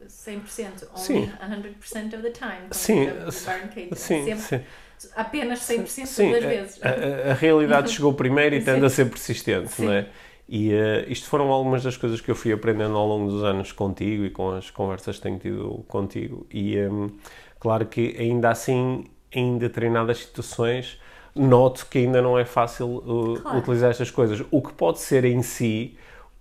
100%, 0.07 0.87
only 0.93 0.99
Sim. 0.99 1.31
100% 1.39 2.13
of 2.13 2.21
the 2.23 2.29
time. 2.31 2.67
Sim, 2.71 3.07
Katie. 3.07 3.89
Sim, 3.95 4.25
Sempre, 4.25 4.39
sim. 4.39 4.61
Apenas 5.15 5.59
100% 5.59 6.05
Sim, 6.05 6.31
das 6.31 6.43
a- 6.43 6.47
vezes. 6.47 6.79
A, 6.83 6.89
a- 6.89 7.31
a 7.31 7.33
realidade 7.33 7.91
chegou 7.93 8.13
primeiro 8.13 8.55
e 8.55 8.63
tende 8.63 8.85
a 8.85 8.89
ser 8.89 9.09
persistente, 9.09 9.69
Sim. 9.69 9.85
não 9.85 9.93
é? 9.93 10.07
E 10.47 10.73
uh, 10.73 11.05
isto 11.07 11.27
foram 11.27 11.51
algumas 11.51 11.81
das 11.83 11.97
coisas 11.97 12.21
que 12.21 12.29
eu 12.29 12.35
fui 12.35 12.51
aprendendo 12.53 12.95
ao 12.95 13.07
longo 13.07 13.31
dos 13.31 13.43
anos 13.43 13.71
contigo 13.71 14.23
e 14.25 14.29
com 14.29 14.51
as 14.51 14.69
conversas 14.69 15.15
que 15.17 15.23
tenho 15.23 15.39
tido 15.39 15.83
contigo. 15.87 16.45
E 16.53 16.77
um, 16.79 17.09
claro 17.59 17.85
que 17.87 18.15
ainda 18.19 18.51
assim, 18.51 19.05
em 19.31 19.57
determinadas 19.57 20.19
situações, 20.19 20.99
noto 21.35 21.87
que 21.89 21.97
ainda 21.97 22.21
não 22.21 22.37
é 22.37 22.45
fácil 22.45 22.97
uh, 22.97 23.39
claro. 23.41 23.57
utilizar 23.57 23.89
estas 23.89 24.11
coisas. 24.11 24.41
O 24.51 24.61
que 24.61 24.71
pode 24.73 24.99
ser 24.99 25.25
em 25.25 25.41
si, 25.41 25.97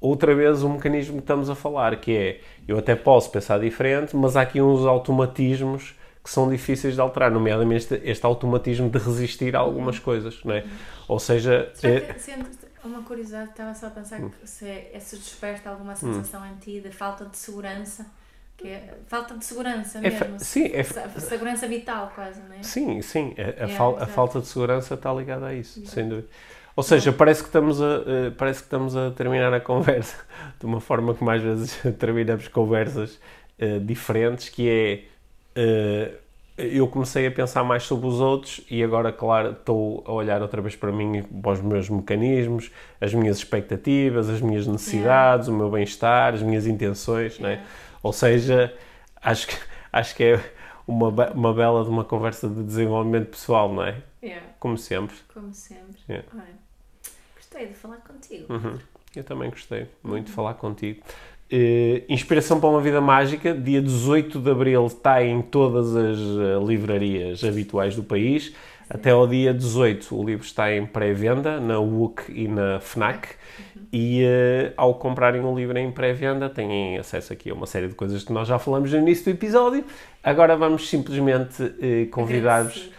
outra 0.07 0.35
vez, 0.35 0.63
o 0.63 0.69
mecanismo 0.69 1.15
que 1.15 1.21
estamos 1.21 1.49
a 1.49 1.55
falar, 1.55 1.97
que 1.97 2.17
é 2.17 2.41
eu 2.67 2.79
até 2.79 2.95
posso 2.95 3.31
pensar 3.31 3.59
diferente, 3.59 4.15
mas 4.17 4.37
há 4.37 4.43
aqui 4.43 4.61
uns 4.61 4.87
automatismos 4.87 5.95
que 6.23 6.31
são 6.31 6.49
difíceis 6.49 6.95
de 6.95 7.01
alterar, 7.01 7.31
nomeadamente 7.31 7.95
este, 7.95 8.09
este 8.09 8.25
automatismo 8.25 8.89
de 8.89 8.99
resistir 8.99 9.55
a 9.55 9.59
algumas 9.59 9.99
coisas, 9.99 10.43
não 10.45 10.55
é? 10.55 10.61
Uhum. 10.61 10.71
Ou 11.09 11.19
seja... 11.19 11.73
É... 11.83 12.15
Uma 12.83 13.03
curiosidade, 13.03 13.49
estava 13.49 13.75
só 13.75 13.87
a 13.87 13.91
pensar 13.91 14.21
hum. 14.21 14.29
que 14.29 14.47
se, 14.47 14.69
é, 14.69 14.99
se 15.01 15.17
desperta 15.17 15.71
alguma 15.71 15.97
sensação 15.97 16.43
hum. 16.43 16.47
em 16.53 16.57
ti 16.57 16.81
de 16.81 16.91
falta 16.91 17.25
de 17.25 17.37
segurança 17.39 18.05
que 18.57 18.69
é 18.69 18.95
falta 19.09 19.37
de 19.37 19.45
segurança 19.45 20.01
mesmo. 20.01 20.37
É 20.37 20.39
sim, 20.39 20.71
é 20.73 20.83
segurança 21.19 21.67
vital 21.67 22.13
quase, 22.15 22.41
não 22.41 22.55
é? 22.55 22.63
Sim, 22.63 23.03
sim. 23.03 23.35
A, 23.37 23.65
a, 23.65 23.67
é, 23.67 23.69
fal 23.69 23.97
a 24.01 24.07
falta 24.07 24.41
de 24.41 24.47
segurança 24.47 24.95
está 24.95 25.13
ligada 25.13 25.47
a 25.47 25.55
isso, 25.55 25.85
sem 25.87 26.09
dúvida. 26.09 26.29
Ou 26.77 26.83
seja, 26.83 27.13
parece 27.13 27.43
que, 27.43 27.49
estamos 27.49 27.81
a, 27.81 27.99
uh, 27.99 28.33
parece 28.37 28.61
que 28.61 28.67
estamos 28.67 28.97
a 28.97 29.11
terminar 29.13 29.55
a 29.55 29.61
conversa 29.61 30.17
de 30.59 30.67
uma 30.67 30.81
forma 30.81 31.15
que 31.15 31.23
mais 31.23 31.43
vezes 31.43 31.81
terminamos 31.99 32.49
conversas 32.49 33.21
uh, 33.61 33.79
diferentes, 33.81 34.49
que 34.49 34.69
é 34.69 35.05
uh, 35.61 36.25
eu 36.57 36.87
comecei 36.87 37.27
a 37.27 37.31
pensar 37.31 37.65
mais 37.65 37.83
sobre 37.83 38.07
os 38.07 38.21
outros 38.21 38.61
e 38.71 38.83
agora, 38.83 39.13
claro, 39.13 39.53
estou 39.53 40.05
a 40.07 40.13
olhar 40.13 40.41
outra 40.41 40.63
vez 40.63 40.77
para 40.77 40.93
mim, 40.93 41.23
para 41.23 41.53
os 41.53 41.61
meus 41.61 41.89
mecanismos, 41.89 42.71
as 43.01 43.13
minhas 43.13 43.39
expectativas, 43.39 44.29
as 44.29 44.41
minhas 44.41 44.67
necessidades, 44.67 45.49
yeah. 45.49 45.53
o 45.53 45.53
meu 45.53 45.71
bem-estar, 45.71 46.35
as 46.35 46.43
minhas 46.43 46.67
intenções, 46.67 47.39
yeah. 47.39 47.61
né? 47.61 47.67
Ou 48.03 48.13
seja, 48.13 48.73
acho 49.21 49.49
que, 49.49 49.57
acho 49.93 50.15
que 50.15 50.23
é 50.23 50.41
uma, 50.87 51.09
uma 51.33 51.53
bela 51.53 51.83
de 51.83 51.91
uma 51.91 52.05
conversa 52.05 52.49
de 52.49 52.63
desenvolvimento 52.63 53.31
pessoal, 53.31 53.73
não 53.73 53.83
é? 53.83 53.97
Yeah. 54.23 54.47
Como 54.61 54.79
sempre. 54.79 55.17
Como 55.33 55.53
sempre. 55.53 55.99
Yeah. 56.09 56.29
Gostei 57.55 57.67
de 57.69 57.75
falar 57.75 57.99
contigo. 57.99 58.53
Uhum. 58.53 58.79
Eu 59.15 59.25
também 59.25 59.49
gostei 59.49 59.87
muito 60.03 60.19
uhum. 60.19 60.25
de 60.25 60.33
falar 60.33 60.55
contigo. 60.55 61.01
Uh, 61.53 62.03
Inspiração 62.09 62.59
para 62.59 62.69
uma 62.69 62.81
Vida 62.81 63.01
Mágica, 63.01 63.55
dia 63.55 63.81
18 63.81 64.41
de 64.41 64.51
Abril, 64.51 64.87
está 64.87 65.23
em 65.23 65.41
todas 65.41 65.95
as 65.95 66.19
uh, 66.19 66.67
livrarias 66.67 67.45
habituais 67.45 67.95
do 67.95 68.03
país. 68.03 68.47
Sim. 68.47 68.55
Até 68.91 69.11
ao 69.11 69.27
dia 69.27 69.55
18 69.55 70.15
o 70.15 70.25
livro 70.25 70.45
está 70.45 70.75
em 70.75 70.85
pré-venda 70.85 71.61
na 71.61 71.79
WUC 71.79 72.25
e 72.29 72.49
na 72.49 72.81
FNAC. 72.81 73.29
Uhum. 73.77 73.83
E 73.93 74.25
uh, 74.25 74.73
ao 74.77 74.95
comprarem 74.95 75.43
o 75.43 75.55
livro 75.55 75.79
em 75.79 75.93
pré-venda 75.93 76.51
têm 76.51 76.99
acesso 76.99 77.33
aqui 77.33 77.51
a 77.51 77.55
uma 77.55 77.67
série 77.67 77.87
de 77.87 77.95
coisas 77.95 78.25
que 78.25 78.33
nós 78.33 78.49
já 78.49 78.59
falamos 78.59 78.91
no 78.91 78.99
início 78.99 79.25
do 79.25 79.31
episódio. 79.31 79.85
Agora 80.23 80.57
vamos 80.57 80.89
simplesmente 80.89 81.63
convidar-vos 82.11 82.91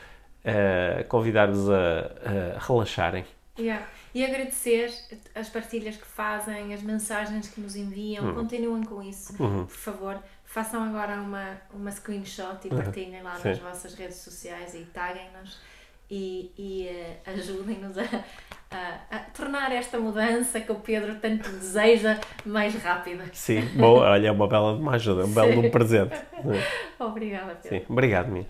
convidar 1.09 1.49
a, 1.49 2.55
a 2.55 2.59
relaxarem. 2.59 3.25
Yeah. 3.57 3.83
E 4.15 4.23
agradecer 4.23 4.93
as 5.35 5.49
partilhas 5.49 5.97
que 5.97 6.07
fazem, 6.07 6.73
as 6.73 6.81
mensagens 6.81 7.49
que 7.49 7.59
nos 7.59 7.75
enviam. 7.75 8.23
Uhum. 8.25 8.35
Continuem 8.35 8.83
com 8.83 9.03
isso, 9.03 9.35
uhum. 9.43 9.65
por 9.65 9.75
favor. 9.75 10.23
Façam 10.45 10.81
agora 10.81 11.15
uma, 11.15 11.57
uma 11.73 11.91
screenshot 11.91 12.65
e 12.65 12.69
uhum. 12.69 12.77
partilhem 12.77 13.21
lá 13.21 13.35
Sim. 13.35 13.49
nas 13.49 13.59
vossas 13.59 13.93
redes 13.93 14.15
sociais 14.15 14.73
e 14.73 14.85
taguem-nos 14.85 15.59
e, 16.09 16.49
e 16.57 16.89
uh, 16.89 17.31
ajudem-nos 17.31 17.97
a, 17.97 18.03
a, 18.71 19.17
a, 19.17 19.19
tornar 19.35 19.73
esta 19.73 19.99
mudança 19.99 20.61
que 20.61 20.71
o 20.71 20.75
Pedro 20.75 21.15
tanto 21.15 21.49
deseja 21.49 22.17
mais 22.45 22.73
rápida. 22.75 23.25
Sim, 23.33 23.65
boa, 23.75 24.11
olha, 24.11 24.29
é 24.29 24.31
uma 24.31 24.47
bela 24.47 24.73
uma 24.75 24.95
ajuda, 24.95 25.25
um 25.25 25.33
belo 25.33 25.51
de 25.51 25.67
um 25.67 25.69
presente. 25.69 26.15
Obrigada, 26.99 27.55
Pedro. 27.55 27.79
Sim, 27.79 27.85
obrigado, 27.89 28.29
minha. 28.29 28.45